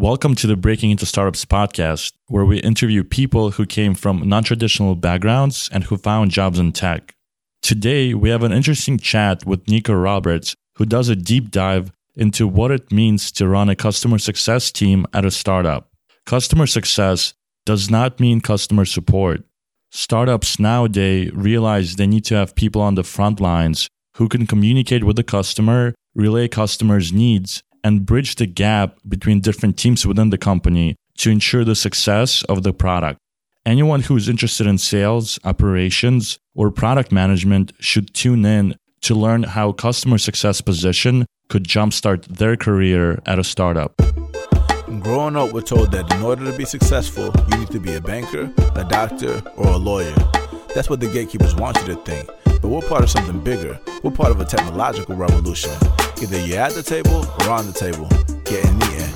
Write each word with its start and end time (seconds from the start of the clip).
Welcome 0.00 0.36
to 0.36 0.46
the 0.46 0.56
Breaking 0.56 0.92
into 0.92 1.06
Startups 1.06 1.44
podcast, 1.44 2.12
where 2.28 2.44
we 2.44 2.60
interview 2.60 3.02
people 3.02 3.50
who 3.50 3.66
came 3.66 3.96
from 3.96 4.28
non 4.28 4.44
traditional 4.44 4.94
backgrounds 4.94 5.68
and 5.72 5.82
who 5.82 5.96
found 5.96 6.30
jobs 6.30 6.60
in 6.60 6.70
tech. 6.70 7.16
Today, 7.62 8.14
we 8.14 8.30
have 8.30 8.44
an 8.44 8.52
interesting 8.52 8.96
chat 8.98 9.44
with 9.44 9.66
Nico 9.66 9.94
Roberts, 9.94 10.54
who 10.76 10.86
does 10.86 11.08
a 11.08 11.16
deep 11.16 11.50
dive 11.50 11.90
into 12.14 12.46
what 12.46 12.70
it 12.70 12.92
means 12.92 13.32
to 13.32 13.48
run 13.48 13.68
a 13.68 13.74
customer 13.74 14.18
success 14.18 14.70
team 14.70 15.04
at 15.12 15.24
a 15.24 15.32
startup. 15.32 15.90
Customer 16.24 16.68
success 16.68 17.34
does 17.66 17.90
not 17.90 18.20
mean 18.20 18.40
customer 18.40 18.84
support. 18.84 19.42
Startups 19.90 20.60
nowadays 20.60 21.32
realize 21.34 21.96
they 21.96 22.06
need 22.06 22.24
to 22.26 22.36
have 22.36 22.54
people 22.54 22.82
on 22.82 22.94
the 22.94 23.02
front 23.02 23.40
lines 23.40 23.88
who 24.14 24.28
can 24.28 24.46
communicate 24.46 25.02
with 25.02 25.16
the 25.16 25.24
customer, 25.24 25.92
relay 26.14 26.46
customers' 26.46 27.12
needs, 27.12 27.64
and 27.82 28.06
bridge 28.06 28.36
the 28.36 28.46
gap 28.46 28.98
between 29.08 29.40
different 29.40 29.76
teams 29.76 30.06
within 30.06 30.30
the 30.30 30.38
company 30.38 30.96
to 31.18 31.30
ensure 31.30 31.64
the 31.64 31.74
success 31.74 32.42
of 32.44 32.62
the 32.62 32.72
product. 32.72 33.18
Anyone 33.66 34.02
who 34.02 34.16
is 34.16 34.28
interested 34.28 34.66
in 34.66 34.78
sales, 34.78 35.38
operations, 35.44 36.38
or 36.54 36.70
product 36.70 37.12
management 37.12 37.72
should 37.80 38.14
tune 38.14 38.44
in 38.44 38.76
to 39.02 39.14
learn 39.14 39.42
how 39.42 39.72
customer 39.72 40.18
success 40.18 40.60
position 40.60 41.26
could 41.48 41.64
jumpstart 41.64 42.24
their 42.24 42.56
career 42.56 43.20
at 43.26 43.38
a 43.38 43.44
startup. 43.44 43.94
Growing 45.00 45.36
up, 45.36 45.52
we're 45.52 45.60
told 45.60 45.92
that 45.92 46.10
in 46.12 46.22
order 46.22 46.50
to 46.50 46.56
be 46.56 46.64
successful, 46.64 47.32
you 47.50 47.58
need 47.58 47.70
to 47.70 47.78
be 47.78 47.94
a 47.94 48.00
banker, 48.00 48.52
a 48.74 48.84
doctor, 48.84 49.42
or 49.56 49.66
a 49.66 49.76
lawyer. 49.76 50.14
That's 50.74 50.88
what 50.88 51.00
the 51.00 51.10
gatekeepers 51.12 51.54
want 51.54 51.76
you 51.78 51.94
to 51.94 51.96
think. 52.04 52.28
But 52.44 52.68
we're 52.68 52.80
part 52.80 53.04
of 53.04 53.10
something 53.10 53.40
bigger. 53.40 53.78
We're 54.02 54.10
part 54.10 54.30
of 54.30 54.40
a 54.40 54.44
technological 54.44 55.14
revolution. 55.14 55.72
Either 56.20 56.40
you're 56.40 56.58
at 56.58 56.72
the 56.72 56.82
table 56.82 57.24
or 57.40 57.50
on 57.50 57.64
the 57.66 57.72
table, 57.72 58.08
getting 58.44 58.74
eaten. 58.76 59.08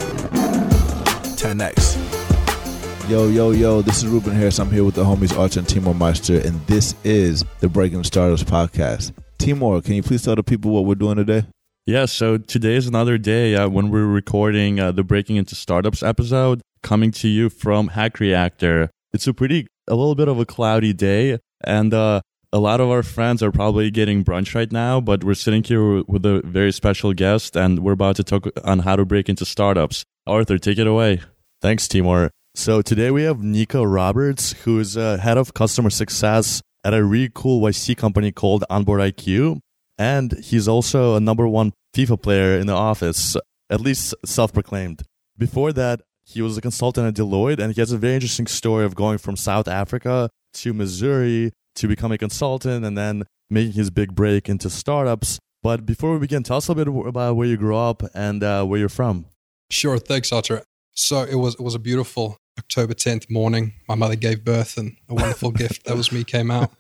10x. 1.35 3.11
Yo, 3.11 3.27
yo, 3.27 3.51
yo, 3.51 3.83
this 3.83 3.99
is 3.99 4.07
Ruben 4.07 4.33
Harris. 4.33 4.61
I'm 4.61 4.71
here 4.71 4.85
with 4.85 4.95
the 4.95 5.03
homies 5.03 5.37
Arch 5.37 5.57
and 5.57 5.69
Timur 5.69 5.95
Meyster, 5.95 6.45
and 6.45 6.65
this 6.69 6.95
is 7.03 7.45
the 7.59 7.69
Breaking 7.69 8.05
Startups 8.05 8.45
podcast. 8.45 9.11
Timur, 9.39 9.81
can 9.81 9.95
you 9.95 10.03
please 10.05 10.23
tell 10.23 10.37
the 10.37 10.45
people 10.45 10.71
what 10.71 10.85
we're 10.85 10.95
doing 10.95 11.17
today? 11.17 11.45
Yeah, 11.87 12.05
so 12.05 12.39
today 12.39 12.77
is 12.77 12.87
another 12.87 13.19
day 13.19 13.57
uh, 13.57 13.69
when 13.69 13.91
we're 13.91 14.07
recording 14.07 14.79
uh, 14.79 14.93
the 14.93 15.03
Breaking 15.03 15.35
into 15.35 15.57
Startups 15.57 16.05
episode, 16.05 16.63
coming 16.85 17.11
to 17.11 17.27
you 17.27 17.51
from 17.51 17.89
Hack 17.89 18.21
Reactor. 18.21 18.91
It's 19.13 19.27
a 19.27 19.35
pretty, 19.35 19.67
a 19.89 19.97
little 19.97 20.15
bit 20.15 20.29
of 20.29 20.39
a 20.39 20.47
cloudy 20.47 20.93
day, 20.93 21.41
and 21.65 21.93
uh, 21.93 22.21
a 22.53 22.59
lot 22.59 22.81
of 22.81 22.91
our 22.91 23.03
friends 23.03 23.43
are 23.43 23.51
probably 23.51 23.91
getting 23.91 24.23
brunch 24.23 24.55
right 24.55 24.71
now, 24.71 25.01
but 25.01 25.25
we're 25.25 25.35
sitting 25.35 25.63
here 25.63 26.03
with 26.03 26.25
a 26.27 26.43
very 26.45 26.71
special 26.71 27.15
guest, 27.15 27.57
and 27.57 27.79
we're 27.79 27.93
about 27.93 28.17
to 28.17 28.25
talk 28.25 28.47
on 28.63 28.81
how 28.81 28.95
to 28.95 29.07
break 29.07 29.31
into 29.31 29.47
startups. 29.47 30.05
Artur, 30.27 30.59
take 30.59 30.79
it 30.79 30.87
away. 30.87 31.23
Thanks, 31.63 31.89
Timur. 31.89 32.31
So 32.55 32.83
today 32.83 33.11
we 33.11 33.23
have 33.23 33.43
Nico 33.43 33.83
Roberts, 33.83 34.53
who 34.65 34.79
is 34.79 34.99
uh, 34.99 35.17
head 35.17 35.39
of 35.39 35.55
customer 35.55 35.89
success 35.89 36.61
at 36.85 36.93
a 36.93 37.03
really 37.03 37.31
cool 37.35 37.63
YC 37.63 37.97
company 37.97 38.31
called 38.31 38.65
Onboard 38.69 39.01
IQ. 39.01 39.61
And 39.97 40.33
he's 40.45 40.69
also 40.69 41.17
a 41.17 41.21
number 41.21 41.49
one 41.49 41.73
FIFA 41.97 42.21
player 42.21 42.59
in 42.59 42.67
the 42.67 42.75
office, 42.75 43.35
at 43.71 43.81
least 43.81 44.15
self 44.27 44.53
proclaimed. 44.53 45.05
Before 45.39 45.73
that, 45.73 46.03
he 46.25 46.43
was 46.43 46.59
a 46.59 46.61
consultant 46.61 47.07
at 47.09 47.15
Deloitte, 47.15 47.59
and 47.59 47.73
he 47.75 47.81
has 47.81 47.93
a 47.93 47.99
very 47.99 48.15
interesting 48.15 48.47
story 48.47 48.85
of 48.85 48.95
going 48.95 49.17
from 49.17 49.37
South 49.37 49.69
Africa 49.69 50.29
to 50.55 50.75
Missouri 50.75 51.53
to 51.77 51.89
become 51.89 52.13
a 52.13 52.19
consultant 52.19 52.85
and 52.85 52.97
then 52.97 53.25
making 53.51 53.73
his 53.73 53.91
big 53.91 54.15
break 54.15 54.49
into 54.49 54.71
startups. 54.71 55.39
But 55.63 55.87
before 55.87 56.13
we 56.13 56.19
begin, 56.19 56.43
tell 56.43 56.57
us 56.57 56.69
a 56.69 56.73
little 56.73 56.95
bit 56.95 57.07
about 57.07 57.37
where 57.37 57.47
you 57.47 57.57
grew 57.57 57.77
up 57.77 58.03
and 58.15 58.43
uh, 58.43 58.65
where 58.65 58.81
you're 58.81 58.89
from. 58.89 59.27
Sure, 59.71 59.99
thanks, 59.99 60.33
Artur. 60.33 60.63
So 60.95 61.23
it 61.23 61.37
was 61.37 61.55
it 61.55 61.61
was 61.61 61.75
a 61.75 61.79
beautiful 61.79 62.37
October 62.59 62.95
10th 62.95 63.31
morning. 63.31 63.75
My 63.89 63.95
mother 63.95 64.17
gave 64.17 64.45
birth 64.45 64.77
and 64.77 64.97
a 65.09 65.15
wonderful 65.15 65.51
gift. 65.63 65.87
That 65.87 65.97
was 65.97 66.13
me 66.13 66.25
came 66.25 66.51
out. 66.51 66.73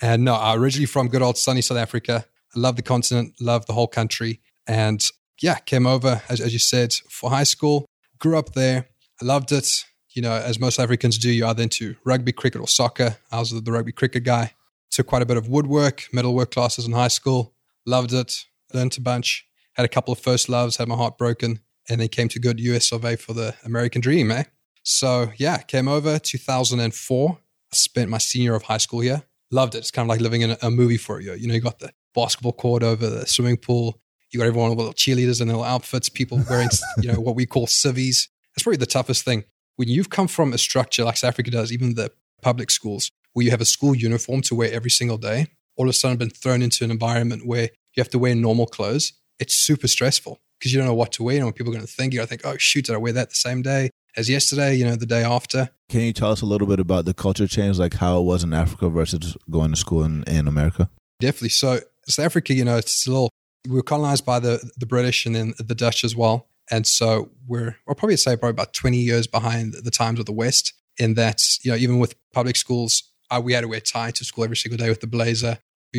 And 0.00 0.24
no, 0.24 0.34
I 0.34 0.54
originally 0.56 0.86
from 0.86 1.08
good 1.08 1.22
old 1.22 1.36
sunny 1.36 1.60
South 1.60 1.78
Africa. 1.78 2.24
I 2.54 2.58
love 2.58 2.76
the 2.76 2.82
continent, 2.82 3.34
love 3.40 3.66
the 3.66 3.72
whole 3.72 3.88
country. 3.88 4.40
And 4.66 5.04
yeah, 5.40 5.56
came 5.56 5.86
over, 5.86 6.22
as, 6.28 6.40
as 6.40 6.52
you 6.52 6.58
said, 6.58 6.92
for 7.10 7.30
high 7.30 7.42
school. 7.42 7.86
Grew 8.18 8.38
up 8.38 8.54
there. 8.54 8.88
I 9.20 9.24
loved 9.24 9.52
it. 9.52 9.68
You 10.14 10.22
know, 10.22 10.32
as 10.32 10.58
most 10.58 10.78
Africans 10.78 11.18
do, 11.18 11.30
you're 11.30 11.48
either 11.48 11.62
into 11.62 11.96
rugby, 12.04 12.32
cricket, 12.32 12.60
or 12.60 12.68
soccer. 12.68 13.16
I 13.30 13.38
was 13.38 13.50
the 13.50 13.72
rugby 13.72 13.92
cricket 13.92 14.24
guy. 14.24 14.54
Took 14.90 15.06
quite 15.06 15.22
a 15.22 15.26
bit 15.26 15.38
of 15.38 15.48
woodwork, 15.48 16.08
metalwork 16.12 16.50
classes 16.50 16.86
in 16.86 16.92
high 16.92 17.08
school. 17.08 17.54
Loved 17.86 18.12
it. 18.12 18.44
Learned 18.74 18.96
a 18.98 19.00
bunch. 19.00 19.46
Had 19.74 19.86
a 19.86 19.88
couple 19.88 20.12
of 20.12 20.18
first 20.18 20.50
loves, 20.50 20.76
had 20.76 20.86
my 20.86 20.96
heart 20.96 21.16
broken 21.16 21.60
and 21.88 22.00
then 22.00 22.08
came 22.08 22.28
to 22.28 22.38
good 22.38 22.60
US 22.60 22.92
of 22.92 23.04
A 23.04 23.16
for 23.16 23.32
the 23.32 23.54
American 23.64 24.00
dream, 24.00 24.30
eh? 24.30 24.44
So 24.82 25.32
yeah, 25.36 25.58
came 25.58 25.88
over 25.88 26.18
2004. 26.18 27.38
Spent 27.72 28.10
my 28.10 28.18
senior 28.18 28.44
year 28.44 28.54
of 28.54 28.64
high 28.64 28.78
school 28.78 29.00
here. 29.00 29.22
Loved 29.50 29.74
it. 29.74 29.78
It's 29.78 29.90
kind 29.90 30.06
of 30.06 30.10
like 30.10 30.20
living 30.20 30.42
in 30.42 30.52
a, 30.52 30.58
a 30.62 30.70
movie 30.70 30.96
for 30.96 31.18
a 31.18 31.22
year. 31.22 31.34
You 31.34 31.48
know, 31.48 31.54
you 31.54 31.60
got 31.60 31.78
the 31.78 31.92
basketball 32.14 32.52
court 32.52 32.82
over 32.82 33.08
the 33.08 33.26
swimming 33.26 33.56
pool. 33.56 34.00
You 34.30 34.38
got 34.38 34.46
everyone 34.46 34.70
with 34.70 34.78
little 34.78 34.94
cheerleaders 34.94 35.40
and 35.40 35.48
little 35.48 35.64
outfits. 35.64 36.08
People 36.08 36.42
wearing, 36.48 36.68
you 37.02 37.12
know, 37.12 37.20
what 37.20 37.36
we 37.36 37.46
call 37.46 37.66
civvies. 37.66 38.28
That's 38.54 38.64
probably 38.64 38.78
the 38.78 38.86
toughest 38.86 39.24
thing 39.24 39.44
when 39.76 39.88
you've 39.88 40.10
come 40.10 40.28
from 40.28 40.52
a 40.52 40.58
structure 40.58 41.04
like 41.04 41.16
South 41.16 41.30
Africa 41.30 41.50
does, 41.50 41.72
even 41.72 41.94
the 41.94 42.10
public 42.40 42.70
schools, 42.70 43.10
where 43.32 43.44
you 43.44 43.50
have 43.50 43.60
a 43.60 43.66
school 43.66 43.94
uniform 43.94 44.42
to 44.42 44.54
wear 44.54 44.72
every 44.72 44.90
single 44.90 45.18
day. 45.18 45.46
All 45.76 45.86
of 45.86 45.90
a 45.90 45.94
sudden, 45.94 46.18
been 46.18 46.30
thrown 46.30 46.60
into 46.62 46.84
an 46.84 46.90
environment 46.90 47.46
where 47.46 47.70
you 47.94 48.00
have 48.00 48.10
to 48.10 48.18
wear 48.18 48.34
normal 48.34 48.66
clothes. 48.66 49.14
It's 49.38 49.54
super 49.54 49.88
stressful 49.88 50.38
because 50.58 50.72
you 50.72 50.78
don't 50.78 50.86
know 50.86 50.94
what 50.94 51.12
to 51.12 51.22
wear 51.22 51.36
and 51.36 51.46
what 51.46 51.56
people 51.56 51.72
are 51.72 51.76
going 51.76 51.86
to 51.86 51.92
think. 51.92 52.12
You're 52.12 52.20
going 52.20 52.28
to 52.28 52.42
think, 52.42 52.54
oh, 52.54 52.58
shoot, 52.58 52.84
did 52.84 52.94
I 52.94 52.98
wear 52.98 53.12
that 53.14 53.30
the 53.30 53.36
same 53.36 53.62
day 53.62 53.90
as 54.16 54.28
yesterday, 54.28 54.74
you 54.74 54.84
know, 54.84 54.96
the 54.96 55.06
day 55.06 55.24
after? 55.24 55.70
Can 55.88 56.00
you 56.00 56.12
tell 56.12 56.30
us 56.30 56.42
a 56.42 56.46
little 56.46 56.66
bit 56.66 56.80
about 56.80 57.04
the 57.04 57.14
culture 57.14 57.46
change, 57.46 57.78
like 57.78 57.94
how 57.94 58.18
it 58.18 58.22
was 58.22 58.44
in 58.44 58.52
Africa 58.52 58.88
versus 58.88 59.36
going 59.50 59.70
to 59.70 59.76
school 59.76 60.04
in, 60.04 60.24
in 60.24 60.46
America? 60.46 60.90
Definitely. 61.20 61.50
So, 61.50 61.80
South 62.06 62.26
Africa, 62.26 62.54
you 62.54 62.64
know, 62.64 62.76
it's 62.76 63.06
a 63.06 63.10
little, 63.10 63.30
we 63.68 63.76
were 63.76 63.82
colonized 63.82 64.26
by 64.26 64.40
the, 64.40 64.70
the 64.76 64.86
British 64.86 65.24
and 65.24 65.34
then 65.34 65.54
the 65.58 65.74
Dutch 65.74 66.04
as 66.04 66.16
well. 66.16 66.48
And 66.70 66.86
so 66.86 67.30
we're, 67.46 67.76
I'll 67.88 67.94
probably 67.94 68.16
say 68.16 68.36
probably 68.36 68.50
about 68.50 68.72
20 68.72 68.96
years 68.96 69.26
behind 69.26 69.74
the 69.82 69.90
times 69.90 70.18
of 70.18 70.26
the 70.26 70.32
West 70.32 70.72
in 70.98 71.14
that, 71.14 71.42
you 71.62 71.70
know, 71.70 71.76
even 71.76 71.98
with 71.98 72.14
public 72.32 72.56
schools, 72.56 73.10
uh, 73.30 73.40
we 73.42 73.52
had 73.52 73.62
to 73.62 73.68
wear 73.68 73.80
tie 73.80 74.10
to 74.12 74.24
school 74.24 74.44
every 74.44 74.56
single 74.56 74.78
day 74.78 74.88
with 74.88 75.00
the 75.00 75.06
blazer. 75.06 75.58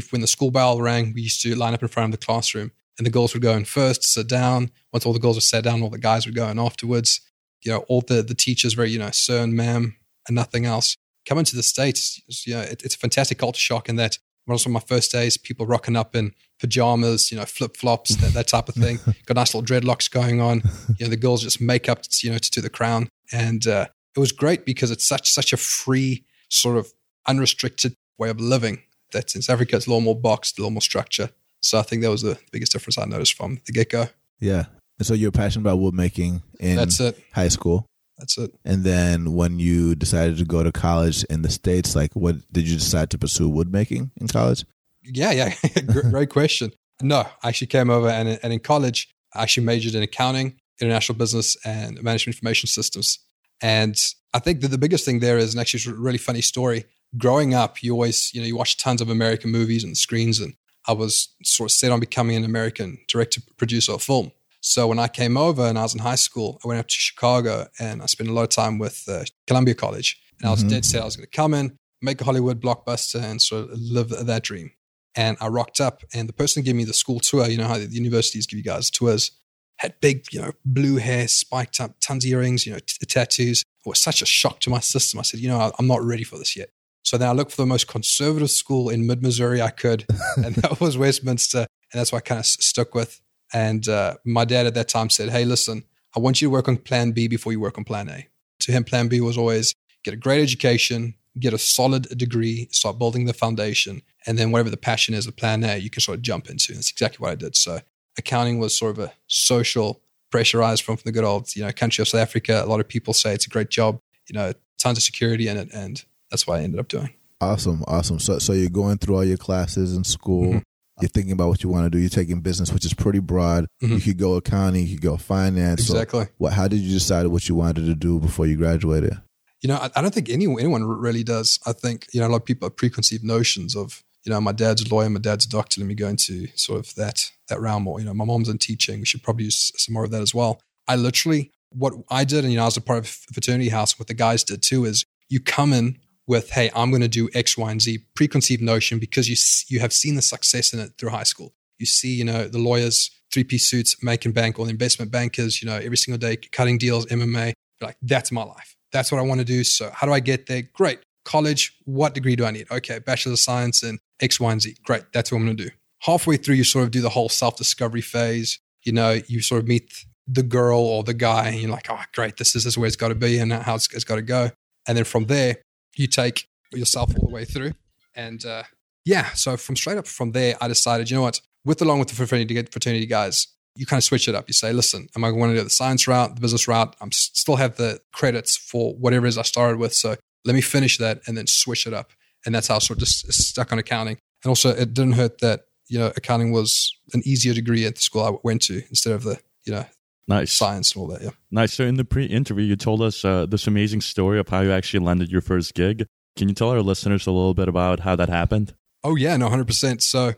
When 0.09 0.21
the 0.21 0.27
school 0.27 0.51
bell 0.51 0.81
rang, 0.81 1.13
we 1.13 1.21
used 1.21 1.41
to 1.43 1.55
line 1.55 1.73
up 1.73 1.81
in 1.81 1.87
front 1.87 2.13
of 2.13 2.19
the 2.19 2.25
classroom 2.25 2.71
and 2.97 3.05
the 3.05 3.11
girls 3.11 3.33
would 3.33 3.43
go 3.43 3.53
in 3.53 3.65
first, 3.65 4.03
sit 4.03 4.27
down. 4.27 4.71
Once 4.91 5.05
all 5.05 5.13
the 5.13 5.19
girls 5.19 5.37
were 5.37 5.41
sat 5.41 5.63
down, 5.63 5.81
all 5.81 5.89
the 5.89 5.97
guys 5.97 6.25
would 6.25 6.35
go 6.35 6.47
in 6.47 6.59
afterwards. 6.59 7.21
You 7.63 7.73
know, 7.73 7.79
all 7.87 8.01
the 8.01 8.21
the 8.21 8.35
teachers 8.35 8.75
were, 8.75 8.85
you 8.85 8.99
know, 8.99 9.11
sir 9.11 9.43
and 9.43 9.53
ma'am 9.53 9.97
and 10.27 10.35
nothing 10.35 10.65
else. 10.65 10.95
Coming 11.27 11.45
to 11.45 11.55
the 11.55 11.63
States, 11.63 12.21
you 12.45 12.53
know, 12.53 12.61
it, 12.61 12.83
it's 12.83 12.95
a 12.95 12.99
fantastic 12.99 13.37
culture 13.37 13.59
shock 13.59 13.87
in 13.87 13.95
that 13.95 14.17
one 14.45 14.55
of 14.55 14.67
my 14.67 14.79
first 14.81 15.11
days, 15.11 15.37
people 15.37 15.65
rocking 15.65 15.95
up 15.95 16.15
in 16.15 16.33
pajamas, 16.63 17.29
you 17.29 17.37
know, 17.37 17.43
flip 17.43 17.75
flops, 17.75 18.15
that, 18.15 18.33
that, 18.33 18.47
type 18.47 18.69
of 18.69 18.75
thing. 18.75 18.97
Got 19.25 19.35
nice 19.35 19.53
little 19.53 19.67
dreadlocks 19.67 20.09
going 20.09 20.39
on. 20.39 20.63
You 20.97 21.05
know, 21.05 21.09
the 21.09 21.17
girls 21.17 21.43
just 21.43 21.59
make 21.59 21.89
up, 21.89 21.99
you 22.23 22.31
know, 22.31 22.37
to, 22.37 22.51
to 22.51 22.61
the 22.61 22.69
crown. 22.69 23.09
And 23.33 23.67
uh, 23.67 23.87
it 24.15 24.19
was 24.19 24.31
great 24.31 24.65
because 24.65 24.89
it's 24.89 25.05
such 25.05 25.29
such 25.29 25.51
a 25.51 25.57
free, 25.57 26.23
sort 26.49 26.77
of 26.77 26.93
unrestricted 27.27 27.95
way 28.17 28.29
of 28.29 28.39
living. 28.39 28.81
That 29.11 29.35
in 29.35 29.41
South 29.41 29.55
Africa, 29.55 29.75
it's 29.75 29.87
a 29.87 29.89
little 29.89 30.01
more 30.01 30.19
boxed, 30.19 30.57
a 30.57 30.61
little 30.61 30.71
more 30.71 30.81
structure. 30.81 31.29
So 31.59 31.77
I 31.77 31.81
think 31.81 32.01
that 32.01 32.09
was 32.09 32.21
the 32.21 32.39
biggest 32.51 32.71
difference 32.71 32.97
I 32.97 33.05
noticed 33.05 33.33
from 33.33 33.59
the 33.65 33.73
get 33.73 33.89
go. 33.89 34.07
Yeah. 34.39 34.65
And 34.97 35.05
so 35.05 35.13
you're 35.13 35.31
passionate 35.31 35.63
about 35.67 35.79
wood 35.79 35.93
making 35.93 36.43
in 36.61 36.77
That's 36.77 36.99
it. 37.01 37.19
high 37.33 37.49
school. 37.49 37.85
That's 38.17 38.37
it. 38.37 38.53
And 38.63 38.83
then 38.83 39.33
when 39.33 39.59
you 39.59 39.95
decided 39.95 40.37
to 40.37 40.45
go 40.45 40.63
to 40.63 40.71
college 40.71 41.23
in 41.25 41.41
the 41.41 41.49
States, 41.49 41.95
like 41.95 42.13
what 42.15 42.35
did 42.51 42.67
you 42.67 42.77
decide 42.77 43.09
to 43.11 43.17
pursue 43.17 43.49
wood 43.49 43.71
making 43.71 44.11
in 44.17 44.27
college? 44.27 44.65
Yeah, 45.05 45.31
yeah. 45.31 45.53
Great 46.09 46.29
question. 46.29 46.71
No, 47.01 47.25
I 47.41 47.49
actually 47.49 47.67
came 47.67 47.89
over 47.89 48.07
and, 48.09 48.39
and 48.41 48.53
in 48.53 48.59
college, 48.59 49.09
I 49.33 49.43
actually 49.43 49.65
majored 49.65 49.95
in 49.95 50.03
accounting, 50.03 50.59
international 50.79 51.17
business, 51.17 51.57
and 51.65 52.01
management 52.01 52.35
information 52.35 52.67
systems. 52.67 53.19
And 53.61 53.99
I 54.33 54.39
think 54.39 54.61
that 54.61 54.69
the 54.69 54.77
biggest 54.77 55.05
thing 55.05 55.19
there 55.19 55.37
is, 55.37 55.53
and 55.53 55.61
actually 55.61 55.79
it's 55.79 55.87
a 55.87 55.93
really 55.93 56.17
funny 56.17 56.41
story. 56.41 56.85
Growing 57.17 57.53
up, 57.53 57.83
you 57.83 57.93
always, 57.93 58.33
you 58.33 58.41
know, 58.41 58.47
you 58.47 58.55
watch 58.55 58.77
tons 58.77 59.01
of 59.01 59.09
American 59.09 59.51
movies 59.51 59.83
and 59.83 59.97
screens 59.97 60.39
and 60.39 60.53
I 60.87 60.93
was 60.93 61.33
sort 61.43 61.69
of 61.69 61.71
set 61.71 61.91
on 61.91 61.99
becoming 61.99 62.35
an 62.35 62.43
American 62.43 62.97
director, 63.07 63.41
producer 63.57 63.93
of 63.93 64.03
film. 64.03 64.31
So 64.61 64.87
when 64.87 64.99
I 64.99 65.07
came 65.07 65.37
over 65.37 65.63
and 65.65 65.77
I 65.77 65.83
was 65.83 65.93
in 65.93 65.99
high 65.99 66.15
school, 66.15 66.59
I 66.63 66.67
went 66.67 66.79
up 66.79 66.87
to 66.87 66.95
Chicago 66.95 67.67
and 67.79 68.01
I 68.01 68.05
spent 68.05 68.29
a 68.29 68.33
lot 68.33 68.43
of 68.43 68.49
time 68.49 68.79
with 68.79 69.03
uh, 69.07 69.23
Columbia 69.47 69.75
College. 69.75 70.21
And 70.39 70.47
I 70.47 70.51
was 70.51 70.61
mm-hmm. 70.61 70.69
dead 70.69 70.85
set 70.85 71.01
I 71.01 71.05
was 71.05 71.15
going 71.15 71.25
to 71.25 71.35
come 71.35 71.53
in, 71.53 71.77
make 72.01 72.19
a 72.21 72.23
Hollywood 72.23 72.61
blockbuster, 72.61 73.21
and 73.21 73.41
sort 73.41 73.69
of 73.69 73.79
live 73.79 74.09
that 74.09 74.43
dream. 74.43 74.71
And 75.15 75.37
I 75.39 75.47
rocked 75.47 75.79
up, 75.79 76.03
and 76.13 76.27
the 76.27 76.33
person 76.33 76.63
gave 76.63 76.75
me 76.75 76.85
the 76.85 76.93
school 76.93 77.19
tour, 77.19 77.47
you 77.47 77.57
know 77.57 77.67
how 77.67 77.77
the 77.77 77.85
universities 77.85 78.47
give 78.47 78.57
you 78.57 78.63
guys 78.63 78.89
tours, 78.89 79.31
had 79.77 79.99
big, 80.01 80.25
you 80.31 80.41
know, 80.41 80.51
blue 80.65 80.97
hair, 80.97 81.27
spiked 81.27 81.79
up, 81.79 81.95
tons 81.99 82.25
of 82.25 82.31
earrings, 82.31 82.65
you 82.65 82.73
know, 82.73 82.79
t- 82.79 83.05
tattoos. 83.05 83.61
It 83.61 83.89
was 83.89 84.01
such 84.01 84.21
a 84.21 84.25
shock 84.25 84.59
to 84.61 84.69
my 84.69 84.79
system. 84.79 85.19
I 85.19 85.23
said, 85.23 85.39
you 85.39 85.49
know, 85.49 85.71
I'm 85.77 85.87
not 85.87 86.01
ready 86.03 86.23
for 86.23 86.37
this 86.37 86.55
yet. 86.55 86.69
So 87.03 87.17
then 87.17 87.27
I 87.27 87.33
looked 87.33 87.51
for 87.51 87.61
the 87.61 87.67
most 87.67 87.87
conservative 87.87 88.49
school 88.49 88.89
in 88.89 89.05
mid 89.05 89.21
Missouri 89.21 89.61
I 89.61 89.69
could, 89.69 90.05
and 90.37 90.55
that 90.55 90.79
was 90.79 90.97
Westminster. 90.97 91.59
And 91.59 91.99
that's 91.99 92.11
what 92.11 92.19
I 92.19 92.21
kind 92.21 92.39
of 92.39 92.45
stuck 92.45 92.95
with. 92.95 93.21
And 93.53 93.87
uh, 93.87 94.15
my 94.25 94.45
dad 94.45 94.65
at 94.65 94.73
that 94.73 94.87
time 94.87 95.09
said, 95.09 95.29
Hey, 95.29 95.45
listen, 95.45 95.83
I 96.15 96.19
want 96.19 96.41
you 96.41 96.47
to 96.47 96.51
work 96.51 96.67
on 96.67 96.77
plan 96.77 97.11
B 97.11 97.27
before 97.27 97.51
you 97.51 97.59
work 97.59 97.77
on 97.77 97.83
plan 97.83 98.09
A. 98.09 98.27
To 98.61 98.71
him, 98.71 98.83
plan 98.83 99.09
B 99.09 99.21
was 99.21 99.37
always 99.37 99.75
get 100.03 100.13
a 100.13 100.17
great 100.17 100.41
education, 100.41 101.15
get 101.39 101.53
a 101.53 101.57
solid 101.57 102.03
degree, 102.17 102.67
start 102.71 102.99
building 102.99 103.25
the 103.25 103.33
foundation, 103.33 104.01
and 104.27 104.37
then 104.37 104.51
whatever 104.51 104.69
the 104.69 104.77
passion 104.77 105.13
is 105.13 105.25
of 105.27 105.35
plan 105.35 105.63
A, 105.63 105.77
you 105.77 105.89
can 105.89 106.01
sort 106.01 106.17
of 106.17 106.21
jump 106.21 106.49
into. 106.49 106.71
And 106.73 106.77
that's 106.77 106.91
exactly 106.91 107.23
what 107.23 107.31
I 107.31 107.35
did. 107.35 107.55
So 107.55 107.79
accounting 108.17 108.59
was 108.59 108.77
sort 108.77 108.91
of 108.91 108.99
a 108.99 109.13
social 109.27 110.01
pressurized 110.31 110.83
from, 110.83 110.97
from 110.97 111.03
the 111.05 111.11
good 111.11 111.23
old, 111.23 111.55
you 111.55 111.63
know, 111.63 111.71
country 111.71 112.01
of 112.01 112.07
South 112.07 112.21
Africa. 112.21 112.61
A 112.63 112.67
lot 112.67 112.79
of 112.79 112.87
people 112.87 113.13
say 113.13 113.33
it's 113.33 113.45
a 113.47 113.49
great 113.49 113.69
job, 113.69 113.99
you 114.29 114.33
know, 114.33 114.53
tons 114.79 114.97
of 114.97 115.03
security 115.03 115.47
in 115.47 115.57
it. 115.57 115.69
And 115.73 116.03
that's 116.29 116.45
what 116.47 116.59
I 116.59 116.63
ended 116.63 116.79
up 116.79 116.87
doing. 116.87 117.09
Awesome, 117.41 117.83
awesome. 117.87 118.19
So, 118.19 118.39
so 118.39 118.53
you're 118.53 118.69
going 118.69 118.97
through 118.97 119.15
all 119.15 119.23
your 119.25 119.37
classes 119.37 119.95
in 119.95 120.03
school. 120.03 120.45
Mm-hmm. 120.47 120.59
You're 121.01 121.09
thinking 121.09 121.33
about 121.33 121.49
what 121.49 121.63
you 121.63 121.69
want 121.69 121.85
to 121.85 121.89
do. 121.89 121.97
You're 121.97 122.09
taking 122.09 122.39
business, 122.41 122.71
which 122.71 122.85
is 122.85 122.93
pretty 122.93 123.19
broad. 123.19 123.65
Mhm. 123.81 123.95
You 123.95 123.99
could 124.01 124.17
go 124.19 124.35
accounting, 124.35 124.85
you 124.85 124.95
could 124.95 125.03
go 125.03 125.17
finance. 125.17 125.87
So 125.87 125.93
Exactly. 125.93 126.27
what? 126.37 126.53
How 126.53 126.67
did 126.67 126.79
you 126.81 126.93
decide 126.93 127.25
what 127.27 127.49
you 127.49 127.55
wanted 127.55 127.85
to 127.87 127.95
do 127.95 128.19
before 128.19 128.45
you 128.45 128.55
graduated? 128.55 129.19
You 129.63 129.69
know, 129.69 129.77
I, 129.77 129.89
I 129.95 130.01
don't 130.01 130.13
think 130.13 130.29
anyone, 130.29 130.59
anyone 130.59 130.83
really 130.83 131.23
does. 131.23 131.59
I 131.65 131.71
think, 131.71 132.07
you 132.13 132.19
know, 132.19 132.27
a 132.27 132.29
lot 132.29 132.41
of 132.41 132.45
people 132.45 132.67
have 132.67 132.75
preconceived 132.75 133.23
notions 133.23 133.75
of, 133.75 134.03
you 134.25 134.31
know, 134.31 134.39
my 134.39 134.51
dad's 134.51 134.83
a 134.83 134.93
lawyer, 134.93 135.09
my 135.09 135.19
dad's 135.19 135.45
a 135.45 135.49
doctor. 135.49 135.81
Let 135.81 135.87
me 135.87 135.95
go 135.95 136.07
into 136.07 136.47
sort 136.55 136.79
of 136.79 136.93
that 136.95 137.31
that 137.47 137.59
realm. 137.59 137.87
Or, 137.87 137.99
you 137.99 138.05
know, 138.05 138.13
my 138.13 138.25
mom's 138.25 138.49
in 138.49 138.57
teaching. 138.57 138.99
We 138.99 139.05
should 139.05 139.23
probably 139.23 139.45
use 139.45 139.71
some 139.75 139.93
more 139.93 140.03
of 140.03 140.11
that 140.11 140.21
as 140.21 140.35
well. 140.35 140.61
I 140.87 140.97
literally, 140.97 141.51
what 141.71 141.93
I 142.09 142.25
did, 142.25 142.43
and, 142.43 142.51
you 142.51 142.57
know, 142.57 142.63
I 142.63 142.67
was 142.67 142.77
a 142.77 142.81
part 142.81 142.99
of 142.99 143.07
fraternity 143.07 143.69
house, 143.69 143.97
what 143.97 144.07
the 144.07 144.13
guys 144.13 144.43
did 144.43 144.61
too 144.61 144.85
is 144.85 145.05
you 145.29 145.39
come 145.39 145.73
in 145.73 145.97
with, 146.27 146.51
hey, 146.51 146.69
I'm 146.75 146.89
going 146.89 147.01
to 147.01 147.07
do 147.07 147.29
X, 147.33 147.57
Y, 147.57 147.71
and 147.71 147.81
Z, 147.81 147.99
preconceived 148.15 148.61
notion 148.61 148.99
because 148.99 149.29
you, 149.29 149.35
you 149.75 149.79
have 149.81 149.93
seen 149.93 150.15
the 150.15 150.21
success 150.21 150.73
in 150.73 150.79
it 150.79 150.91
through 150.97 151.09
high 151.09 151.23
school. 151.23 151.53
You 151.79 151.85
see, 151.85 152.13
you 152.13 152.23
know, 152.23 152.47
the 152.47 152.59
lawyers, 152.59 153.11
three 153.33 153.43
piece 153.43 153.69
suits, 153.69 154.01
making 154.03 154.33
bank, 154.33 154.59
or 154.59 154.65
the 154.65 154.71
investment 154.71 155.11
bankers, 155.11 155.61
you 155.61 155.69
know, 155.69 155.75
every 155.75 155.97
single 155.97 156.19
day, 156.19 156.37
cutting 156.37 156.77
deals, 156.77 157.05
MMA. 157.07 157.53
Like, 157.81 157.97
that's 158.01 158.31
my 158.31 158.43
life. 158.43 158.75
That's 158.93 159.11
what 159.11 159.19
I 159.19 159.23
want 159.23 159.39
to 159.39 159.45
do. 159.45 159.65
So 159.65 159.91
how 159.93 160.07
do 160.07 160.13
I 160.13 160.21
get 160.21 160.45
there? 160.45 160.61
Great. 160.61 160.99
College, 161.25 161.77
what 161.85 162.13
degree 162.13 162.35
do 162.35 162.45
I 162.45 162.51
need? 162.51 162.69
Okay, 162.71 162.99
Bachelor 162.99 163.33
of 163.33 163.39
Science 163.39 163.83
in 163.83 163.99
X, 164.21 164.39
Y, 164.39 164.51
and 164.51 164.61
Z. 164.61 164.75
Great. 164.85 165.03
That's 165.13 165.31
what 165.31 165.39
I'm 165.39 165.45
going 165.45 165.57
to 165.57 165.63
do. 165.65 165.69
Halfway 165.99 166.37
through, 166.37 166.55
you 166.55 166.63
sort 166.63 166.85
of 166.85 166.91
do 166.91 167.01
the 167.01 167.09
whole 167.09 167.29
self 167.29 167.57
discovery 167.57 168.01
phase. 168.01 168.59
You 168.83 168.91
know, 168.91 169.19
you 169.27 169.41
sort 169.41 169.61
of 169.61 169.67
meet 169.67 170.05
the 170.27 170.43
girl 170.43 170.79
or 170.79 171.03
the 171.03 171.13
guy, 171.13 171.47
and 171.47 171.59
you're 171.59 171.71
like, 171.71 171.87
oh, 171.89 171.99
great. 172.13 172.37
This 172.37 172.55
is, 172.55 172.65
this 172.65 172.73
is 172.73 172.77
where 172.77 172.87
it's 172.87 172.95
got 172.95 173.09
to 173.09 173.15
be 173.15 173.39
and 173.39 173.51
how 173.51 173.75
it's, 173.75 173.93
it's 173.93 174.03
got 174.03 174.15
to 174.15 174.21
go. 174.21 174.51
And 174.87 174.97
then 174.97 175.05
from 175.05 175.25
there, 175.25 175.57
you 175.95 176.07
take 176.07 176.47
yourself 176.73 177.13
all 177.17 177.27
the 177.27 177.33
way 177.33 177.45
through. 177.45 177.71
And 178.15 178.45
uh, 178.45 178.63
yeah, 179.05 179.31
so 179.31 179.57
from 179.57 179.75
straight 179.75 179.97
up 179.97 180.07
from 180.07 180.31
there, 180.31 180.55
I 180.61 180.67
decided, 180.67 181.09
you 181.09 181.17
know 181.17 181.23
what, 181.23 181.41
with 181.65 181.81
along 181.81 181.99
with 181.99 182.09
the 182.09 182.15
fraternity, 182.15 182.61
fraternity 182.63 183.05
guys, 183.05 183.47
you 183.75 183.85
kind 183.85 183.97
of 183.97 184.03
switch 184.03 184.27
it 184.27 184.35
up. 184.35 184.45
You 184.47 184.53
say, 184.53 184.71
listen, 184.73 185.07
am 185.15 185.23
I 185.23 185.31
going 185.31 185.51
to 185.51 185.57
do 185.57 185.63
the 185.63 185.69
science 185.69 186.07
route, 186.07 186.35
the 186.35 186.41
business 186.41 186.67
route? 186.67 186.95
I'm 187.01 187.11
still 187.11 187.55
have 187.55 187.75
the 187.77 187.99
credits 188.11 188.55
for 188.55 188.93
whatever 188.95 189.25
it 189.25 189.29
is 189.29 189.37
I 189.37 189.41
started 189.43 189.77
with. 189.79 189.93
So 189.93 190.15
let 190.45 190.53
me 190.53 190.61
finish 190.61 190.97
that 190.97 191.21
and 191.27 191.37
then 191.37 191.47
switch 191.47 191.87
it 191.87 191.93
up. 191.93 192.11
And 192.45 192.53
that's 192.53 192.67
how 192.67 192.75
I 192.75 192.79
sort 192.79 192.97
of 192.97 193.05
just 193.05 193.31
stuck 193.33 193.71
on 193.71 193.79
accounting. 193.79 194.17
And 194.43 194.49
also, 194.49 194.69
it 194.69 194.93
didn't 194.93 195.13
hurt 195.13 195.39
that, 195.39 195.61
you 195.87 195.97
know, 195.97 196.11
accounting 196.17 196.51
was 196.51 196.91
an 197.13 197.21
easier 197.25 197.53
degree 197.53 197.85
at 197.85 197.95
the 197.95 198.01
school 198.01 198.23
I 198.23 198.33
went 198.43 198.61
to 198.63 198.81
instead 198.89 199.13
of 199.13 199.23
the, 199.23 199.39
you 199.65 199.73
know, 199.73 199.85
Nice. 200.27 200.51
science 200.53 200.93
and 200.93 201.01
all 201.01 201.07
that. 201.07 201.21
Yeah. 201.21 201.31
Nice. 201.51 201.73
So 201.73 201.83
in 201.83 201.95
the 201.95 202.05
pre-interview, 202.05 202.63
you 202.65 202.75
told 202.75 203.01
us 203.01 203.25
uh, 203.25 203.45
this 203.45 203.67
amazing 203.67 204.01
story 204.01 204.39
of 204.39 204.49
how 204.49 204.61
you 204.61 204.71
actually 204.71 205.05
landed 205.05 205.31
your 205.31 205.41
first 205.41 205.73
gig. 205.73 206.05
Can 206.37 206.47
you 206.49 206.55
tell 206.55 206.69
our 206.69 206.81
listeners 206.81 207.27
a 207.27 207.31
little 207.31 207.53
bit 207.53 207.67
about 207.67 208.01
how 208.01 208.15
that 208.15 208.29
happened? 208.29 208.73
Oh 209.03 209.15
yeah, 209.15 209.35
no, 209.37 209.49
hundred 209.49 209.67
percent. 209.67 210.01
So 210.01 210.33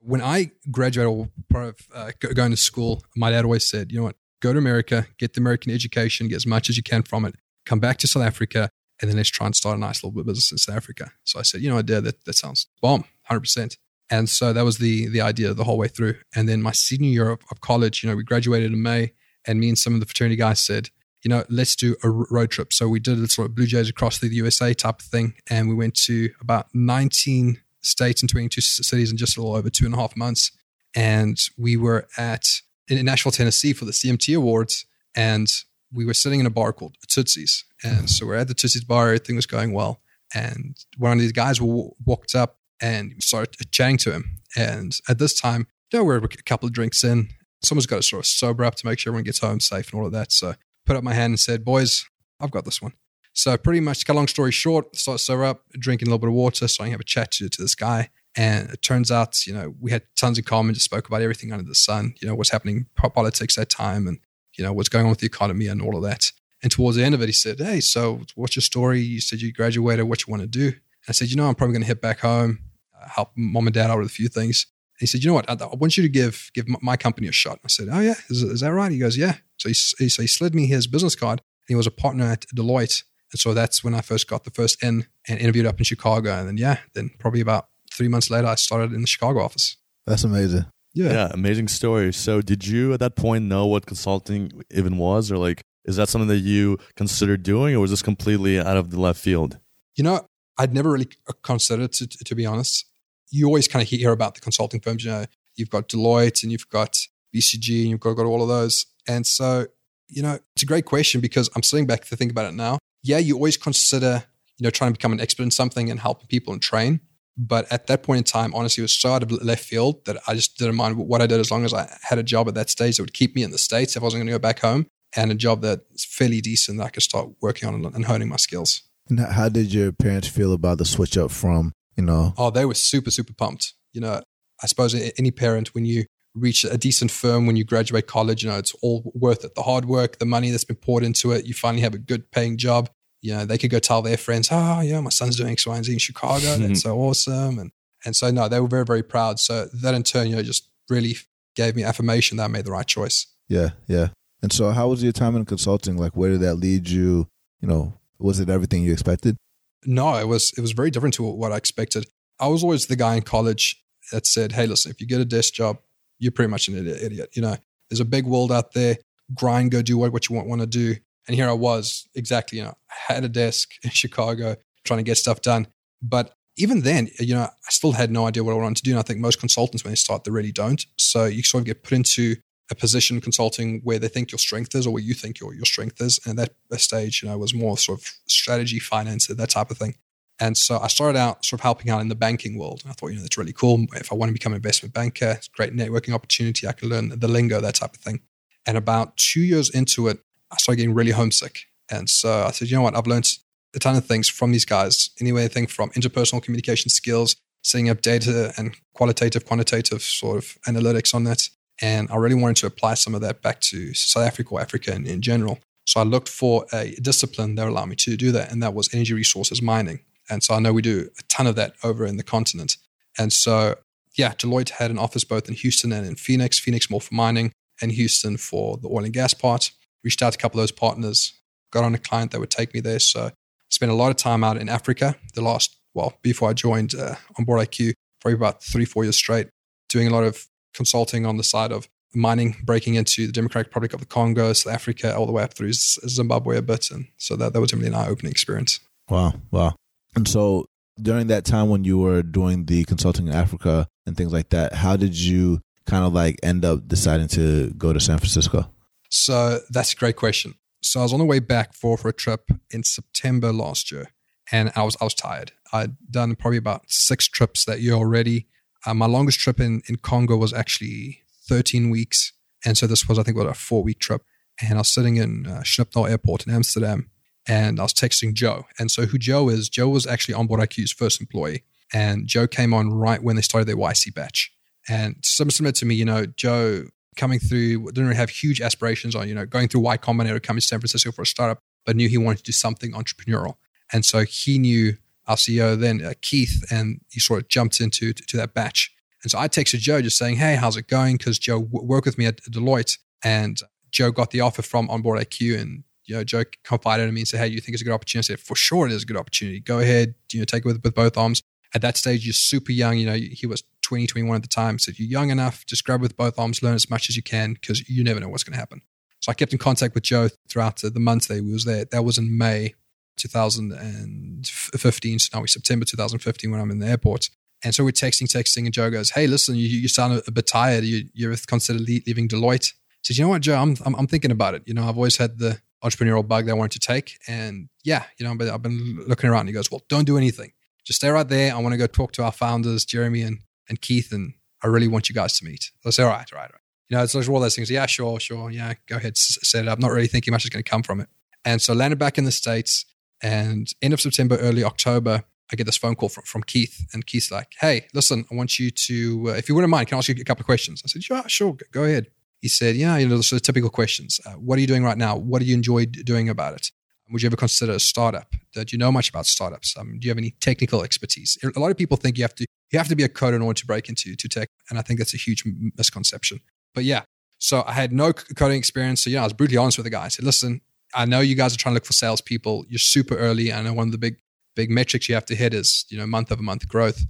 when 0.00 0.22
I 0.22 0.50
graduated, 0.70 1.30
part 1.50 1.66
of 1.68 1.76
uh, 1.94 2.10
going 2.34 2.50
to 2.50 2.56
school, 2.56 3.02
my 3.16 3.30
dad 3.30 3.44
always 3.44 3.68
said, 3.68 3.90
you 3.90 3.98
know 3.98 4.04
what, 4.04 4.16
go 4.40 4.52
to 4.52 4.58
America, 4.58 5.06
get 5.18 5.34
the 5.34 5.40
American 5.40 5.72
education, 5.72 6.28
get 6.28 6.36
as 6.36 6.46
much 6.46 6.70
as 6.70 6.76
you 6.76 6.82
can 6.82 7.02
from 7.02 7.24
it, 7.24 7.34
come 7.66 7.80
back 7.80 7.98
to 7.98 8.06
South 8.06 8.22
Africa, 8.22 8.70
and 9.00 9.10
then 9.10 9.16
let's 9.16 9.28
try 9.28 9.46
and 9.46 9.54
start 9.54 9.76
a 9.76 9.80
nice 9.80 10.02
little 10.02 10.12
bit 10.12 10.26
business 10.26 10.52
in 10.52 10.58
South 10.58 10.76
Africa. 10.76 11.12
So 11.24 11.38
I 11.38 11.42
said, 11.42 11.60
you 11.60 11.70
know 11.70 11.80
dad, 11.82 12.04
that 12.04 12.24
that 12.24 12.34
sounds 12.34 12.66
bomb, 12.80 13.04
hundred 13.24 13.40
percent. 13.40 13.76
And 14.10 14.28
so 14.28 14.52
that 14.52 14.64
was 14.64 14.78
the 14.78 15.08
the 15.08 15.20
idea 15.20 15.52
the 15.54 15.64
whole 15.64 15.78
way 15.78 15.88
through. 15.88 16.16
And 16.34 16.48
then 16.48 16.62
my 16.62 16.72
senior 16.72 17.10
year 17.10 17.30
of, 17.30 17.40
of 17.50 17.60
college, 17.60 18.02
you 18.02 18.08
know, 18.08 18.16
we 18.16 18.24
graduated 18.24 18.72
in 18.72 18.82
May, 18.82 19.12
and 19.46 19.60
me 19.60 19.68
and 19.68 19.78
some 19.78 19.94
of 19.94 20.00
the 20.00 20.06
fraternity 20.06 20.36
guys 20.36 20.60
said, 20.60 20.90
you 21.22 21.28
know, 21.28 21.44
let's 21.48 21.76
do 21.76 21.96
a 22.02 22.08
road 22.08 22.50
trip. 22.50 22.72
So 22.72 22.88
we 22.88 23.00
did 23.00 23.18
a 23.18 23.28
sort 23.28 23.48
of 23.48 23.54
Blue 23.54 23.66
Jays 23.66 23.88
across 23.88 24.18
the 24.18 24.28
USA 24.28 24.72
type 24.72 25.00
of 25.00 25.06
thing, 25.06 25.34
and 25.50 25.68
we 25.68 25.74
went 25.74 25.94
to 26.06 26.30
about 26.40 26.68
19 26.74 27.60
states 27.80 28.22
and 28.22 28.30
22 28.30 28.60
c- 28.60 28.82
cities 28.82 29.10
in 29.10 29.16
just 29.16 29.36
a 29.36 29.40
little 29.40 29.56
over 29.56 29.70
two 29.70 29.84
and 29.84 29.94
a 29.94 29.98
half 29.98 30.16
months. 30.16 30.50
And 30.94 31.38
we 31.56 31.76
were 31.76 32.08
at 32.16 32.44
in 32.88 33.04
Nashville, 33.04 33.32
Tennessee 33.32 33.72
for 33.72 33.84
the 33.84 33.92
CMT 33.92 34.34
Awards, 34.36 34.86
and 35.14 35.46
we 35.92 36.04
were 36.04 36.14
sitting 36.14 36.40
in 36.40 36.46
a 36.46 36.50
bar 36.50 36.72
called 36.72 36.96
Tootsie's. 37.06 37.64
And 37.84 38.08
so 38.08 38.26
we're 38.26 38.36
at 38.36 38.48
the 38.48 38.54
Tootsie's 38.54 38.84
bar, 38.84 39.08
everything 39.08 39.36
was 39.36 39.46
going 39.46 39.72
well. 39.72 40.00
And 40.34 40.76
one 40.96 41.12
of 41.12 41.18
these 41.18 41.32
guys 41.32 41.58
w- 41.58 41.90
walked 42.04 42.34
up 42.34 42.58
and 42.80 43.14
started 43.18 43.70
chatting 43.70 43.96
to 43.98 44.12
him. 44.12 44.40
And 44.56 44.98
at 45.08 45.18
this 45.18 45.38
time, 45.38 45.66
you 45.92 45.98
know, 45.98 46.04
we're 46.04 46.18
a 46.18 46.28
couple 46.28 46.66
of 46.66 46.72
drinks 46.72 47.02
in. 47.02 47.28
Someone's 47.62 47.86
got 47.86 47.96
to 47.96 48.02
sort 48.02 48.20
of 48.20 48.26
sober 48.26 48.64
up 48.64 48.74
to 48.76 48.86
make 48.86 48.98
sure 48.98 49.10
everyone 49.10 49.24
gets 49.24 49.40
home 49.40 49.60
safe 49.60 49.90
and 49.90 50.00
all 50.00 50.06
of 50.06 50.12
that. 50.12 50.32
So 50.32 50.54
put 50.86 50.96
up 50.96 51.02
my 51.02 51.14
hand 51.14 51.32
and 51.32 51.40
said, 51.40 51.64
Boys, 51.64 52.04
I've 52.40 52.50
got 52.50 52.64
this 52.64 52.80
one. 52.80 52.92
So 53.38 53.56
pretty 53.56 53.78
much, 53.78 54.04
cut 54.04 54.14
a 54.14 54.16
long 54.16 54.26
story 54.26 54.50
short, 54.50 54.96
start 54.96 55.20
sober 55.20 55.44
up, 55.44 55.62
drinking 55.74 56.08
a 56.08 56.10
little 56.10 56.18
bit 56.18 56.26
of 56.26 56.34
water, 56.34 56.66
starting 56.66 56.90
to 56.90 56.94
have 56.94 57.00
a 57.00 57.04
chat 57.04 57.30
to, 57.32 57.48
to 57.48 57.62
this 57.62 57.76
guy. 57.76 58.10
And 58.34 58.68
it 58.70 58.82
turns 58.82 59.12
out, 59.12 59.46
you 59.46 59.54
know, 59.54 59.76
we 59.80 59.92
had 59.92 60.02
tons 60.16 60.38
in 60.38 60.44
common, 60.44 60.74
just 60.74 60.86
spoke 60.86 61.06
about 61.06 61.22
everything 61.22 61.52
under 61.52 61.64
the 61.64 61.76
sun, 61.76 62.14
you 62.20 62.26
know, 62.26 62.34
what's 62.34 62.50
happening, 62.50 62.86
po- 62.96 63.10
politics 63.10 63.56
at 63.56 63.68
that 63.68 63.70
time 63.70 64.08
and, 64.08 64.18
you 64.56 64.64
know, 64.64 64.72
what's 64.72 64.88
going 64.88 65.04
on 65.04 65.10
with 65.10 65.20
the 65.20 65.26
economy 65.26 65.68
and 65.68 65.80
all 65.80 65.96
of 65.96 66.02
that. 66.02 66.32
And 66.64 66.72
towards 66.72 66.96
the 66.96 67.04
end 67.04 67.14
of 67.14 67.22
it, 67.22 67.26
he 67.26 67.32
said, 67.32 67.60
Hey, 67.60 67.78
so 67.78 68.22
what's 68.34 68.56
your 68.56 68.62
story? 68.64 68.98
You 69.00 69.20
said 69.20 69.40
you 69.40 69.52
graduated. 69.52 70.08
What 70.08 70.26
you 70.26 70.32
want 70.32 70.42
to 70.42 70.48
do? 70.48 70.66
And 70.66 71.08
I 71.08 71.12
said, 71.12 71.28
You 71.28 71.36
know, 71.36 71.46
I'm 71.46 71.54
probably 71.54 71.74
going 71.74 71.82
to 71.82 71.88
hit 71.88 72.02
back 72.02 72.18
home, 72.18 72.58
uh, 73.00 73.08
help 73.08 73.30
mom 73.36 73.68
and 73.68 73.74
dad 73.74 73.88
out 73.88 73.98
with 73.98 74.08
a 74.08 74.10
few 74.10 74.26
things. 74.26 74.66
And 74.94 75.00
he 75.02 75.06
said, 75.06 75.22
"You 75.22 75.30
know 75.30 75.34
what? 75.34 75.48
I, 75.48 75.52
I 75.64 75.76
want 75.76 75.96
you 75.96 76.02
to 76.02 76.08
give 76.08 76.50
give 76.54 76.66
my 76.82 76.96
company 76.96 77.28
a 77.28 77.32
shot." 77.32 77.60
I 77.64 77.68
said, 77.68 77.86
"Oh 77.88 78.00
yeah, 78.00 78.16
is, 78.30 78.42
is 78.42 78.60
that 78.62 78.72
right?" 78.72 78.90
He 78.90 78.98
goes, 78.98 79.16
"Yeah." 79.16 79.36
So 79.58 79.68
he, 79.68 79.76
he 79.96 80.08
so 80.08 80.22
he 80.22 80.26
slid 80.26 80.56
me 80.56 80.66
his 80.66 80.88
business 80.88 81.14
card. 81.14 81.40
He 81.68 81.76
was 81.76 81.86
a 81.86 81.92
partner 81.92 82.24
at 82.24 82.46
Deloitte, 82.52 83.04
and 83.32 83.40
so 83.40 83.54
that's 83.54 83.84
when 83.84 83.94
I 83.94 84.00
first 84.00 84.28
got 84.28 84.44
the 84.44 84.50
first 84.50 84.82
in 84.82 85.06
and 85.28 85.38
interviewed 85.38 85.66
up 85.66 85.78
in 85.78 85.84
Chicago. 85.84 86.32
And 86.38 86.48
then 86.48 86.56
yeah, 86.56 86.78
then 86.94 87.10
probably 87.18 87.40
about 87.40 87.68
three 87.92 88.08
months 88.08 88.30
later, 88.30 88.46
I 88.46 88.54
started 88.54 88.92
in 88.92 89.00
the 89.00 89.06
Chicago 89.06 89.42
office. 89.42 89.76
That's 90.06 90.24
amazing. 90.24 90.66
Yeah. 90.94 91.28
amazing 91.32 91.68
story. 91.68 92.12
So, 92.12 92.40
did 92.40 92.66
you 92.66 92.92
at 92.92 93.00
that 93.00 93.14
point 93.14 93.44
know 93.44 93.66
what 93.66 93.86
consulting 93.86 94.64
even 94.70 94.98
was, 94.98 95.30
or 95.30 95.36
like, 95.36 95.62
is 95.84 95.96
that 95.96 96.08
something 96.08 96.28
that 96.28 96.38
you 96.38 96.78
considered 96.96 97.42
doing, 97.42 97.74
or 97.74 97.80
was 97.80 97.90
this 97.90 98.02
completely 98.02 98.58
out 98.58 98.76
of 98.76 98.90
the 98.90 98.98
left 98.98 99.20
field? 99.20 99.58
You 99.94 100.04
know, 100.04 100.26
I'd 100.56 100.74
never 100.74 100.90
really 100.90 101.08
considered 101.42 101.92
to, 101.94 102.06
to, 102.06 102.24
to 102.24 102.34
be 102.34 102.46
honest. 102.46 102.86
You 103.30 103.46
always 103.46 103.68
kind 103.68 103.82
of 103.82 103.88
hear 103.88 104.10
about 104.10 104.34
the 104.34 104.40
consulting 104.40 104.80
firms. 104.80 105.04
You 105.04 105.12
know, 105.12 105.26
you've 105.54 105.70
got 105.70 105.88
Deloitte 105.88 106.42
and 106.42 106.50
you've 106.50 106.68
got 106.68 106.98
BCG 107.34 107.82
and 107.82 107.90
you've 107.90 108.00
got, 108.00 108.14
got 108.14 108.26
all 108.26 108.42
of 108.42 108.48
those. 108.48 108.86
And 109.06 109.26
so, 109.26 109.66
you 110.08 110.22
know, 110.22 110.38
it's 110.54 110.62
a 110.62 110.66
great 110.66 110.84
question 110.84 111.20
because 111.20 111.50
I'm 111.54 111.62
sitting 111.62 111.86
back 111.86 112.04
to 112.06 112.16
think 112.16 112.30
about 112.30 112.46
it 112.46 112.54
now. 112.54 112.78
Yeah, 113.08 113.18
you 113.18 113.34
always 113.34 113.56
consider, 113.56 114.24
you 114.58 114.64
know, 114.64 114.70
trying 114.70 114.92
to 114.92 114.98
become 114.98 115.12
an 115.12 115.20
expert 115.20 115.44
in 115.44 115.50
something 115.50 115.90
and 115.90 115.98
helping 115.98 116.26
people 116.26 116.52
and 116.52 116.60
train. 116.60 117.00
But 117.38 117.70
at 117.72 117.86
that 117.86 118.02
point 118.02 118.18
in 118.18 118.24
time, 118.24 118.52
honestly, 118.54 118.82
it 118.82 118.84
was 118.84 118.92
so 118.92 119.12
out 119.12 119.22
of 119.22 119.30
left 119.30 119.64
field 119.64 120.04
that 120.04 120.18
I 120.26 120.34
just 120.34 120.58
didn't 120.58 120.74
mind 120.74 120.98
what 120.98 121.22
I 121.22 121.26
did 121.26 121.40
as 121.40 121.50
long 121.50 121.64
as 121.64 121.72
I 121.72 121.88
had 122.02 122.18
a 122.18 122.22
job 122.22 122.48
at 122.48 122.54
that 122.54 122.68
stage 122.68 122.96
that 122.96 123.02
would 123.04 123.14
keep 123.14 123.34
me 123.34 123.42
in 123.42 123.50
the 123.50 123.58
States 123.58 123.96
if 123.96 124.02
I 124.02 124.04
wasn't 124.04 124.20
going 124.20 124.26
to 124.26 124.32
go 124.32 124.38
back 124.38 124.58
home 124.58 124.88
and 125.16 125.30
a 125.30 125.34
job 125.34 125.62
that's 125.62 126.04
fairly 126.04 126.40
decent 126.42 126.78
that 126.78 126.84
I 126.84 126.88
could 126.90 127.02
start 127.02 127.30
working 127.40 127.68
on 127.68 127.86
and 127.94 128.04
honing 128.04 128.28
my 128.28 128.36
skills. 128.36 128.82
And 129.08 129.20
how 129.20 129.48
did 129.48 129.72
your 129.72 129.92
parents 129.92 130.28
feel 130.28 130.52
about 130.52 130.76
the 130.76 130.84
switch 130.84 131.16
up 131.16 131.30
from, 131.30 131.72
you 131.96 132.02
know, 132.02 132.34
Oh, 132.36 132.50
they 132.50 132.66
were 132.66 132.74
super, 132.74 133.10
super 133.10 133.32
pumped. 133.32 133.72
You 133.92 134.02
know, 134.02 134.20
I 134.62 134.66
suppose 134.66 134.94
any 135.16 135.30
parent, 135.30 135.74
when 135.74 135.86
you 135.86 136.04
reach 136.34 136.64
a 136.64 136.76
decent 136.76 137.10
firm, 137.10 137.46
when 137.46 137.56
you 137.56 137.64
graduate 137.64 138.06
college, 138.06 138.42
you 138.42 138.50
know, 138.50 138.58
it's 138.58 138.74
all 138.82 139.12
worth 139.14 139.44
it. 139.44 139.54
The 139.54 139.62
hard 139.62 139.86
work, 139.86 140.18
the 140.18 140.26
money 140.26 140.50
that's 140.50 140.64
been 140.64 140.76
poured 140.76 141.04
into 141.04 141.32
it, 141.32 141.46
you 141.46 141.54
finally 141.54 141.82
have 141.82 141.94
a 141.94 141.98
good 141.98 142.30
paying 142.30 142.56
job. 142.56 142.90
You 143.20 143.36
know, 143.36 143.44
they 143.44 143.58
could 143.58 143.70
go 143.70 143.78
tell 143.78 144.02
their 144.02 144.16
friends, 144.16 144.48
oh, 144.50 144.80
yeah, 144.80 145.00
my 145.00 145.10
son's 145.10 145.36
doing 145.36 145.50
X, 145.50 145.66
Y, 145.66 145.76
and 145.76 145.84
Z 145.84 145.92
in 145.92 145.98
Chicago. 145.98 146.56
That's 146.58 146.82
so 146.82 146.96
awesome. 146.98 147.58
And, 147.58 147.72
and 148.04 148.14
so, 148.14 148.30
no, 148.30 148.48
they 148.48 148.60
were 148.60 148.68
very, 148.68 148.84
very 148.84 149.02
proud. 149.02 149.40
So 149.40 149.66
that 149.82 149.94
in 149.94 150.04
turn, 150.04 150.28
you 150.28 150.36
know, 150.36 150.42
just 150.42 150.68
really 150.88 151.16
gave 151.56 151.74
me 151.74 151.82
affirmation 151.82 152.36
that 152.36 152.44
I 152.44 152.48
made 152.48 152.64
the 152.64 152.72
right 152.72 152.86
choice. 152.86 153.26
yeah, 153.48 153.70
yeah. 153.86 154.08
And 154.42 154.52
so 154.52 154.70
how 154.70 154.88
was 154.88 155.02
your 155.02 155.12
time 155.12 155.34
in 155.36 155.44
consulting? 155.44 155.96
Like 155.96 156.16
where 156.16 156.30
did 156.30 156.40
that 156.40 156.54
lead 156.56 156.88
you? 156.88 157.26
You 157.60 157.68
know, 157.68 157.94
was 158.18 158.40
it 158.40 158.48
everything 158.48 158.84
you 158.84 158.92
expected? 158.92 159.36
No, 159.84 160.14
it 160.16 160.28
was 160.28 160.52
it 160.56 160.60
was 160.60 160.72
very 160.72 160.90
different 160.90 161.14
to 161.14 161.24
what 161.24 161.52
I 161.52 161.56
expected. 161.56 162.06
I 162.38 162.48
was 162.48 162.62
always 162.62 162.86
the 162.86 162.96
guy 162.96 163.16
in 163.16 163.22
college 163.22 163.82
that 164.12 164.26
said, 164.26 164.52
"Hey, 164.52 164.66
listen, 164.66 164.90
if 164.90 165.00
you 165.00 165.06
get 165.06 165.20
a 165.20 165.24
desk 165.24 165.54
job, 165.54 165.78
you're 166.18 166.32
pretty 166.32 166.50
much 166.50 166.68
an 166.68 166.76
idiot. 166.76 166.98
idiot. 167.02 167.30
You 167.34 167.42
know, 167.42 167.56
there's 167.90 168.00
a 168.00 168.04
big 168.04 168.26
world 168.26 168.52
out 168.52 168.74
there. 168.74 168.98
Grind, 169.34 169.70
go 169.70 169.82
do 169.82 169.98
what, 169.98 170.12
what 170.12 170.28
you 170.28 170.36
want 170.36 170.48
want 170.48 170.60
to 170.60 170.66
do." 170.66 170.96
And 171.28 171.36
here 171.36 171.48
I 171.48 171.52
was, 171.52 172.08
exactly. 172.14 172.58
You 172.58 172.64
know, 172.64 172.74
I 172.90 173.12
had 173.12 173.22
a 173.22 173.28
desk 173.28 173.74
in 173.84 173.90
Chicago 173.90 174.56
trying 174.84 174.98
to 174.98 175.04
get 175.04 175.18
stuff 175.18 175.42
done, 175.42 175.68
but 176.02 176.34
even 176.56 176.80
then, 176.80 177.08
you 177.20 177.34
know, 177.34 177.42
I 177.42 177.70
still 177.70 177.92
had 177.92 178.10
no 178.10 178.26
idea 178.26 178.42
what 178.42 178.52
I 178.52 178.56
wanted 178.56 178.78
to 178.78 178.82
do. 178.82 178.90
And 178.90 178.98
I 178.98 179.02
think 179.02 179.20
most 179.20 179.38
consultants, 179.38 179.84
when 179.84 179.92
they 179.92 179.96
start, 179.96 180.24
they 180.24 180.32
really 180.32 180.50
don't. 180.50 180.84
So 180.96 181.26
you 181.26 181.44
sort 181.44 181.62
of 181.62 181.66
get 181.66 181.84
put 181.84 181.92
into 181.92 182.34
a 182.70 182.74
position 182.74 183.20
consulting 183.20 183.80
where 183.84 183.98
they 183.98 184.08
think 184.08 184.32
your 184.32 184.38
strength 184.38 184.74
is 184.74 184.86
or 184.86 184.92
where 184.92 185.02
you 185.02 185.14
think 185.14 185.38
your, 185.38 185.54
your 185.54 185.64
strength 185.64 186.00
is. 186.00 186.18
And 186.26 186.38
that 186.38 186.54
stage, 186.78 187.22
you 187.22 187.28
know, 187.28 187.38
was 187.38 187.54
more 187.54 187.78
sort 187.78 188.00
of 188.00 188.12
strategy, 188.26 188.78
finance, 188.78 189.28
that 189.28 189.50
type 189.50 189.70
of 189.70 189.78
thing. 189.78 189.94
And 190.40 190.56
so 190.56 190.78
I 190.78 190.88
started 190.88 191.18
out 191.18 191.44
sort 191.44 191.60
of 191.60 191.62
helping 191.62 191.90
out 191.90 192.00
in 192.00 192.08
the 192.08 192.14
banking 192.14 192.58
world. 192.58 192.80
And 192.82 192.90
I 192.90 192.94
thought, 192.94 193.08
you 193.08 193.16
know, 193.16 193.22
that's 193.22 193.38
really 193.38 193.52
cool. 193.52 193.86
If 193.94 194.12
I 194.12 194.14
want 194.14 194.28
to 194.28 194.32
become 194.32 194.52
an 194.52 194.56
investment 194.56 194.94
banker, 194.94 195.32
it's 195.32 195.48
a 195.48 195.56
great 195.56 195.74
networking 195.74 196.14
opportunity. 196.14 196.66
I 196.66 196.72
can 196.72 196.88
learn 196.88 197.08
the 197.08 197.28
lingo, 197.28 197.60
that 197.60 197.74
type 197.76 197.94
of 197.94 198.00
thing. 198.00 198.20
And 198.66 198.76
about 198.76 199.16
two 199.16 199.40
years 199.40 199.70
into 199.70 200.08
it, 200.08 200.18
I 200.50 200.56
started 200.56 200.78
getting 200.78 200.94
really 200.94 201.12
homesick. 201.12 201.66
And 201.90 202.08
so 202.08 202.44
I 202.46 202.50
said, 202.50 202.68
you 202.70 202.76
know 202.76 202.82
what? 202.82 202.96
I've 202.96 203.06
learned 203.06 203.28
a 203.74 203.78
ton 203.78 203.96
of 203.96 204.06
things 204.06 204.28
from 204.28 204.52
these 204.52 204.64
guys. 204.64 205.10
Anything 205.20 205.66
from 205.66 205.90
interpersonal 205.90 206.42
communication 206.42 206.90
skills, 206.90 207.36
setting 207.62 207.88
up 207.88 208.00
data 208.00 208.52
and 208.56 208.74
qualitative, 208.94 209.44
quantitative 209.46 210.02
sort 210.02 210.38
of 210.38 210.58
analytics 210.66 211.14
on 211.14 211.24
that. 211.24 211.48
And 211.80 212.10
I 212.10 212.16
really 212.16 212.34
wanted 212.34 212.56
to 212.56 212.66
apply 212.66 212.94
some 212.94 213.14
of 213.14 213.20
that 213.20 213.42
back 213.42 213.60
to 213.60 213.94
South 213.94 214.26
Africa 214.26 214.50
or 214.54 214.60
Africa 214.60 214.94
in, 214.94 215.06
in 215.06 215.22
general. 215.22 215.58
So 215.86 216.00
I 216.00 216.02
looked 216.02 216.28
for 216.28 216.66
a 216.72 216.94
discipline 217.00 217.54
that 217.54 217.64
would 217.64 217.70
allow 217.70 217.86
me 217.86 217.96
to 217.96 218.16
do 218.16 218.30
that, 218.32 218.52
and 218.52 218.62
that 218.62 218.74
was 218.74 218.92
energy 218.92 219.14
resources 219.14 219.62
mining. 219.62 220.00
And 220.28 220.42
so 220.42 220.54
I 220.54 220.58
know 220.58 220.72
we 220.72 220.82
do 220.82 221.08
a 221.18 221.22
ton 221.28 221.46
of 221.46 221.56
that 221.56 221.74
over 221.82 222.04
in 222.04 222.18
the 222.18 222.22
continent. 222.22 222.76
And 223.16 223.32
so, 223.32 223.76
yeah, 224.14 224.32
Deloitte 224.34 224.70
had 224.70 224.90
an 224.90 224.98
office 224.98 225.24
both 225.24 225.48
in 225.48 225.54
Houston 225.54 225.92
and 225.92 226.06
in 226.06 226.16
Phoenix. 226.16 226.58
Phoenix 226.58 226.90
more 226.90 227.00
for 227.00 227.14
mining, 227.14 227.52
and 227.80 227.92
Houston 227.92 228.36
for 228.36 228.76
the 228.76 228.88
oil 228.88 229.04
and 229.04 229.12
gas 229.12 229.32
part. 229.32 229.70
Reached 230.04 230.22
out 230.22 230.32
to 230.32 230.38
a 230.38 230.40
couple 230.40 230.60
of 230.60 230.62
those 230.62 230.72
partners, 230.72 231.32
got 231.72 231.84
on 231.84 231.94
a 231.94 231.98
client 231.98 232.30
that 232.32 232.40
would 232.40 232.50
take 232.50 232.72
me 232.74 232.80
there. 232.80 232.98
So 232.98 233.30
spent 233.70 233.92
a 233.92 233.94
lot 233.94 234.10
of 234.10 234.16
time 234.16 234.44
out 234.44 234.56
in 234.56 234.68
Africa 234.68 235.16
the 235.34 235.42
last, 235.42 235.76
well, 235.94 236.14
before 236.22 236.50
I 236.50 236.52
joined 236.52 236.94
uh, 236.94 237.16
Onboard 237.38 237.68
IQ, 237.68 237.92
probably 238.20 238.36
about 238.36 238.62
three, 238.62 238.84
four 238.84 239.04
years 239.04 239.16
straight, 239.16 239.48
doing 239.88 240.08
a 240.08 240.10
lot 240.10 240.24
of 240.24 240.46
consulting 240.74 241.26
on 241.26 241.36
the 241.36 241.42
side 241.42 241.72
of 241.72 241.88
mining, 242.14 242.56
breaking 242.64 242.94
into 242.94 243.26
the 243.26 243.32
Democratic 243.32 243.68
Republic 243.68 243.92
of 243.92 244.00
the 244.00 244.06
Congo, 244.06 244.52
South 244.52 244.72
Africa, 244.72 245.14
all 245.14 245.26
the 245.26 245.32
way 245.32 245.42
up 245.42 245.54
through 245.54 245.72
Zimbabwe 245.72 246.56
a 246.56 246.62
bit. 246.62 246.90
And 246.90 247.06
so 247.16 247.36
that, 247.36 247.52
that 247.52 247.60
was 247.60 247.72
really 247.72 247.88
an 247.88 247.94
eye 247.94 248.08
opening 248.08 248.32
experience. 248.32 248.80
Wow. 249.08 249.34
Wow. 249.50 249.74
And 250.16 250.26
so 250.26 250.66
during 251.00 251.28
that 251.28 251.44
time 251.44 251.68
when 251.68 251.84
you 251.84 251.98
were 251.98 252.22
doing 252.22 252.64
the 252.64 252.84
consulting 252.84 253.28
in 253.28 253.34
Africa 253.34 253.86
and 254.06 254.16
things 254.16 254.32
like 254.32 254.50
that, 254.50 254.74
how 254.74 254.96
did 254.96 255.18
you 255.18 255.60
kind 255.86 256.04
of 256.04 256.12
like 256.12 256.38
end 256.42 256.64
up 256.64 256.88
deciding 256.88 257.28
to 257.28 257.70
go 257.70 257.92
to 257.92 258.00
San 258.00 258.18
Francisco? 258.18 258.70
So 259.08 259.60
that's 259.70 259.92
a 259.92 259.96
great 259.96 260.16
question. 260.16 260.54
So 260.82 261.00
I 261.00 261.02
was 261.02 261.12
on 261.12 261.18
the 261.18 261.24
way 261.24 261.40
back 261.40 261.74
for, 261.74 261.96
for 261.96 262.08
a 262.08 262.12
trip 262.12 262.50
in 262.70 262.84
September 262.84 263.52
last 263.52 263.90
year, 263.90 264.12
and 264.52 264.70
I 264.76 264.84
was 264.84 264.96
I 265.00 265.04
was 265.04 265.14
tired. 265.14 265.52
I'd 265.72 265.96
done 266.10 266.36
probably 266.36 266.58
about 266.58 266.82
six 266.88 267.26
trips 267.26 267.64
that 267.64 267.80
year 267.80 267.94
already. 267.94 268.46
Uh, 268.86 268.94
my 268.94 269.06
longest 269.06 269.40
trip 269.40 269.60
in, 269.60 269.82
in 269.88 269.96
Congo 269.96 270.36
was 270.36 270.52
actually 270.52 271.22
13 271.48 271.90
weeks. 271.90 272.32
And 272.64 272.76
so 272.76 272.86
this 272.86 273.08
was, 273.08 273.18
I 273.18 273.22
think, 273.22 273.36
about 273.36 273.50
a 273.50 273.54
four 273.54 273.82
week 273.82 273.98
trip. 273.98 274.22
And 274.60 274.74
I 274.74 274.78
was 274.78 274.92
sitting 274.92 275.16
in 275.16 275.46
uh, 275.46 275.60
Schiphol 275.60 276.08
Airport 276.08 276.46
in 276.46 276.52
Amsterdam 276.52 277.10
and 277.46 277.80
I 277.80 277.82
was 277.84 277.94
texting 277.94 278.34
Joe. 278.34 278.66
And 278.78 278.90
so 278.90 279.06
who 279.06 279.18
Joe 279.18 279.48
is, 279.48 279.68
Joe 279.68 279.88
was 279.88 280.06
actually 280.06 280.34
Onboard 280.34 280.60
IQ's 280.60 280.92
first 280.92 281.20
employee. 281.20 281.64
And 281.92 282.26
Joe 282.26 282.46
came 282.46 282.74
on 282.74 282.90
right 282.90 283.22
when 283.22 283.36
they 283.36 283.42
started 283.42 283.66
their 283.66 283.76
YC 283.76 284.14
batch. 284.14 284.52
And 284.88 285.16
similar 285.22 285.72
to 285.72 285.86
me, 285.86 285.94
you 285.94 286.04
know, 286.04 286.26
Joe 286.26 286.84
coming 287.18 287.38
through 287.38 287.84
didn't 287.86 288.04
really 288.04 288.16
have 288.16 288.30
huge 288.30 288.62
aspirations 288.62 289.14
on, 289.14 289.28
you 289.28 289.34
know, 289.34 289.44
going 289.44 289.68
through 289.68 289.80
Y 289.80 289.98
Combinator, 289.98 290.42
coming 290.42 290.60
to 290.60 290.66
San 290.66 290.78
Francisco 290.78 291.12
for 291.12 291.22
a 291.22 291.26
startup, 291.26 291.58
but 291.84 291.96
knew 291.96 292.08
he 292.08 292.16
wanted 292.16 292.38
to 292.38 292.44
do 292.44 292.52
something 292.52 292.92
entrepreneurial. 292.92 293.56
And 293.92 294.04
so 294.04 294.24
he 294.24 294.58
knew 294.58 294.96
our 295.26 295.36
CEO 295.36 295.78
then, 295.78 296.02
uh, 296.02 296.14
Keith, 296.22 296.64
and 296.70 297.00
he 297.10 297.20
sort 297.20 297.42
of 297.42 297.48
jumped 297.48 297.80
into 297.80 298.14
to, 298.14 298.22
to, 298.24 298.36
that 298.38 298.54
batch. 298.54 298.90
And 299.22 299.30
so 299.30 299.38
I 299.38 299.48
texted 299.48 299.80
Joe 299.80 300.00
just 300.00 300.16
saying, 300.16 300.36
hey, 300.36 300.56
how's 300.56 300.76
it 300.78 300.86
going? 300.86 301.16
Because 301.18 301.38
Joe 301.38 301.60
w- 301.60 301.84
worked 301.84 302.06
with 302.06 302.16
me 302.16 302.24
at 302.24 302.40
Deloitte 302.42 302.96
and 303.22 303.60
Joe 303.90 304.10
got 304.10 304.30
the 304.30 304.40
offer 304.40 304.62
from 304.62 304.88
Onboard 304.88 305.18
IQ 305.20 305.60
and 305.60 305.84
you 306.08 306.14
know, 306.14 306.24
Joe 306.24 306.42
confided 306.64 307.06
in 307.06 307.14
me 307.14 307.20
and 307.20 307.28
said, 307.28 307.38
Hey, 307.38 307.48
you 307.48 307.60
think 307.60 307.74
it's 307.74 307.82
a 307.82 307.84
good 307.84 307.92
opportunity? 307.92 308.32
I 308.32 308.36
said, 308.36 308.40
For 308.40 308.56
sure 308.56 308.86
it 308.86 308.92
is 308.92 309.02
a 309.02 309.06
good 309.06 309.18
opportunity. 309.18 309.60
Go 309.60 309.78
ahead, 309.78 310.14
you 310.32 310.38
know, 310.38 310.46
take 310.46 310.64
it 310.64 310.64
with, 310.64 310.82
with 310.82 310.94
both 310.94 311.18
arms. 311.18 311.42
At 311.74 311.82
that 311.82 311.98
stage, 311.98 312.24
you're 312.24 312.32
super 312.32 312.72
young. 312.72 312.96
You 312.96 313.06
know, 313.06 313.12
he 313.12 313.46
was 313.46 313.62
20, 313.88 314.06
21 314.06 314.36
at 314.36 314.42
the 314.42 314.48
time. 314.48 314.78
Said, 314.78 314.98
You're 314.98 315.08
young 315.08 315.30
enough, 315.30 315.64
just 315.66 315.84
grab 315.84 316.00
with 316.00 316.16
both 316.16 316.38
arms, 316.38 316.62
learn 316.62 316.74
as 316.74 316.88
much 316.90 317.08
as 317.08 317.16
you 317.16 317.22
can 317.22 317.54
because 317.54 317.88
you 317.88 318.04
never 318.04 318.20
know 318.20 318.28
what's 318.28 318.44
going 318.44 318.54
to 318.54 318.58
happen. 318.58 318.82
So 319.20 319.30
I 319.30 319.34
kept 319.34 319.52
in 319.52 319.58
contact 319.58 319.94
with 319.94 320.04
Joe 320.04 320.28
throughout 320.48 320.80
the, 320.80 321.00
months 321.00 321.26
that 321.26 321.34
he 321.34 321.40
was 321.40 321.64
there. 321.64 321.84
That 321.86 322.04
was 322.04 322.18
in 322.18 322.38
May 322.38 322.74
2015. 323.16 325.18
So 325.18 325.28
now 325.34 325.40
we're 325.40 325.48
September 325.48 325.84
2015 325.84 326.50
when 326.50 326.60
I'm 326.60 326.70
in 326.70 326.78
the 326.78 326.86
airport. 326.86 327.30
And 327.64 327.74
so 327.74 327.82
we're 327.82 327.90
texting, 327.90 328.28
texting, 328.28 328.64
and 328.64 328.72
Joe 328.72 328.90
goes, 328.90 329.10
Hey, 329.10 329.26
listen, 329.26 329.56
you, 329.56 329.66
you 329.66 329.88
sound 329.88 330.22
a 330.26 330.30
bit 330.30 330.46
tired. 330.46 330.84
You, 330.84 331.08
you're 331.12 331.34
considered 331.46 331.82
leaving 331.82 332.28
Deloitte. 332.28 332.72
I 332.72 332.76
said, 333.02 333.16
You 333.16 333.24
know 333.24 333.30
what, 333.30 333.42
Joe, 333.42 333.56
I'm, 333.56 333.76
I'm, 333.84 333.96
I'm 333.96 334.06
thinking 334.06 334.30
about 334.30 334.54
it. 334.54 334.62
You 334.66 334.74
know, 334.74 334.88
I've 334.88 334.96
always 334.96 335.16
had 335.16 335.38
the, 335.38 335.60
entrepreneurial 335.84 336.26
bug 336.26 336.46
that 336.46 336.52
I 336.52 336.54
wanted 336.54 336.80
to 336.80 336.86
take. 336.86 337.18
And 337.28 337.68
yeah, 337.84 338.04
you 338.18 338.26
know, 338.26 338.34
but 338.34 338.48
I've 338.48 338.62
been 338.62 339.04
looking 339.06 339.30
around. 339.30 339.46
He 339.46 339.52
goes, 339.52 339.70
well, 339.70 339.82
don't 339.88 340.04
do 340.04 340.16
anything. 340.16 340.52
Just 340.84 341.00
stay 341.00 341.10
right 341.10 341.28
there. 341.28 341.54
I 341.54 341.58
want 341.58 341.72
to 341.72 341.76
go 341.76 341.86
talk 341.86 342.12
to 342.12 342.24
our 342.24 342.32
founders, 342.32 342.84
Jeremy 342.84 343.22
and, 343.22 343.38
and 343.68 343.80
Keith, 343.80 344.12
and 344.12 344.34
I 344.62 344.68
really 344.68 344.88
want 344.88 345.08
you 345.08 345.14
guys 345.14 345.38
to 345.38 345.44
meet. 345.44 345.70
So 345.80 345.88
I 345.88 345.90
say, 345.90 346.02
all 346.02 346.10
right, 346.10 346.26
all 346.32 346.38
right, 346.38 346.44
all 346.44 346.54
right. 346.54 346.60
You 346.88 346.96
know, 346.96 347.02
it's 347.02 347.14
like 347.14 347.28
all 347.28 347.40
those 347.40 347.54
things. 347.54 347.70
Yeah, 347.70 347.86
sure, 347.86 348.18
sure. 348.18 348.50
Yeah, 348.50 348.74
go 348.86 348.96
ahead, 348.96 349.16
set 349.16 349.64
it 349.64 349.68
up. 349.68 349.78
Not 349.78 349.90
really 349.90 350.06
thinking 350.06 350.32
much 350.32 350.44
is 350.44 350.50
going 350.50 350.64
to 350.64 350.70
come 350.70 350.82
from 350.82 351.00
it. 351.00 351.08
And 351.44 351.60
so 351.60 351.74
landed 351.74 351.98
back 351.98 352.16
in 352.16 352.24
the 352.24 352.32
States 352.32 352.86
and 353.22 353.68
end 353.82 353.92
of 353.92 354.00
September, 354.00 354.36
early 354.38 354.64
October, 354.64 355.24
I 355.52 355.56
get 355.56 355.64
this 355.64 355.76
phone 355.76 355.96
call 355.96 356.08
from, 356.08 356.24
from 356.24 356.42
Keith, 356.42 356.86
and 356.92 357.06
Keith's 357.06 357.30
like, 357.30 357.54
"Hey, 357.58 357.86
listen, 357.94 358.26
I 358.30 358.34
want 358.34 358.58
you 358.58 358.70
to, 358.70 359.24
uh, 359.28 359.30
if 359.32 359.48
you 359.48 359.54
wouldn't 359.54 359.70
mind, 359.70 359.88
can 359.88 359.96
I 359.96 359.98
ask 359.98 360.08
you 360.08 360.14
a 360.18 360.24
couple 360.24 360.42
of 360.42 360.46
questions?" 360.46 360.82
I 360.84 360.88
said, 360.88 361.02
"Sure, 361.02 361.22
sure, 361.26 361.56
go 361.72 361.84
ahead." 361.84 362.08
he 362.40 362.48
said, 362.48 362.76
Yeah, 362.76 362.96
you 362.96 363.08
know, 363.08 363.16
the 363.16 363.22
sort 363.22 363.40
of 363.40 363.46
typical 363.46 363.70
questions. 363.70 364.20
Uh, 364.24 364.32
what 364.32 364.58
are 364.58 364.60
you 364.60 364.66
doing 364.66 364.84
right 364.84 364.98
now? 364.98 365.16
What 365.16 365.40
do 365.40 365.44
you 365.44 365.54
enjoy 365.54 365.86
doing 365.86 366.28
about 366.28 366.54
it? 366.54 366.70
Would 367.10 367.22
you 367.22 367.26
ever 367.26 367.36
consider 367.36 367.72
a 367.72 367.80
startup? 367.80 368.34
Do 368.52 368.64
you 368.70 368.78
know 368.78 368.92
much 368.92 369.08
about 369.08 369.26
startups? 369.26 369.76
Um, 369.78 369.98
do 369.98 370.06
you 370.06 370.10
have 370.10 370.18
any 370.18 370.32
technical 370.40 370.82
expertise? 370.82 371.38
A 371.42 371.58
lot 371.58 371.70
of 371.70 371.76
people 371.76 371.96
think 371.96 372.18
you 372.18 372.24
have 372.24 372.34
to 372.36 372.46
you 372.70 372.78
have 372.78 372.88
to 372.88 372.96
be 372.96 373.04
a 373.04 373.08
coder 373.08 373.36
in 373.36 373.42
order 373.42 373.58
to 373.58 373.66
break 373.66 373.88
into 373.88 374.14
to 374.14 374.28
tech, 374.28 374.48
and 374.68 374.78
I 374.78 374.82
think 374.82 374.98
that's 374.98 375.14
a 375.14 375.16
huge 375.16 375.42
misconception. 375.76 376.40
But 376.74 376.84
yeah, 376.84 377.02
so 377.38 377.64
I 377.66 377.72
had 377.72 377.92
no 377.92 378.12
coding 378.12 378.58
experience. 378.58 379.02
So 379.04 379.10
yeah, 379.10 379.22
I 379.22 379.24
was 379.24 379.32
brutally 379.32 379.56
honest 379.56 379.78
with 379.78 379.84
the 379.84 379.90
guy. 379.90 380.04
I 380.04 380.08
said, 380.08 380.24
"Listen, 380.24 380.60
I 380.94 381.06
know 381.06 381.20
you 381.20 381.34
guys 381.34 381.54
are 381.54 381.58
trying 381.58 381.72
to 381.72 381.76
look 381.76 381.86
for 381.86 381.94
salespeople. 381.94 382.66
You're 382.68 382.78
super 382.78 383.16
early. 383.16 383.48
Know 383.48 383.72
one 383.72 383.88
of 383.88 383.92
the 383.92 383.98
big 383.98 384.16
big 384.54 384.70
metrics 384.70 385.08
you 385.08 385.14
have 385.14 385.26
to 385.26 385.34
hit 385.34 385.54
is 385.54 385.86
you 385.88 385.96
know 385.98 386.06
month 386.06 386.30
over 386.30 386.42
month 386.42 386.68
growth, 386.68 387.06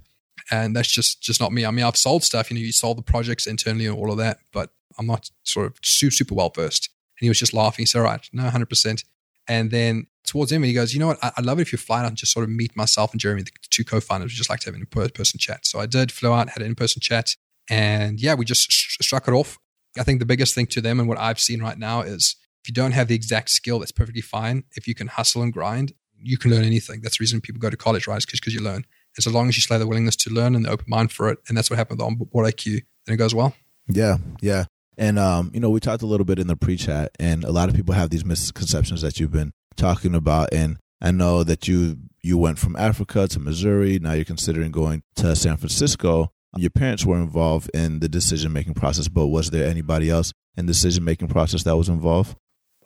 and 0.49 0.75
that's 0.75 0.91
just 0.91 1.21
just 1.21 1.41
not 1.41 1.51
me. 1.51 1.65
I 1.65 1.71
mean, 1.71 1.85
I've 1.85 1.97
sold 1.97 2.23
stuff. 2.23 2.49
You 2.49 2.55
know, 2.55 2.61
you 2.61 2.71
sold 2.71 2.97
the 2.97 3.03
projects 3.03 3.47
internally 3.47 3.85
and 3.85 3.97
all 3.97 4.11
of 4.11 4.17
that, 4.17 4.39
but 4.53 4.71
I'm 4.99 5.07
not 5.07 5.31
sort 5.43 5.65
of 5.65 5.77
super, 5.81 6.11
super 6.11 6.35
well 6.35 6.51
versed. 6.53 6.89
And 7.19 7.25
he 7.25 7.29
was 7.29 7.39
just 7.39 7.53
laughing. 7.53 7.83
He 7.83 7.85
said, 7.85 7.99
all 7.99 8.05
right, 8.05 8.27
no, 8.33 8.43
100%. 8.43 9.03
And 9.49 9.71
then 9.71 10.07
towards 10.25 10.51
him, 10.51 10.63
he 10.63 10.73
goes, 10.73 10.93
you 10.93 10.99
know 10.99 11.07
what? 11.07 11.19
I'd 11.21 11.43
love 11.43 11.59
it 11.59 11.63
if 11.63 11.71
you 11.71 11.77
fly 11.77 12.01
out 12.01 12.07
and 12.07 12.15
just 12.15 12.31
sort 12.31 12.43
of 12.43 12.51
meet 12.51 12.77
myself 12.77 13.11
and 13.11 13.19
Jeremy, 13.19 13.41
the 13.41 13.51
two 13.69 13.83
co-founders. 13.83 14.31
Just 14.31 14.49
like 14.49 14.59
to 14.61 14.67
have 14.67 14.75
an 14.75 14.81
in-person 14.81 15.39
chat. 15.39 15.65
So 15.65 15.79
I 15.79 15.87
did, 15.87 16.11
flew 16.11 16.31
out, 16.31 16.49
had 16.49 16.61
an 16.61 16.67
in-person 16.67 17.01
chat. 17.01 17.35
And 17.69 18.21
yeah, 18.21 18.35
we 18.35 18.45
just 18.45 18.71
struck 18.71 19.27
it 19.27 19.33
off. 19.33 19.57
I 19.97 20.03
think 20.03 20.19
the 20.19 20.25
biggest 20.25 20.55
thing 20.55 20.67
to 20.67 20.81
them 20.81 20.99
and 20.99 21.09
what 21.09 21.17
I've 21.17 21.39
seen 21.39 21.61
right 21.61 21.77
now 21.77 22.01
is 22.01 22.35
if 22.63 22.69
you 22.69 22.73
don't 22.73 22.91
have 22.91 23.07
the 23.07 23.15
exact 23.15 23.49
skill, 23.49 23.79
that's 23.79 23.91
perfectly 23.91 24.21
fine. 24.21 24.65
If 24.75 24.87
you 24.87 24.93
can 24.93 25.07
hustle 25.07 25.41
and 25.41 25.51
grind, 25.51 25.93
you 26.21 26.37
can 26.37 26.51
learn 26.51 26.63
anything. 26.63 27.01
That's 27.01 27.17
the 27.17 27.23
reason 27.23 27.41
people 27.41 27.59
go 27.59 27.69
to 27.69 27.77
college, 27.77 28.05
right? 28.05 28.23
Because 28.23 28.53
you 28.53 28.61
learn. 28.61 28.85
And 29.15 29.25
as 29.25 29.33
long 29.33 29.49
as 29.49 29.57
you 29.57 29.61
show 29.61 29.79
the 29.79 29.87
willingness 29.87 30.15
to 30.17 30.29
learn 30.29 30.55
and 30.55 30.65
the 30.65 30.69
open 30.69 30.85
mind 30.87 31.11
for 31.11 31.29
it, 31.29 31.39
and 31.47 31.57
that's 31.57 31.69
what 31.69 31.77
happened 31.77 31.99
with 31.99 32.05
Onboard 32.05 32.53
IQ, 32.53 32.83
then 33.05 33.15
it 33.15 33.17
goes 33.17 33.33
well. 33.33 33.55
Yeah, 33.87 34.17
yeah. 34.41 34.65
And 34.99 35.17
um, 35.17 35.49
you 35.53 35.61
know, 35.61 35.69
we 35.69 35.79
talked 35.79 36.03
a 36.03 36.05
little 36.05 36.25
bit 36.25 36.39
in 36.39 36.47
the 36.47 36.57
pre-chat, 36.57 37.11
and 37.19 37.45
a 37.45 37.51
lot 37.51 37.69
of 37.69 37.75
people 37.75 37.95
have 37.95 38.09
these 38.09 38.25
misconceptions 38.25 39.01
that 39.01 39.17
you've 39.19 39.31
been 39.31 39.53
talking 39.77 40.13
about. 40.13 40.53
And 40.53 40.77
I 41.01 41.11
know 41.11 41.43
that 41.45 41.69
you 41.69 41.97
you 42.21 42.37
went 42.37 42.59
from 42.59 42.75
Africa 42.75 43.27
to 43.29 43.39
Missouri. 43.39 43.97
Now 43.97 44.11
you're 44.11 44.25
considering 44.25 44.71
going 44.71 45.01
to 45.15 45.37
San 45.37 45.55
Francisco. 45.55 46.31
Your 46.57 46.69
parents 46.69 47.05
were 47.05 47.15
involved 47.15 47.71
in 47.73 48.01
the 48.01 48.09
decision 48.09 48.51
making 48.51 48.73
process, 48.73 49.07
but 49.07 49.27
was 49.27 49.51
there 49.51 49.65
anybody 49.65 50.09
else 50.09 50.33
in 50.57 50.65
the 50.65 50.73
decision 50.73 51.05
making 51.05 51.29
process 51.29 51.63
that 51.63 51.77
was 51.77 51.87
involved? 51.87 52.35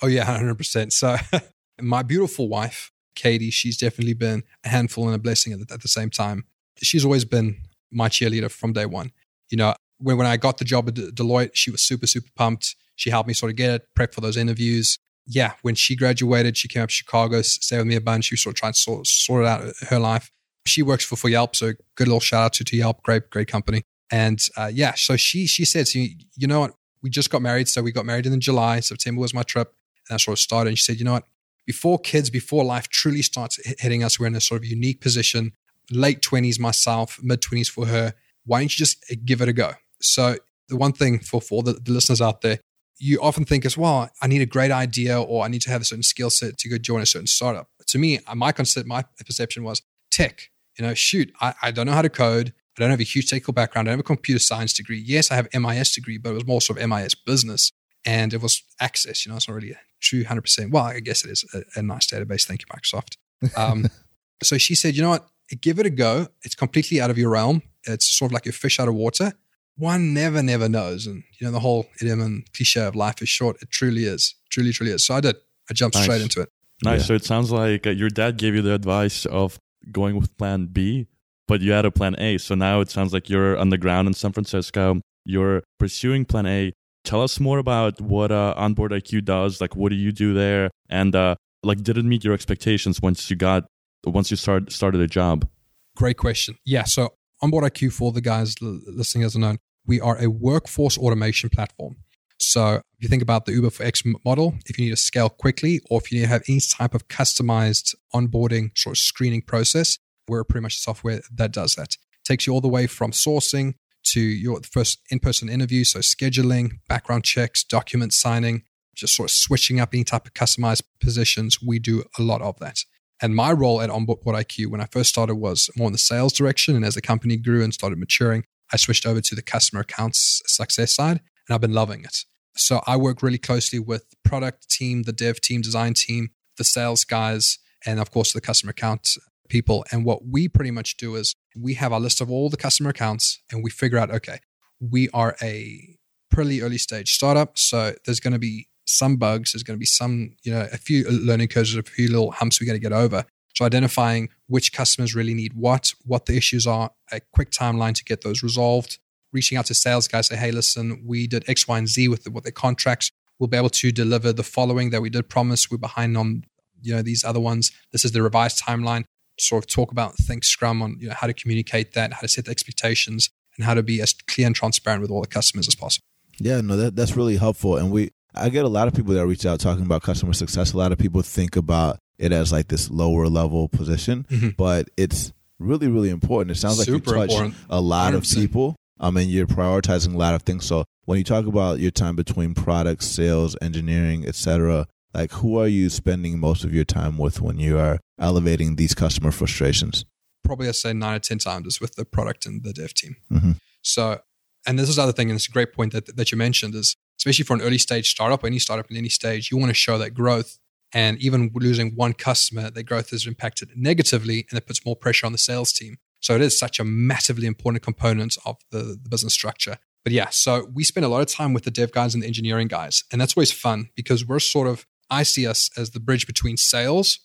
Oh 0.03 0.07
yeah, 0.07 0.23
hundred 0.23 0.55
percent. 0.55 0.93
So 0.93 1.17
my 1.81 2.03
beautiful 2.03 2.47
wife, 2.47 2.91
Katie, 3.15 3.49
she's 3.49 3.77
definitely 3.77 4.13
been 4.13 4.43
a 4.63 4.69
handful 4.69 5.07
and 5.07 5.15
a 5.15 5.19
blessing 5.19 5.53
at 5.53 5.67
the, 5.67 5.73
at 5.73 5.81
the 5.81 5.87
same 5.87 6.11
time. 6.11 6.45
She's 6.77 7.05
always 7.05 7.25
been 7.25 7.57
my 7.91 8.07
cheerleader 8.07 8.51
from 8.51 8.73
day 8.73 8.85
one. 8.85 9.11
You 9.49 9.57
know, 9.57 9.73
when, 10.03 10.17
when 10.17 10.27
I 10.27 10.37
got 10.37 10.57
the 10.57 10.65
job 10.65 10.87
at 10.87 10.95
Deloitte, 10.95 11.51
she 11.53 11.71
was 11.71 11.81
super, 11.81 12.07
super 12.07 12.29
pumped. 12.35 12.75
She 12.95 13.09
helped 13.09 13.27
me 13.27 13.33
sort 13.33 13.51
of 13.51 13.55
get 13.55 13.71
it, 13.71 13.87
prep 13.95 14.13
for 14.13 14.21
those 14.21 14.37
interviews. 14.37 14.99
Yeah, 15.25 15.53
when 15.61 15.75
she 15.75 15.95
graduated, 15.95 16.57
she 16.57 16.67
came 16.67 16.83
up 16.83 16.89
to 16.89 16.93
Chicago, 16.93 17.41
stayed 17.41 17.77
with 17.77 17.87
me 17.87 17.95
a 17.95 18.01
bunch. 18.01 18.25
She 18.25 18.33
was 18.33 18.43
sort 18.43 18.55
of 18.55 18.59
trying 18.59 18.73
to 18.73 18.79
sort, 18.79 19.07
sort 19.07 19.43
it 19.43 19.47
out 19.47 19.73
her 19.89 19.99
life. 19.99 20.29
She 20.65 20.83
works 20.83 21.05
for, 21.05 21.15
for 21.15 21.29
Yelp, 21.29 21.55
so 21.55 21.73
good 21.95 22.07
little 22.07 22.19
shout 22.19 22.45
out 22.45 22.53
to, 22.53 22.63
to 22.65 22.77
Yelp, 22.77 23.01
great, 23.03 23.29
great 23.29 23.47
company. 23.47 23.83
And 24.11 24.45
uh, 24.57 24.69
yeah, 24.71 24.93
so 24.95 25.15
she 25.15 25.47
she 25.47 25.65
said, 25.65 25.87
so 25.87 25.99
you, 25.99 26.09
you 26.35 26.47
know 26.47 26.59
what, 26.59 26.73
we 27.01 27.09
just 27.09 27.29
got 27.29 27.41
married. 27.41 27.67
So 27.67 27.81
we 27.81 27.91
got 27.91 28.05
married 28.05 28.25
in 28.25 28.39
July. 28.39 28.79
September 28.79 29.21
was 29.21 29.33
my 29.33 29.43
trip. 29.43 29.73
And 30.09 30.15
I 30.15 30.17
sort 30.17 30.37
of 30.37 30.39
started. 30.39 30.69
And 30.69 30.77
she 30.77 30.83
said, 30.83 30.99
you 30.99 31.05
know 31.05 31.13
what, 31.13 31.27
before 31.65 31.99
kids, 31.99 32.29
before 32.29 32.63
life 32.63 32.87
truly 32.89 33.21
starts 33.21 33.59
hitting 33.79 34.03
us, 34.03 34.19
we're 34.19 34.27
in 34.27 34.35
a 34.35 34.41
sort 34.41 34.61
of 34.61 34.65
unique 34.65 35.01
position. 35.01 35.53
Late 35.91 36.21
20s 36.21 36.59
myself, 36.59 37.19
mid 37.21 37.41
20s 37.41 37.69
for 37.69 37.87
her. 37.87 38.13
Why 38.45 38.59
don't 38.59 38.77
you 38.77 38.85
just 38.85 39.03
give 39.25 39.41
it 39.41 39.49
a 39.49 39.53
go? 39.53 39.73
So 40.03 40.37
the 40.69 40.77
one 40.77 40.93
thing 40.93 41.19
for, 41.19 41.41
for 41.41 41.63
the, 41.63 41.73
the 41.73 41.91
listeners 41.91 42.21
out 42.21 42.41
there, 42.41 42.59
you 42.99 43.19
often 43.21 43.45
think 43.45 43.65
as 43.65 43.77
well, 43.77 44.09
I 44.21 44.27
need 44.27 44.41
a 44.41 44.45
great 44.45 44.71
idea 44.71 45.19
or 45.19 45.43
I 45.43 45.47
need 45.47 45.61
to 45.63 45.69
have 45.69 45.81
a 45.81 45.85
certain 45.85 46.03
skill 46.03 46.29
set 46.29 46.57
to 46.59 46.69
go 46.69 46.77
join 46.77 47.01
a 47.01 47.05
certain 47.05 47.27
startup. 47.27 47.67
To 47.87 47.97
me, 47.97 48.19
my 48.33 48.51
concept, 48.51 48.87
my 48.87 49.03
perception 49.25 49.63
was 49.63 49.81
tech. 50.11 50.49
You 50.77 50.85
know, 50.85 50.93
shoot, 50.93 51.31
I, 51.41 51.53
I 51.61 51.71
don't 51.71 51.85
know 51.85 51.93
how 51.93 52.01
to 52.01 52.09
code. 52.09 52.53
I 52.77 52.81
don't 52.81 52.89
have 52.89 52.99
a 52.99 53.03
huge 53.03 53.29
technical 53.29 53.53
background. 53.53 53.87
I 53.87 53.91
don't 53.91 53.99
have 53.99 54.05
a 54.05 54.07
computer 54.07 54.39
science 54.39 54.73
degree. 54.73 54.97
Yes, 54.99 55.31
I 55.31 55.35
have 55.35 55.47
MIS 55.53 55.93
degree, 55.93 56.17
but 56.17 56.31
it 56.31 56.33
was 56.33 56.47
more 56.47 56.61
sort 56.61 56.79
of 56.79 56.89
MIS 56.89 57.13
business. 57.13 57.71
And 58.05 58.33
it 58.33 58.41
was 58.41 58.63
access, 58.79 59.25
you 59.25 59.31
know, 59.31 59.37
it's 59.37 59.47
not 59.47 59.55
really 59.55 59.71
a 59.71 59.79
true 60.01 60.23
100%. 60.23 60.71
Well, 60.71 60.83
I 60.83 60.99
guess 60.99 61.23
it 61.23 61.31
is 61.31 61.45
a, 61.53 61.79
a 61.79 61.81
nice 61.81 62.07
database. 62.07 62.45
Thank 62.45 62.61
you, 62.61 62.65
Microsoft. 62.67 63.17
Um, 63.55 63.87
so 64.43 64.57
she 64.57 64.75
said, 64.75 64.95
you 64.95 65.01
know 65.01 65.09
what, 65.09 65.27
give 65.61 65.79
it 65.79 65.85
a 65.85 65.89
go. 65.89 66.27
It's 66.43 66.55
completely 66.55 66.99
out 66.99 67.09
of 67.09 67.17
your 67.17 67.29
realm. 67.29 67.61
It's 67.85 68.07
sort 68.07 68.31
of 68.31 68.33
like 68.33 68.45
a 68.45 68.51
fish 68.51 68.79
out 68.79 68.87
of 68.87 68.95
water. 68.95 69.33
One 69.77 70.13
never, 70.13 70.43
never 70.43 70.69
knows. 70.69 71.07
And, 71.07 71.23
you 71.39 71.47
know, 71.47 71.51
the 71.51 71.59
whole 71.59 71.87
idiom 71.99 72.21
and 72.21 72.51
cliche 72.53 72.85
of 72.85 72.95
life 72.95 73.21
is 73.21 73.29
short. 73.29 73.57
It 73.61 73.71
truly 73.71 74.05
is. 74.05 74.35
Truly, 74.51 74.71
truly 74.71 74.91
is. 74.91 75.05
So 75.05 75.15
I 75.15 75.21
did. 75.21 75.35
I 75.69 75.73
jumped 75.73 75.95
nice. 75.95 76.03
straight 76.03 76.21
into 76.21 76.41
it. 76.41 76.49
Nice. 76.83 77.01
Yeah. 77.01 77.05
So 77.05 77.13
it 77.15 77.25
sounds 77.25 77.51
like 77.51 77.87
uh, 77.87 77.91
your 77.91 78.09
dad 78.09 78.37
gave 78.37 78.55
you 78.55 78.61
the 78.61 78.73
advice 78.73 79.25
of 79.25 79.57
going 79.91 80.15
with 80.15 80.37
plan 80.37 80.67
B, 80.67 81.07
but 81.47 81.61
you 81.61 81.71
had 81.71 81.85
a 81.85 81.91
plan 81.91 82.15
A. 82.19 82.37
So 82.37 82.55
now 82.55 82.81
it 82.81 82.91
sounds 82.91 83.13
like 83.13 83.29
you're 83.29 83.57
on 83.57 83.69
the 83.69 83.77
ground 83.77 84.07
in 84.07 84.13
San 84.13 84.31
Francisco. 84.31 85.01
You're 85.25 85.63
pursuing 85.79 86.25
plan 86.25 86.45
A. 86.45 86.73
Tell 87.03 87.21
us 87.21 87.39
more 87.39 87.57
about 87.57 87.99
what 87.99 88.31
uh, 88.31 88.53
Onboard 88.55 88.91
IQ 88.91 89.25
does. 89.25 89.59
Like, 89.59 89.75
what 89.75 89.89
do 89.89 89.95
you 89.95 90.11
do 90.11 90.33
there? 90.33 90.69
And 90.89 91.15
uh, 91.15 91.35
like, 91.63 91.81
did 91.81 91.97
it 91.97 92.05
meet 92.05 92.23
your 92.23 92.33
expectations 92.33 93.01
once 93.01 93.29
you 93.29 93.35
got 93.35 93.65
once 94.05 94.31
you 94.31 94.37
start 94.37 94.71
started 94.71 95.01
a 95.01 95.07
job? 95.07 95.47
Great 95.95 96.17
question. 96.17 96.55
Yeah. 96.65 96.83
So 96.83 97.13
Onboard 97.41 97.65
IQ, 97.65 97.91
for 97.93 98.11
the 98.11 98.21
guys 98.21 98.55
listening 98.61 99.25
as 99.25 99.35
unknown, 99.35 99.59
we 99.85 99.99
are 99.99 100.17
a 100.17 100.29
workforce 100.29 100.97
automation 100.97 101.49
platform. 101.49 101.97
So 102.39 102.75
if 102.75 102.83
you 102.99 103.09
think 103.09 103.21
about 103.21 103.45
the 103.45 103.53
Uber 103.53 103.69
for 103.69 103.83
X 103.83 104.03
model, 104.25 104.55
if 104.65 104.77
you 104.77 104.85
need 104.85 104.91
to 104.91 104.97
scale 104.97 105.29
quickly 105.29 105.79
or 105.89 106.01
if 106.01 106.11
you 106.11 106.19
need 106.19 106.25
to 106.25 106.29
have 106.29 106.43
any 106.47 106.59
type 106.59 106.93
of 106.93 107.07
customized 107.07 107.95
onboarding 108.13 108.77
sort 108.77 108.95
of 108.95 108.97
screening 108.97 109.41
process, 109.41 109.97
we're 110.27 110.43
pretty 110.43 110.63
much 110.63 110.75
the 110.77 110.81
software 110.81 111.21
that 111.33 111.51
does 111.51 111.75
that. 111.75 111.93
It 111.93 112.25
takes 112.25 112.47
you 112.47 112.53
all 112.53 112.61
the 112.61 112.67
way 112.67 112.87
from 112.87 113.11
sourcing 113.11 113.75
to 114.05 114.19
your 114.19 114.59
first 114.61 114.99
in-person 115.09 115.49
interview, 115.49 115.83
so 115.83 115.99
scheduling, 115.99 116.79
background 116.89 117.23
checks, 117.23 117.63
document 117.63 118.13
signing, 118.13 118.63
just 118.95 119.15
sort 119.15 119.29
of 119.29 119.33
switching 119.33 119.79
up 119.79 119.89
any 119.93 120.03
type 120.03 120.25
of 120.27 120.33
customized 120.33 120.83
positions. 121.01 121.61
We 121.61 121.79
do 121.79 122.03
a 122.19 122.21
lot 122.21 122.41
of 122.41 122.59
that. 122.59 122.79
And 123.21 123.35
my 123.35 123.53
role 123.53 123.81
at 123.81 123.89
Onboard 123.89 124.19
IQ 124.19 124.67
when 124.67 124.81
I 124.81 124.85
first 124.85 125.09
started 125.09 125.35
was 125.35 125.69
more 125.77 125.87
in 125.87 125.93
the 125.93 125.97
sales 125.97 126.33
direction. 126.33 126.75
And 126.75 126.83
as 126.83 126.95
the 126.95 127.01
company 127.01 127.37
grew 127.37 127.63
and 127.63 127.73
started 127.73 127.97
maturing, 127.97 128.43
I 128.73 128.77
switched 128.77 129.05
over 129.05 129.21
to 129.21 129.35
the 129.35 129.43
customer 129.43 129.81
accounts 129.81 130.41
success 130.47 130.95
side, 130.95 131.21
and 131.47 131.53
I've 131.53 131.61
been 131.61 131.73
loving 131.73 132.03
it. 132.03 132.25
So 132.55 132.81
I 132.87 132.97
work 132.97 133.21
really 133.21 133.37
closely 133.37 133.79
with 133.79 134.05
product 134.25 134.69
team, 134.69 135.03
the 135.03 135.13
dev 135.13 135.39
team, 135.39 135.61
design 135.61 135.93
team, 135.93 136.29
the 136.57 136.63
sales 136.63 137.03
guys, 137.03 137.59
and 137.85 137.99
of 137.99 138.11
course 138.11 138.33
the 138.33 138.41
customer 138.41 138.71
account 138.71 139.09
people. 139.49 139.85
And 139.91 140.05
what 140.05 140.25
we 140.27 140.47
pretty 140.47 140.71
much 140.71 140.97
do 140.97 141.15
is 141.15 141.35
we 141.55 141.75
have 141.75 141.93
our 141.93 141.99
list 141.99 142.21
of 142.21 142.31
all 142.31 142.49
the 142.49 142.57
customer 142.57 142.89
accounts 142.89 143.41
and 143.51 143.63
we 143.63 143.69
figure 143.69 143.97
out, 143.97 144.11
okay, 144.11 144.39
we 144.79 145.09
are 145.13 145.35
a 145.41 145.97
pretty 146.31 146.61
early 146.61 146.77
stage 146.77 147.13
startup. 147.13 147.57
So 147.57 147.93
there's 148.05 148.19
going 148.19 148.33
to 148.33 148.39
be 148.39 148.67
some 148.85 149.17
bugs, 149.17 149.53
there's 149.53 149.63
going 149.63 149.77
to 149.77 149.79
be 149.79 149.85
some, 149.85 150.35
you 150.43 150.51
know, 150.51 150.67
a 150.71 150.77
few 150.77 151.07
learning 151.09 151.47
curves, 151.47 151.75
a 151.75 151.83
few 151.83 152.07
little 152.09 152.31
humps 152.31 152.59
we 152.59 152.65
got 152.67 152.73
to 152.73 152.79
get 152.79 152.91
over. 152.91 153.25
So 153.53 153.65
identifying 153.65 154.29
which 154.47 154.73
customers 154.73 155.15
really 155.15 155.33
need 155.33 155.53
what, 155.53 155.93
what 156.05 156.25
the 156.25 156.35
issues 156.35 156.65
are, 156.65 156.91
a 157.11 157.19
quick 157.31 157.51
timeline 157.51 157.93
to 157.95 158.03
get 158.03 158.21
those 158.21 158.41
resolved, 158.41 158.97
reaching 159.31 159.57
out 159.57 159.67
to 159.67 159.73
sales 159.73 160.07
guys, 160.07 160.27
say, 160.27 160.35
hey, 160.35 160.51
listen, 160.51 161.03
we 161.05 161.27
did 161.27 161.47
X, 161.47 161.67
Y, 161.67 161.77
and 161.77 161.87
Z 161.87 162.07
with 162.07 162.23
the, 162.23 162.31
with 162.31 162.43
their 162.43 162.51
contracts. 162.51 163.11
We'll 163.39 163.47
be 163.47 163.57
able 163.57 163.69
to 163.69 163.91
deliver 163.91 164.33
the 164.33 164.43
following 164.43 164.89
that 164.91 165.01
we 165.01 165.09
did 165.09 165.29
promise. 165.29 165.69
We're 165.69 165.77
behind 165.77 166.17
on, 166.17 166.45
you 166.81 166.95
know, 166.95 167.01
these 167.01 167.23
other 167.23 167.39
ones. 167.39 167.71
This 167.91 168.05
is 168.05 168.11
the 168.11 168.21
revised 168.21 168.61
timeline. 168.61 169.05
Sort 169.39 169.63
of 169.63 169.67
talk 169.67 169.91
about 169.91 170.15
think 170.15 170.43
Scrum 170.43 170.83
on 170.83 170.97
you 170.99 171.07
know 171.07 171.15
how 171.15 171.25
to 171.25 171.33
communicate 171.33 171.93
that, 171.93 172.13
how 172.13 172.21
to 172.21 172.27
set 172.27 172.45
the 172.45 172.51
expectations, 172.51 173.31
and 173.57 173.65
how 173.65 173.73
to 173.73 173.81
be 173.81 173.99
as 173.99 174.13
clear 174.13 174.45
and 174.45 174.55
transparent 174.55 175.01
with 175.01 175.09
all 175.09 175.21
the 175.21 175.27
customers 175.27 175.67
as 175.67 175.73
possible. 175.73 176.03
Yeah, 176.39 176.61
no, 176.61 176.77
that, 176.77 176.95
that's 176.95 177.15
really 177.15 177.37
helpful. 177.37 177.77
And 177.77 177.91
we, 177.91 178.11
I 178.35 178.49
get 178.49 178.63
a 178.63 178.69
lot 178.69 178.87
of 178.87 178.93
people 178.93 179.13
that 179.15 179.25
reach 179.25 179.45
out 179.45 179.59
talking 179.59 179.85
about 179.85 180.03
customer 180.03 180.33
success. 180.33 180.73
A 180.73 180.77
lot 180.77 180.91
of 180.91 180.99
people 180.99 181.23
think 181.23 181.55
about 181.55 181.97
it 182.17 182.31
as 182.31 182.51
like 182.51 182.67
this 182.67 182.89
lower 182.89 183.27
level 183.27 183.67
position, 183.67 184.25
mm-hmm. 184.29 184.49
but 184.57 184.89
it's 184.97 185.33
really, 185.59 185.87
really 185.87 186.09
important. 186.09 186.55
It 186.55 186.59
sounds 186.59 186.77
like 186.77 186.85
Super 186.85 187.11
you 187.11 187.15
touch 187.15 187.29
important. 187.31 187.55
a 187.69 187.81
lot 187.81 188.13
100%. 188.13 188.17
of 188.17 188.23
people. 188.35 188.75
I 188.99 189.09
mean, 189.11 189.29
you're 189.29 189.47
prioritizing 189.47 190.13
a 190.13 190.17
lot 190.17 190.33
of 190.33 190.43
things. 190.43 190.65
So 190.65 190.85
when 191.05 191.17
you 191.17 191.23
talk 191.23 191.45
about 191.45 191.79
your 191.79 191.91
time 191.91 192.15
between 192.15 192.53
products, 192.53 193.07
sales, 193.07 193.55
engineering, 193.61 194.25
etc., 194.25 194.87
like 195.13 195.31
who 195.31 195.59
are 195.59 195.67
you 195.67 195.89
spending 195.89 196.39
most 196.39 196.63
of 196.63 196.73
your 196.73 196.85
time 196.85 197.17
with 197.17 197.41
when 197.41 197.59
you 197.59 197.77
are 197.77 197.99
elevating 198.19 198.75
these 198.75 198.93
customer 198.93 199.31
frustrations? 199.31 200.05
Probably 200.43 200.67
I 200.67 200.71
say 200.71 200.93
nine 200.93 201.15
or 201.15 201.19
ten 201.19 201.37
times 201.37 201.67
is 201.67 201.81
with 201.81 201.95
the 201.95 202.05
product 202.05 202.45
and 202.45 202.63
the 202.63 202.73
dev 202.73 202.93
team. 202.93 203.15
Mm-hmm. 203.31 203.51
So, 203.81 204.21
and 204.65 204.79
this 204.79 204.89
is 204.89 204.97
other 204.97 205.11
thing, 205.11 205.29
and 205.29 205.37
it's 205.37 205.47
a 205.47 205.51
great 205.51 205.73
point 205.73 205.93
that 205.93 206.15
that 206.15 206.31
you 206.31 206.37
mentioned 206.37 206.75
is 206.75 206.95
especially 207.19 207.45
for 207.45 207.53
an 207.53 207.61
early 207.61 207.77
stage 207.77 208.09
startup, 208.09 208.43
any 208.43 208.59
startup 208.59 208.89
in 208.91 208.97
any 208.97 209.09
stage, 209.09 209.49
you 209.51 209.57
want 209.57 209.69
to 209.69 209.73
show 209.73 209.97
that 209.97 210.13
growth. 210.13 210.59
And 210.93 211.17
even 211.19 211.51
losing 211.53 211.91
one 211.95 212.13
customer, 212.13 212.69
their 212.69 212.83
growth 212.83 213.11
is 213.13 213.25
impacted 213.25 213.71
negatively, 213.75 214.45
and 214.49 214.57
it 214.57 214.67
puts 214.67 214.85
more 214.85 214.95
pressure 214.95 215.25
on 215.25 215.31
the 215.31 215.37
sales 215.37 215.73
team. 215.73 215.97
So 216.19 216.35
it 216.35 216.41
is 216.41 216.57
such 216.57 216.79
a 216.79 216.83
massively 216.83 217.47
important 217.47 217.83
component 217.83 218.37
of 218.45 218.57
the, 218.71 218.97
the 219.01 219.09
business 219.09 219.33
structure. 219.33 219.77
But 220.03 220.13
yeah, 220.13 220.29
so 220.29 220.67
we 220.73 220.83
spend 220.83 221.05
a 221.05 221.09
lot 221.09 221.21
of 221.21 221.27
time 221.27 221.53
with 221.53 221.63
the 221.63 221.71
dev 221.71 221.91
guys 221.91 222.13
and 222.13 222.21
the 222.21 222.27
engineering 222.27 222.67
guys. 222.67 223.03
And 223.11 223.19
that's 223.19 223.35
always 223.35 223.51
fun 223.51 223.89
because 223.95 224.25
we're 224.25 224.39
sort 224.39 224.67
of, 224.67 224.85
I 225.09 225.23
see 225.23 225.47
us 225.47 225.69
as 225.77 225.91
the 225.91 225.99
bridge 225.99 226.27
between 226.27 226.57
sales 226.57 227.19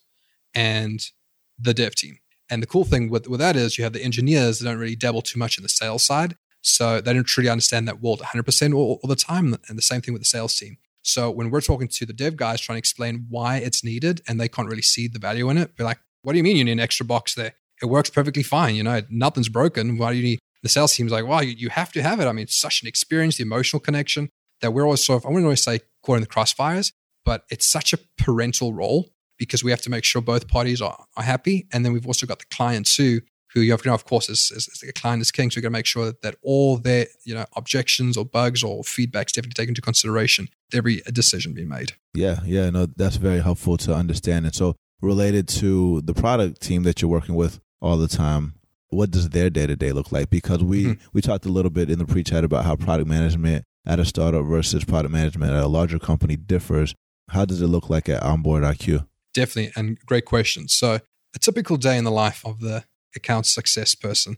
and 0.54 1.00
the 1.59 1.74
dev 1.74 1.94
team. 1.94 2.18
And 2.50 2.62
the 2.62 2.66
cool 2.66 2.85
thing 2.85 3.11
with, 3.11 3.28
with 3.28 3.40
that 3.40 3.57
is 3.57 3.76
you 3.76 3.85
have 3.85 3.92
the 3.92 4.02
engineers 4.02 4.59
that 4.59 4.64
don't 4.64 4.78
really 4.78 4.96
dabble 4.96 5.22
too 5.22 5.38
much 5.38 5.59
in 5.59 5.62
the 5.62 5.68
sales 5.68 6.04
side. 6.04 6.37
So 6.61 7.00
they 7.00 7.12
don't 7.12 7.24
truly 7.24 7.50
understand 7.50 7.87
that 7.88 8.00
world 8.00 8.20
100% 8.20 8.74
all, 8.74 9.00
all 9.02 9.09
the 9.09 9.16
time. 9.16 9.57
And 9.68 9.76
the 9.76 9.83
same 9.83 10.00
thing 10.00 10.14
with 10.14 10.22
the 10.22 10.26
sales 10.26 10.57
team. 10.57 10.78
So 11.09 11.31
when 11.31 11.51
we're 11.51 11.62
talking 11.62 11.88
to 11.88 12.05
the 12.05 12.12
dev 12.12 12.37
guys 12.37 12.61
trying 12.61 12.77
to 12.77 12.81
explain 12.81 13.27
why 13.31 13.57
it's 13.57 13.83
needed 13.83 14.21
and 14.29 14.38
they 14.38 14.49
can't 14.49 14.68
really 14.68 14.83
see 14.83 15.09
the 15.09 15.18
value 15.18 15.49
in 15.49 15.57
it, 15.57 15.75
be 15.75 15.83
like, 15.83 15.99
what 16.23 16.33
do 16.33 16.38
you 16.38 16.44
mean 16.44 16.57
you 16.57 16.64
need 16.64 16.73
an 16.73 16.81
extra 16.81 17.07
box 17.07 17.35
there? 17.35 17.55
It 17.81 17.87
works 17.87 18.11
perfectly 18.11 18.42
fine. 18.42 18.75
You 18.75 18.83
know, 18.83 19.01
nothing's 19.09 19.49
broken. 19.49 19.97
Why 19.97 20.12
do 20.12 20.18
you 20.18 20.23
need 20.23 20.38
the 20.62 20.68
sales 20.68 20.94
team's 20.94 21.12
like, 21.12 21.27
wow, 21.27 21.40
you, 21.40 21.55
you 21.57 21.71
have 21.71 21.92
to 21.92 22.03
have 22.03 22.21
it. 22.21 22.27
I 22.27 22.33
mean, 22.33 22.42
it's 22.42 22.61
such 22.61 22.83
an 22.83 22.88
experience, 22.88 23.38
the 23.38 23.42
emotional 23.42 23.81
connection 23.81 24.29
that 24.61 24.73
we're 24.73 24.85
always 24.85 25.03
sort 25.03 25.23
of, 25.23 25.27
I 25.27 25.29
wouldn't 25.31 25.47
always 25.47 25.62
say 25.62 25.81
caught 26.05 26.16
in 26.16 26.21
the 26.21 26.29
crossfires, 26.29 26.92
but 27.25 27.44
it's 27.51 27.71
such 27.71 27.92
a 27.92 27.99
parental 28.18 28.75
role 28.75 29.11
because 29.38 29.64
we 29.64 29.71
have 29.71 29.81
to 29.83 29.90
make 29.90 30.05
sure 30.05 30.21
both 30.21 30.49
parties 30.49 30.83
are, 30.83 31.07
are 31.16 31.23
happy. 31.23 31.68
And 31.73 31.85
then 31.85 31.92
we've 31.92 32.07
also 32.07 32.27
got 32.27 32.40
the 32.40 32.47
client 32.51 32.87
too, 32.87 33.21
who 33.54 33.61
you 33.61 33.70
have 33.70 33.82
to 33.82 33.88
know, 33.88 33.94
of 33.94 34.04
course, 34.04 34.28
is, 34.28 34.50
is, 34.54 34.68
is 34.68 34.80
the 34.80 34.92
client 34.92 35.22
is 35.22 35.30
king. 35.30 35.50
So 35.50 35.56
you've 35.56 35.62
got 35.62 35.68
to 35.68 35.72
make 35.72 35.87
sure 35.87 36.06
that, 36.06 36.22
that 36.22 36.37
all 36.42 36.76
their 36.78 37.06
you 37.24 37.34
know 37.34 37.46
objections 37.56 38.16
or 38.16 38.24
bugs 38.24 38.62
or 38.62 38.82
feedbacks 38.82 39.32
definitely 39.32 39.54
taken 39.54 39.70
into 39.70 39.82
consideration. 39.82 40.48
Every 40.72 41.02
decision 41.12 41.54
being 41.54 41.68
made. 41.68 41.92
Yeah, 42.14 42.40
yeah, 42.44 42.70
no, 42.70 42.87
that's 42.87 43.16
very 43.16 43.40
helpful 43.40 43.76
to 43.78 43.94
understand. 43.94 44.44
And 44.46 44.54
so 44.54 44.76
related 45.00 45.48
to 45.48 46.00
the 46.02 46.14
product 46.14 46.61
team 46.61 46.82
that 46.82 47.00
you're 47.00 47.11
working 47.11 47.34
with 47.34 47.61
all 47.80 47.96
the 47.96 48.08
time, 48.08 48.54
what 48.90 49.11
does 49.11 49.30
their 49.30 49.50
day 49.50 49.66
to 49.66 49.76
day 49.76 49.92
look 49.92 50.12
like? 50.12 50.30
Because 50.30 50.62
we 50.62 50.84
mm-hmm. 50.84 51.06
we 51.12 51.20
talked 51.20 51.46
a 51.46 51.50
little 51.50 51.70
bit 51.70 51.90
in 51.90 51.98
the 51.98 52.06
pre 52.06 52.22
chat 52.22 52.44
about 52.44 52.64
how 52.64 52.76
product 52.76 53.08
management 53.08 53.64
at 53.87 53.98
a 53.98 54.04
startup 54.04 54.44
versus 54.44 54.84
product 54.84 55.12
management 55.12 55.52
at 55.52 55.62
a 55.62 55.68
larger 55.68 55.98
company 55.98 56.37
differs. 56.37 56.94
How 57.30 57.44
does 57.44 57.61
it 57.61 57.66
look 57.66 57.90
like 57.90 58.08
at 58.08 58.22
Onboard 58.22 58.62
IQ? 58.62 59.06
Definitely, 59.34 59.72
and 59.76 59.98
great 60.06 60.24
question. 60.24 60.68
So 60.68 61.00
a 61.34 61.38
typical 61.38 61.76
day 61.76 61.98
in 61.98 62.04
the 62.04 62.11
life 62.11 62.44
of 62.44 62.61
the 62.61 62.84
account 63.16 63.47
success 63.47 63.94
person. 63.94 64.37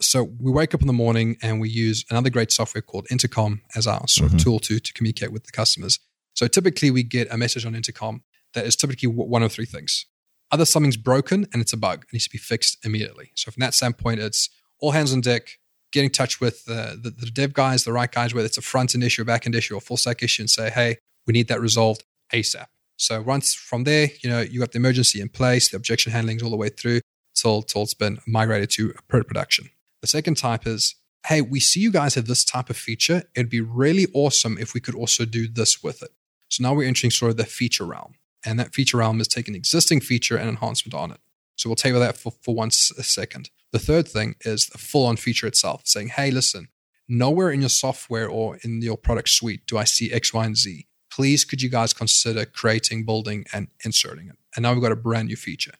So 0.00 0.24
we 0.40 0.50
wake 0.50 0.74
up 0.74 0.80
in 0.80 0.86
the 0.86 0.92
morning 0.92 1.36
and 1.42 1.60
we 1.60 1.68
use 1.68 2.04
another 2.10 2.30
great 2.30 2.50
software 2.50 2.82
called 2.82 3.06
Intercom 3.10 3.62
as 3.76 3.86
our 3.86 4.06
sort 4.08 4.28
mm-hmm. 4.28 4.36
of 4.36 4.42
tool 4.42 4.58
to, 4.60 4.80
to 4.80 4.92
communicate 4.92 5.32
with 5.32 5.44
the 5.44 5.52
customers. 5.52 6.00
So 6.34 6.46
typically 6.48 6.90
we 6.90 7.02
get 7.02 7.32
a 7.32 7.36
message 7.36 7.64
on 7.64 7.74
Intercom 7.74 8.22
that 8.54 8.66
is 8.66 8.74
typically 8.76 9.08
one 9.08 9.42
of 9.42 9.52
three 9.52 9.66
things. 9.66 10.06
Either 10.50 10.64
something's 10.64 10.96
broken 10.96 11.46
and 11.52 11.62
it's 11.62 11.72
a 11.72 11.76
bug, 11.76 12.04
it 12.04 12.12
needs 12.12 12.24
to 12.24 12.30
be 12.30 12.38
fixed 12.38 12.84
immediately. 12.84 13.30
So 13.34 13.50
from 13.50 13.60
that 13.60 13.74
standpoint, 13.74 14.20
it's 14.20 14.50
all 14.80 14.90
hands 14.90 15.12
on 15.12 15.20
deck, 15.20 15.58
get 15.92 16.04
in 16.04 16.10
touch 16.10 16.40
with 16.40 16.64
the, 16.64 16.98
the, 17.00 17.10
the 17.10 17.30
dev 17.30 17.52
guys, 17.52 17.84
the 17.84 17.92
right 17.92 18.10
guys, 18.10 18.34
whether 18.34 18.46
it's 18.46 18.58
a 18.58 18.62
front 18.62 18.94
end 18.94 19.04
issue, 19.04 19.22
a 19.22 19.24
back 19.24 19.46
end 19.46 19.54
issue, 19.54 19.74
or 19.74 19.80
full 19.80 19.96
stack 19.96 20.22
issue, 20.22 20.42
and 20.42 20.50
say, 20.50 20.68
hey, 20.68 20.96
we 21.26 21.32
need 21.32 21.48
that 21.48 21.60
resolved 21.60 22.04
ASAP. 22.32 22.66
So 22.96 23.22
once 23.22 23.54
from 23.54 23.84
there, 23.84 24.08
you 24.22 24.28
know, 24.28 24.40
you 24.40 24.60
got 24.60 24.72
the 24.72 24.78
emergency 24.78 25.20
in 25.20 25.28
place, 25.28 25.70
the 25.70 25.76
objection 25.76 26.12
handlings 26.12 26.42
all 26.42 26.50
the 26.50 26.56
way 26.56 26.68
through 26.68 27.00
till, 27.34 27.62
till 27.62 27.82
it's 27.82 27.94
been 27.94 28.18
migrated 28.26 28.70
to 28.70 28.94
production. 29.08 29.70
The 30.00 30.06
second 30.08 30.36
type 30.36 30.66
is, 30.66 30.96
hey, 31.26 31.40
we 31.40 31.60
see 31.60 31.80
you 31.80 31.92
guys 31.92 32.14
have 32.16 32.26
this 32.26 32.44
type 32.44 32.70
of 32.70 32.76
feature. 32.76 33.22
It'd 33.34 33.48
be 33.50 33.60
really 33.60 34.06
awesome 34.12 34.58
if 34.58 34.74
we 34.74 34.80
could 34.80 34.94
also 34.94 35.24
do 35.24 35.46
this 35.48 35.82
with 35.82 36.02
it. 36.02 36.10
So 36.48 36.62
now 36.62 36.74
we're 36.74 36.88
entering 36.88 37.10
sort 37.10 37.30
of 37.30 37.36
the 37.36 37.44
feature 37.44 37.86
realm. 37.86 38.14
And 38.44 38.58
that 38.58 38.74
feature 38.74 38.96
realm 38.96 39.20
is 39.20 39.28
taking 39.28 39.54
existing 39.54 40.00
feature 40.00 40.36
and 40.36 40.48
enhancement 40.48 40.94
on 40.94 41.12
it. 41.12 41.18
So 41.56 41.68
we'll 41.68 41.76
table 41.76 42.00
that 42.00 42.16
for, 42.16 42.32
for 42.42 42.54
second 42.70 43.50
The 43.72 43.78
third 43.78 44.08
thing 44.08 44.34
is 44.40 44.66
the 44.66 44.78
full 44.78 45.06
on 45.06 45.16
feature 45.16 45.46
itself, 45.46 45.82
saying, 45.84 46.08
hey, 46.08 46.30
listen, 46.30 46.68
nowhere 47.08 47.50
in 47.50 47.60
your 47.60 47.68
software 47.68 48.28
or 48.28 48.58
in 48.64 48.82
your 48.82 48.96
product 48.96 49.28
suite 49.28 49.66
do 49.66 49.78
I 49.78 49.84
see 49.84 50.12
X, 50.12 50.34
Y, 50.34 50.44
and 50.44 50.56
Z. 50.56 50.86
Please, 51.10 51.44
could 51.44 51.62
you 51.62 51.68
guys 51.68 51.92
consider 51.92 52.44
creating, 52.46 53.04
building, 53.04 53.44
and 53.52 53.68
inserting 53.84 54.28
it? 54.28 54.36
And 54.56 54.62
now 54.62 54.72
we've 54.72 54.82
got 54.82 54.92
a 54.92 54.96
brand 54.96 55.28
new 55.28 55.36
feature. 55.36 55.74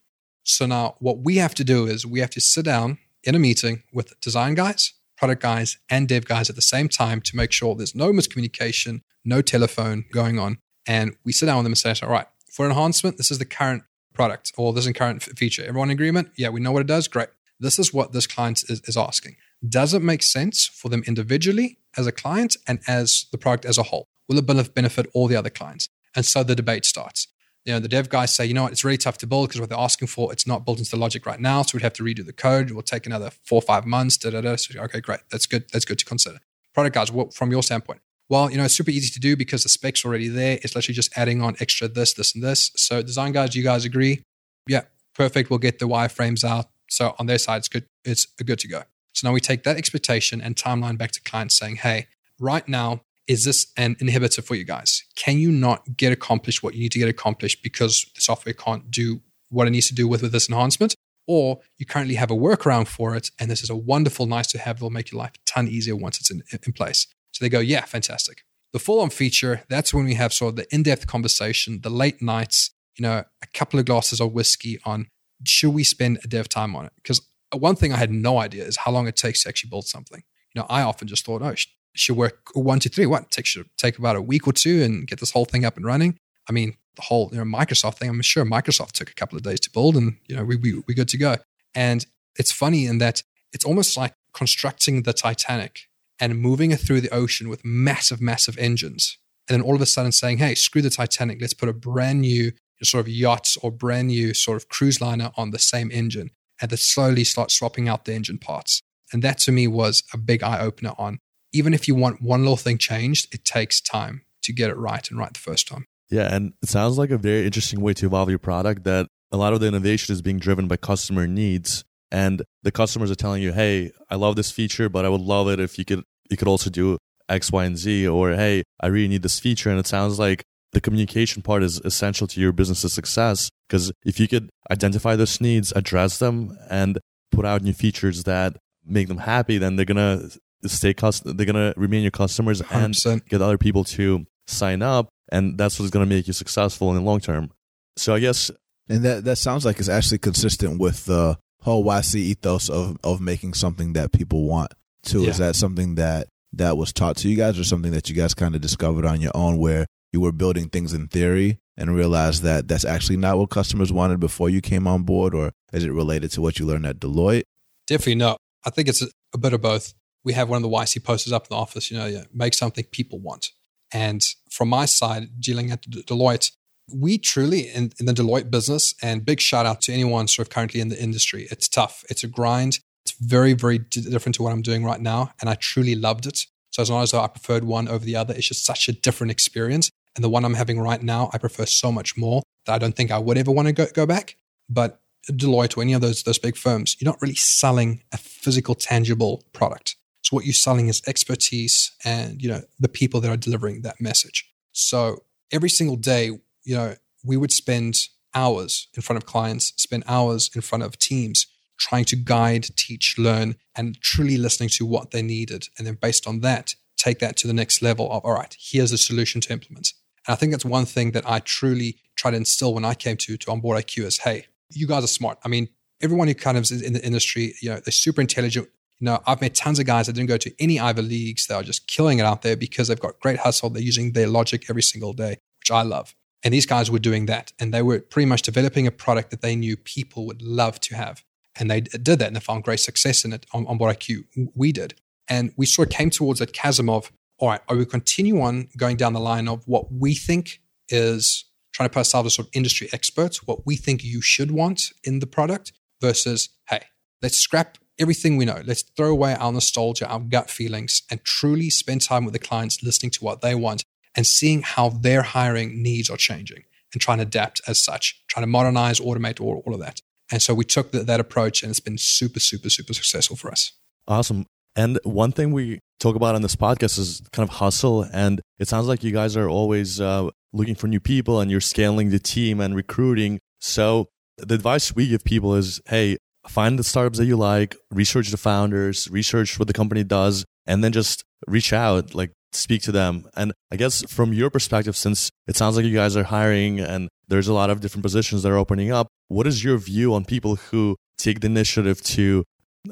So 0.45 0.67
now 0.67 0.97
what 0.99 1.19
we 1.19 1.37
have 1.37 1.55
to 1.55 1.65
do 1.65 1.87
is 1.87 2.07
we 2.07 2.21
have 2.21 2.31
to 2.31 2.41
sit 2.41 2.65
down 2.65 2.99
in 3.25 3.35
a 3.35 3.39
meeting 3.39 3.85
with 3.93 4.19
design 4.21 4.55
guys, 4.55 4.95
product 5.17 5.43
guys, 5.43 5.79
and 5.89 6.09
dev 6.09 6.25
guys 6.25 6.51
at 6.51 6.57
the 6.57 6.63
same 6.63 6.89
time 6.89 7.21
to 7.23 7.37
make 7.37 7.53
sure 7.53 7.75
there's 7.75 7.95
no 7.95 8.13
miscommunication, 8.13 9.03
no 9.25 9.41
telephone 9.41 10.05
going 10.13 10.39
on. 10.39 10.59
And 10.87 11.15
we 11.25 11.33
sit 11.33 11.47
down 11.47 11.59
with 11.59 11.65
them 11.65 11.73
and 11.73 11.79
say, 11.79 12.07
all 12.07 12.13
right, 12.13 12.27
for 12.51 12.67
enhancement, 12.67 13.17
this 13.17 13.31
is 13.31 13.39
the 13.39 13.45
current 13.45 13.85
product 14.13 14.53
or 14.59 14.73
this 14.73 14.87
is 14.87 14.93
current 14.93 15.23
feature. 15.23 15.65
Everyone 15.65 15.91
in 15.91 15.95
agreement? 15.95 16.31
Yeah, 16.37 16.49
we 16.49 16.61
know 16.61 16.73
what 16.73 16.81
it 16.81 16.89
does. 16.89 17.09
Great. 17.09 17.29
This 17.61 17.79
is 17.79 17.95
what 17.95 18.13
this 18.13 18.27
client 18.27 18.65
is, 18.69 18.81
is 18.87 18.97
asking. 18.97 19.37
Does 19.67 19.95
it 19.95 20.03
make 20.03 20.23
sense 20.23 20.67
for 20.67 20.89
them 20.89 21.05
individually 21.07 21.79
as 21.97 22.07
a 22.09 22.13
client 22.13 22.57
and 22.67 22.81
as 22.89 23.27
the 23.31 23.39
product 23.39 23.65
as 23.65 23.79
a 23.79 23.85
whole? 23.85 24.09
Will 24.29 24.39
it 24.39 24.75
benefit 24.75 25.07
all 25.15 25.29
the 25.29 25.37
other 25.37 25.51
clients? 25.51 25.89
And 26.17 26.27
so 26.27 26.43
the 26.43 26.57
debate 26.57 26.85
starts. 26.85 27.29
You 27.65 27.75
know, 27.75 27.79
the 27.79 27.89
dev 27.89 28.09
guys 28.09 28.35
say, 28.35 28.45
you 28.45 28.55
know 28.55 28.65
what, 28.65 28.73
it's 28.73 28.85
really 28.85 28.97
tough 28.97 29.19
to 29.19 29.27
build 29.27 29.49
because 29.49 29.61
what 29.61 29.71
they're 29.71 29.79
asking 29.79 30.09
for, 30.09 30.33
it's 30.33 30.47
not 30.47 30.65
built 30.65 30.79
into 30.79 30.91
the 30.91 30.97
logic 30.97 31.27
right 31.27 31.39
now. 31.39 31.63
So 31.63 31.77
we'd 31.77 31.83
have 31.83 31.93
to 31.95 32.03
redo 32.03 32.27
the 32.27 32.33
code. 32.33 32.71
It 32.71 32.75
will 32.75 32.83
take 32.83 33.07
another 33.07 33.31
four 33.45 33.59
or 33.59 33.63
five 33.63 33.87
months. 33.87 34.17
Da, 34.17 34.31
da, 34.31 34.41
da. 34.41 34.57
So, 34.57 34.81
okay, 34.81 35.01
great. 35.01 35.21
That's 35.31 35.47
good. 35.47 35.67
That's 35.73 35.85
good 35.85 35.99
to 36.01 36.05
consider. 36.05 36.39
Product 36.75 36.95
guys, 36.95 37.13
what, 37.13 37.35
from 37.35 37.53
your 37.53 37.63
standpoint, 37.63 38.01
well, 38.29 38.51
you 38.51 38.57
know, 38.57 38.65
it's 38.65 38.75
super 38.75 38.91
easy 38.91 39.13
to 39.13 39.21
do 39.21 39.37
because 39.37 39.63
the 39.63 39.69
spec's 39.69 40.05
already 40.05 40.29
there. 40.29 40.59
It's 40.63 40.75
literally 40.75 40.95
just 40.95 41.17
adding 41.17 41.43
on 41.43 41.55
extra 41.61 41.87
this, 41.87 42.15
this, 42.15 42.35
and 42.35 42.43
this. 42.43 42.71
So 42.77 43.03
design 43.03 43.33
guys, 43.33 43.55
you 43.55 43.63
guys 43.63 43.85
agree? 43.85 44.23
Yeah, 44.67 44.83
perfect. 45.15 45.51
We'll 45.51 45.59
get 45.59 45.79
the 45.79 45.87
wireframes 45.87 46.43
out. 46.43 46.67
So 46.89 47.15
on 47.19 47.27
their 47.27 47.39
side, 47.39 47.59
it's 47.59 47.69
good. 47.69 47.85
It's 48.05 48.27
good 48.27 48.59
to 48.61 48.69
go. 48.69 48.83
So 49.15 49.29
now 49.29 49.35
we 49.35 49.41
take 49.41 49.65
that 49.65 49.77
expectation 49.77 50.41
and 50.41 50.57
timeline 50.57 50.97
back 50.97 51.13
to 51.13 51.21
clients 51.21 51.57
saying, 51.57 51.77
hey, 51.77 52.07
right 52.41 52.67
now, 52.67 53.03
is 53.33 53.45
this 53.45 53.73
an 53.79 53.95
inhibitor 53.95 54.45
for 54.45 54.55
you 54.55 54.65
guys? 54.65 55.03
Can 55.17 55.39
you 55.39 55.51
not 55.51 55.97
get 55.97 56.13
accomplished 56.13 56.63
what 56.63 56.75
you 56.75 56.81
need 56.81 56.93
to 56.93 56.99
get 56.99 57.09
accomplished 57.09 57.63
because 57.63 58.05
the 58.15 58.21
software 58.21 58.53
can't 58.53 58.91
do 58.91 59.23
what 59.49 59.67
it 59.67 59.71
needs 59.71 59.89
to 59.89 59.95
do 59.95 60.07
with, 60.07 60.21
with 60.21 60.33
this 60.33 60.51
enhancement? 60.51 60.95
Or 61.27 61.61
you 61.79 61.87
currently 61.87 62.17
have 62.17 62.31
a 62.31 62.37
workaround 62.37 62.89
for 62.89 63.17
it, 63.17 63.31
and 63.39 63.51
this 63.51 63.63
is 63.63 63.71
a 63.71 63.77
wonderful, 63.77 64.27
nice 64.27 64.49
to 64.49 64.59
have. 64.59 64.77
It'll 64.77 64.91
make 64.91 65.13
your 65.13 65.21
life 65.21 65.33
a 65.35 65.51
ton 65.51 65.67
easier 65.67 65.97
once 65.97 66.21
it's 66.21 66.31
in, 66.31 66.43
in 66.67 66.73
place. 66.73 67.07
So 67.33 67.43
they 67.43 67.49
go, 67.49 67.61
yeah, 67.61 67.85
fantastic. 67.87 68.43
The 68.73 68.79
full 68.79 69.01
on 69.01 69.09
feature, 69.09 69.63
that's 69.69 69.95
when 69.95 70.05
we 70.05 70.15
have 70.15 70.33
sort 70.33 70.51
of 70.51 70.57
the 70.57 70.75
in 70.75 70.83
depth 70.83 71.07
conversation, 71.07 71.81
the 71.83 71.91
late 71.91 72.21
nights, 72.21 72.71
you 72.99 73.03
know, 73.03 73.25
a 73.43 73.47
couple 73.55 73.81
of 73.81 73.87
glasses 73.87 74.21
of 74.21 74.33
whiskey 74.33 74.79
on 74.85 75.07
should 75.45 75.71
we 75.71 75.85
spend 75.85 76.19
a 76.23 76.29
dev 76.29 76.49
time 76.49 76.77
on 76.77 76.85
it? 76.85 76.93
Because 76.97 77.21
one 77.57 77.77
thing 77.77 77.93
I 77.93 77.97
had 77.97 78.11
no 78.11 78.39
idea 78.39 78.65
is 78.65 78.77
how 78.79 78.91
long 78.91 79.09
it 79.09 79.17
takes 79.17 79.43
to 79.43 79.49
actually 79.49 79.71
build 79.71 79.87
something. 79.87 80.23
You 80.55 80.61
know, 80.61 80.67
I 80.69 80.83
often 80.83 81.09
just 81.09 81.25
thought, 81.25 81.43
oh, 81.43 81.55
should 81.95 82.17
work 82.17 82.51
one, 82.55 82.79
two, 82.79 82.89
three. 82.89 83.07
What? 83.07 83.31
Take 83.31 83.47
should 83.47 83.69
take 83.77 83.99
about 83.99 84.17
a 84.17 84.23
week 84.23 84.47
or 84.47 84.53
two 84.53 84.83
and 84.83 85.07
get 85.07 85.21
this 85.21 85.33
whole 85.33 85.45
thing 85.45 85.65
up 85.65 85.77
and 85.77 85.85
running. 85.85 86.19
I 86.49 86.53
mean, 86.53 86.77
the 86.97 87.03
whole 87.03 87.31
you 87.33 87.39
know 87.39 87.45
Microsoft 87.45 87.97
thing. 87.97 88.09
I'm 88.09 88.21
sure 88.23 88.45
Microsoft 88.45 88.93
took 88.93 89.11
a 89.11 89.15
couple 89.15 89.37
of 89.37 89.45
days 89.45 89.61
to 89.61 89.71
build, 89.71 89.97
and 89.97 90.17
you 90.27 90.37
know 90.37 90.45
we 90.45 90.57
we 90.57 90.83
we 90.87 90.95
good 90.95 91.09
to 91.09 91.19
go. 91.19 91.37
And 91.75 92.05
it's 92.37 92.53
funny 92.53 92.87
in 92.87 92.99
that 92.99 93.23
it's 93.53 93.65
almost 93.65 93.97
like 93.97 94.15
constructing 94.35 95.03
the 95.03 95.13
Titanic 95.13 95.89
and 96.19 96.39
moving 96.39 96.71
it 96.71 96.81
through 96.81 97.01
the 97.01 97.11
ocean 97.11 97.49
with 97.49 97.65
massive, 97.65 98.21
massive 98.21 98.59
engines, 98.59 99.19
and 99.49 99.55
then 99.55 99.67
all 99.67 99.75
of 99.75 99.81
a 99.81 99.87
sudden 99.87 100.13
saying, 100.13 100.39
"Hey, 100.39 100.55
screw 100.55 100.83
the 100.83 100.91
Titanic. 100.91 101.41
Let's 101.41 101.55
put 101.55 101.69
a 101.69 101.75
brand 101.75 102.23
new 102.23 102.53
sort 102.83 103.07
of 103.07 103.09
yacht 103.09 103.55
or 103.63 103.71
brand 103.71 104.09
new 104.09 104.35
sort 104.35 104.57
of 104.57 104.69
cruise 104.69 105.01
liner 105.01 105.31
on 105.37 105.51
the 105.51 105.59
same 105.59 105.91
engine." 105.91 106.31
And 106.61 106.71
then 106.71 106.79
slowly 106.79 107.25
start 107.25 107.51
swapping 107.51 107.89
out 107.89 108.05
the 108.05 108.15
engine 108.15 108.39
parts. 108.39 108.83
And 109.13 109.23
that 109.23 109.39
to 109.39 109.53
me 109.53 109.67
was 109.67 110.05
a 110.13 110.17
big 110.17 110.43
eye 110.43 110.61
opener 110.61 110.93
on 110.97 111.19
even 111.53 111.75
if 111.75 111.87
you 111.89 111.95
want 111.95 112.23
one 112.23 112.41
little 112.41 112.57
thing 112.57 112.79
changed, 112.79 113.33
it 113.35 113.45
takes 113.45 113.81
time 113.81 114.23
to 114.43 114.53
get 114.53 114.71
it 114.71 114.77
right 114.77 115.09
and 115.11 115.19
right 115.19 115.33
the 115.33 115.39
first 115.39 115.69
time. 115.69 115.87
Yeah, 116.11 116.35
and 116.35 116.53
it 116.63 116.69
sounds 116.69 116.99
like 116.99 117.11
a 117.11 117.19
very 117.19 117.47
interesting 117.47 117.81
way 117.81 117.95
to 117.95 118.07
evolve 118.07 118.29
your 118.29 118.39
product 118.39 118.85
that 118.85 119.07
a 119.31 119.37
lot 119.37 119.53
of 119.53 119.61
the 119.61 119.67
innovation 119.67 120.13
is 120.13 120.21
being 120.21 120.39
driven 120.39 120.69
by 120.69 120.77
customer 120.77 121.27
needs 121.27 121.85
and 122.11 122.43
the 122.63 122.71
customers 122.71 123.11
are 123.11 123.17
telling 123.17 123.43
you, 123.43 123.53
"Hey, 123.53 123.91
I 124.11 124.17
love 124.17 124.37
this 124.37 124.51
feature, 124.51 124.89
but 124.91 125.05
I 125.07 125.09
would 125.09 125.23
love 125.23 125.49
it 125.49 125.59
if 125.59 125.79
you 125.79 125.85
could 125.85 126.05
you 126.31 126.37
could 126.37 126.49
also 126.49 126.71
do 126.71 126.99
X, 127.29 127.51
Y, 127.51 127.65
and 127.65 127.79
Z," 127.79 128.07
or 128.07 128.35
"Hey, 128.35 128.63
I 128.81 128.89
really 128.89 129.09
need 129.09 129.23
this 129.23 129.41
feature." 129.41 129.71
And 129.71 129.81
it 129.81 129.87
sounds 129.87 130.19
like 130.19 130.45
the 130.73 130.81
communication 130.81 131.43
part 131.43 131.63
is 131.63 131.81
essential 131.85 132.27
to 132.27 132.41
your 132.41 132.53
business's 132.53 132.93
success 132.93 133.49
because 133.67 133.93
if 134.05 134.21
you 134.21 134.29
could 134.29 134.51
identify 134.71 135.17
those 135.17 135.41
needs, 135.41 135.73
address 135.75 136.19
them, 136.19 136.57
and 136.69 136.99
put 137.31 137.47
out 137.47 137.63
new 137.63 137.73
features 137.73 138.25
that 138.25 138.59
make 138.85 139.09
them 139.09 139.19
happy, 139.19 139.57
then 139.57 139.77
they're 139.77 139.87
gonna 139.87 140.29
stay 140.67 140.95
cust- 140.95 141.25
they're 141.25 141.47
gonna 141.47 141.75
remain 141.77 142.03
your 142.03 142.11
customers 142.11 142.61
100%. 142.63 143.13
and 143.13 143.27
get 143.27 143.43
other 143.43 143.59
people 143.59 143.85
to 143.85 144.27
sign 144.47 144.83
up 144.83 145.09
and 145.31 145.57
that's 145.59 145.79
what's 145.79 145.91
gonna 145.91 146.07
make 146.07 146.27
you 146.27 146.33
successful 146.33 146.91
in 146.91 146.97
the 146.97 147.03
long 147.03 147.21
term 147.21 147.51
so 147.97 148.15
i 148.15 148.19
guess 148.19 148.51
and 148.89 149.05
that 149.05 149.25
that 149.25 149.37
sounds 149.37 149.65
like 149.65 149.79
it's 149.79 149.89
actually 149.89 150.19
consistent 150.19 150.79
with 150.81 151.05
the 151.07 151.39
whole 151.63 151.85
YC 151.85 152.17
ethos 152.17 152.69
of 152.69 152.99
of 153.03 153.21
making 153.21 153.55
something 153.55 153.93
that 153.95 154.13
people 154.13 154.47
want 154.47 154.73
too. 155.03 155.23
Yeah. 155.23 155.31
Is 155.31 155.39
that 155.39 155.57
something 155.57 155.95
that 155.97 156.29
that 156.53 156.77
was 156.77 156.93
taught 156.93 157.17
to 157.19 157.29
you 157.29 157.37
guys, 157.37 157.59
or 157.59 157.65
something 157.65 157.93
that 157.93 158.09
you 158.09 158.15
guys 158.15 158.35
kind 158.35 158.55
of 158.55 158.61
discovered 158.61 159.07
on 159.07 159.21
your 159.21 159.33
own, 159.35 159.59
where 159.59 159.87
you 160.13 160.21
were 160.21 160.33
building 160.33 160.69
things 160.69 160.93
in 160.93 161.09
theory 161.09 161.59
and 161.77 161.95
realized 161.95 162.43
that 162.43 162.69
that's 162.69 162.85
actually 162.85 163.17
not 163.17 163.39
what 163.39 163.49
customers 163.49 163.91
wanted 163.93 164.21
before 164.21 164.51
you 164.51 164.61
came 164.61 164.87
on 164.87 165.05
board, 165.05 165.35
or 165.35 165.53
is 165.73 165.85
it 165.85 165.93
related 165.93 166.31
to 166.33 166.43
what 166.43 166.59
you 166.59 166.67
learned 166.67 166.85
at 166.85 166.99
Deloitte? 167.01 167.45
Definitely 167.87 168.17
not. 168.17 168.37
I 168.67 168.71
think 168.71 168.89
it's 168.89 169.01
a, 169.03 169.07
a 169.33 169.39
bit 169.39 169.55
of 169.55 169.63
both 169.63 169.95
we 170.25 170.33
have 170.35 170.49
one 170.49 170.57
of 170.57 170.63
the 170.63 170.77
YC 170.77 171.05
posters 171.05 171.33
up 171.33 171.45
in 171.45 171.49
the 171.51 171.61
office, 171.61 171.91
you 171.91 171.99
know, 171.99 172.07
yeah, 172.07 172.25
make 172.33 172.55
something 172.55 172.85
people 172.91 173.19
want. 173.19 173.51
And 173.93 174.27
from 174.51 174.69
my 174.69 174.87
side, 174.87 175.41
dealing 175.41 175.71
at 175.71 175.83
Deloitte, 175.83 176.53
we 176.93 177.19
truly, 177.19 177.69
in, 177.69 177.93
in, 178.01 178.07
the 178.07 178.13
Deloitte 178.13 178.51
business, 178.51 178.95
and 179.03 179.25
big 179.25 179.41
shout 179.41 179.67
out 179.67 179.81
to 179.83 179.93
anyone 179.93 180.29
sort 180.29 180.49
of 180.49 180.55
currently 180.55 180.81
in 180.81 180.89
the 180.89 181.01
industry, 181.01 181.47
it's 181.51 181.69
tough. 181.69 182.05
It's 182.09 182.25
a 182.25 182.29
grind. 182.29 182.81
It's 183.05 183.15
very, 183.21 183.53
very 183.53 183.79
different 183.79 184.35
to 184.37 184.43
what 184.43 184.53
I'm 184.53 184.63
doing 184.63 184.85
right 184.85 185.01
now. 185.01 185.33
And 185.41 185.49
I 185.49 185.55
truly 185.55 185.95
loved 185.95 186.27
it. 186.27 186.47
So 186.71 186.83
it's 186.83 186.91
not 186.91 187.03
as 187.03 187.15
I 187.15 187.27
preferred 187.27 187.65
one 187.65 187.89
over 187.89 188.05
the 188.05 188.17
other. 188.17 188.35
It's 188.35 188.49
just 188.49 188.65
such 188.65 188.89
a 188.89 188.93
different 188.93 189.31
experience. 189.31 189.91
And 190.15 190.25
the 190.25 190.29
one 190.29 190.45
I'm 190.45 190.55
having 190.55 190.81
right 190.81 191.03
now, 191.03 191.31
I 191.33 191.39
prefer 191.39 191.67
so 191.67 191.93
much 191.93 192.17
more 192.17 192.43
that 192.67 192.75
I 192.75 192.79
don't 192.79 192.97
think 192.97 193.11
I 193.11 193.19
would 193.19 193.39
ever 193.39 193.51
want 193.51 193.69
to 193.69 193.73
go, 193.73 193.87
go 193.95 194.07
back. 194.07 194.37
But 194.69 195.01
Deloitte 195.31 195.77
or 195.77 195.83
any 195.83 195.93
of 195.93 196.01
those, 196.01 196.23
those 196.23 196.39
big 196.39 196.57
firms, 196.57 196.97
you're 196.99 197.11
not 197.11 197.21
really 197.21 197.35
selling 197.35 198.03
a 198.13 198.17
physical, 198.19 198.75
tangible 198.75 199.45
product 199.53 199.97
what 200.33 200.45
you're 200.45 200.53
selling 200.53 200.89
is 200.89 201.03
expertise 201.07 201.93
and, 202.05 202.43
you 202.43 202.49
know, 202.49 202.63
the 202.79 202.89
people 202.89 203.21
that 203.21 203.31
are 203.31 203.37
delivering 203.37 203.83
that 203.83 204.01
message. 204.01 204.49
So 204.73 205.25
every 205.51 205.69
single 205.69 205.97
day, 205.97 206.27
you 206.65 206.75
know, 206.75 206.95
we 207.25 207.37
would 207.37 207.53
spend 207.53 207.97
hours 208.35 208.89
in 208.97 209.03
front 209.03 209.19
of 209.19 209.27
clients, 209.27 209.73
spend 209.77 210.05
hours 210.07 210.51
in 210.55 210.63
front 210.63 210.85
of 210.85 210.99
teams 210.99 211.47
trying 211.79 212.05
to 212.07 212.17
guide, 212.17 212.67
teach, 212.77 213.17
learn, 213.19 213.57
and 213.77 214.01
truly 214.01 214.37
listening 214.37 214.69
to 214.71 214.87
what 214.87 215.11
they 215.11 215.23
needed. 215.23 215.69
And 215.77 215.87
then 215.87 215.99
based 216.01 216.27
on 216.27 216.41
that, 216.41 216.75
take 216.97 217.19
that 217.19 217.37
to 217.39 217.47
the 217.47 217.53
next 217.53 217.83
level 217.83 218.11
of, 218.11 218.25
all 218.25 218.35
right, 218.35 218.57
here's 218.59 218.93
a 218.93 218.99
solution 218.99 219.41
to 219.43 219.53
implement. 219.53 219.93
And 220.27 220.33
I 220.33 220.37
think 220.37 220.53
that's 220.53 220.65
one 220.65 220.87
thing 220.87 221.11
that 221.13 221.29
I 221.29 221.41
truly 221.41 221.99
try 222.17 222.31
to 222.31 222.37
instill 222.37 222.75
when 222.75 222.85
I 222.85 222.95
came 222.95 223.17
to, 223.19 223.37
to 223.37 223.51
Onboard 223.51 223.85
IQ 223.85 224.05
is, 224.05 224.19
hey, 224.19 224.47
you 224.71 224.87
guys 224.87 225.05
are 225.05 225.09
smart. 225.09 225.39
I 225.45 225.49
mean, 225.49 225.69
everyone 226.01 226.29
who 226.29 226.35
kind 226.35 226.57
of 226.57 226.63
is 226.63 226.83
in 226.83 226.93
the 226.93 227.05
industry, 227.05 227.55
you 227.61 227.71
know, 227.71 227.81
they're 227.85 227.93
super 227.93 228.21
intelligent. 228.21 228.69
You 229.03 229.07
know, 229.07 229.21
I've 229.27 229.41
met 229.41 229.57
tons 229.57 229.81
of 229.81 229.87
guys 229.87 230.07
that 230.07 230.13
didn't 230.13 230.29
go 230.29 230.37
to 230.37 230.55
any 230.61 230.79
Ivy 230.79 231.03
Leagues 231.03 231.49
that 231.49 231.57
are 231.57 231.65
just 231.65 231.89
killing 231.89 232.21
it 232.21 232.23
out 232.23 232.43
there 232.43 232.57
because 232.57 232.87
they've 232.87 233.01
got 233.01 233.19
great 233.19 233.41
hustle. 233.41 233.69
They're 233.69 233.83
using 233.83 234.13
their 234.13 234.29
logic 234.29 234.67
every 234.71 234.83
single 234.83 235.13
day, 235.13 235.39
which 235.59 235.73
I 235.73 235.83
love. 235.83 236.15
And 236.45 236.55
these 236.55 236.67
guys 236.67 236.89
were 236.89 237.01
doing 237.01 237.27
that. 237.27 237.53
And 237.59 237.75
they 237.75 237.83
were 237.83 237.99
pretty 237.99 238.27
much 238.27 238.43
developing 238.43 238.87
a 238.87 238.93
product 238.93 239.33
that 239.33 239.41
they 239.41 239.57
knew 239.57 239.77
people 239.77 240.25
would 240.27 240.41
love 240.41 240.79
to 240.83 240.95
have. 240.95 241.25
And 241.57 241.69
they 241.69 241.81
did 241.81 242.21
that 242.21 242.29
and 242.29 242.37
they 242.37 242.41
found 242.41 242.63
great 242.63 242.79
success 242.79 243.25
in 243.25 243.33
it 243.33 243.45
on, 243.53 243.67
Onboard 243.67 243.99
IQ. 243.99 244.23
We 244.55 244.71
did. 244.71 244.95
And 245.29 245.53
we 245.57 245.67
sort 245.67 245.89
of 245.89 245.99
came 245.99 246.11
towards 246.11 246.39
that 246.39 246.53
chasm 246.53 246.89
of, 246.89 247.11
all 247.39 247.49
right, 247.49 247.61
are 247.69 247.75
we 247.75 247.85
continue 247.85 248.41
on 248.41 248.69
going 248.77 248.97
down 248.97 249.15
the 249.15 249.21
line 249.21 249.49
of 249.49 249.67
what 249.67 249.93
we 249.93 250.15
think 250.15 250.61
is 250.91 251.45
trying 251.73 251.89
to 251.89 251.93
put 251.93 251.99
ourselves 251.99 252.27
as 252.27 252.35
sort 252.35 252.47
of 252.47 252.53
industry 252.55 252.89
experts, 252.93 253.49
what 253.49 253.67
we 253.67 253.75
think 253.75 254.05
you 254.05 254.21
should 254.23 254.53
want 254.53 254.93
in 255.03 255.19
the 255.19 255.27
product 255.27 255.73
versus, 256.01 256.51
hey, 256.69 256.83
let's 257.21 257.37
scrap 257.37 257.79
everything 258.03 258.37
we 258.37 258.45
know. 258.45 258.61
Let's 258.67 258.83
throw 258.83 259.11
away 259.11 259.35
our 259.35 259.53
nostalgia, 259.53 260.07
our 260.09 260.21
gut 260.21 260.51
feelings, 260.51 261.03
and 261.11 261.25
truly 261.25 261.71
spend 261.71 262.03
time 262.03 262.25
with 262.25 262.35
the 262.35 262.39
clients, 262.39 262.83
listening 262.83 263.11
to 263.13 263.25
what 263.25 263.41
they 263.41 263.55
want 263.55 263.85
and 264.15 264.27
seeing 264.27 264.63
how 264.63 264.91
their 264.91 265.23
hiring 265.23 265.83
needs 265.83 266.11
are 266.11 266.17
changing 266.17 266.65
and 266.93 267.01
trying 267.01 267.19
to 267.19 267.23
adapt 267.23 267.63
as 267.67 267.81
such, 267.81 268.23
trying 268.29 268.43
to 268.43 268.49
modernize, 268.49 269.01
automate, 269.01 269.41
all, 269.41 269.63
all 269.65 269.73
of 269.73 269.81
that. 269.81 270.01
And 270.31 270.43
so 270.43 270.53
we 270.53 270.65
took 270.65 270.93
that 270.93 271.21
approach 271.21 271.63
and 271.63 271.71
it's 271.71 271.81
been 271.81 271.99
super, 271.99 272.41
super, 272.41 272.69
super 272.69 272.93
successful 272.93 273.37
for 273.37 273.51
us. 273.51 273.73
Awesome. 274.07 274.47
And 274.75 274.99
one 275.05 275.33
thing 275.33 275.53
we 275.53 275.79
talk 276.01 276.17
about 276.17 276.35
on 276.35 276.43
this 276.43 276.57
podcast 276.57 276.99
is 276.99 277.23
kind 277.33 277.49
of 277.49 277.57
hustle. 277.57 278.03
And 278.13 278.41
it 278.59 278.69
sounds 278.69 278.89
like 278.89 279.05
you 279.05 279.13
guys 279.13 279.37
are 279.37 279.49
always 279.49 280.01
uh, 280.01 280.31
looking 280.53 280.75
for 280.75 280.89
new 280.89 281.01
people 281.01 281.41
and 281.41 281.51
you're 281.51 281.61
scaling 281.61 282.11
the 282.11 282.19
team 282.19 282.61
and 282.61 282.75
recruiting. 282.75 283.39
So 283.61 284.09
the 284.39 284.55
advice 284.55 284.95
we 284.95 285.09
give 285.09 285.25
people 285.25 285.55
is 285.55 285.81
hey, 285.87 286.17
find 286.49 286.79
the 286.79 286.85
startups 286.85 287.19
that 287.19 287.27
you 287.27 287.37
like, 287.37 287.77
research 287.91 288.31
the 288.31 288.37
founders, 288.37 289.09
research 289.11 289.59
what 289.59 289.69
the 289.69 289.75
company 289.75 290.05
does, 290.05 290.45
and 290.67 290.83
then 290.83 290.93
just 290.93 291.25
reach 291.47 291.73
out, 291.73 292.15
like 292.15 292.33
speak 292.53 292.83
to 292.83 292.93
them. 292.93 293.27
And 293.37 293.53
I 293.71 293.77
guess 293.77 294.05
from 294.11 294.33
your 294.33 294.51
perspective, 294.51 294.97
since 294.97 295.31
it 295.47 295.57
sounds 295.57 295.77
like 295.77 295.85
you 295.85 295.95
guys 295.95 296.17
are 296.17 296.25
hiring 296.25 296.81
and 296.81 297.09
there's 297.29 297.49
a 297.49 297.55
lot 297.55 297.71
of 297.71 297.81
different 297.81 298.03
positions 298.03 298.43
that 298.43 298.53
are 298.53 298.59
opening 298.59 298.93
up, 298.93 299.09
what 299.29 299.47
is 299.47 299.65
your 299.65 299.79
view 299.79 300.15
on 300.15 300.25
people 300.25 300.57
who 300.57 300.97
take 301.17 301.41
the 301.41 301.47
initiative 301.47 302.03
to, 302.03 302.45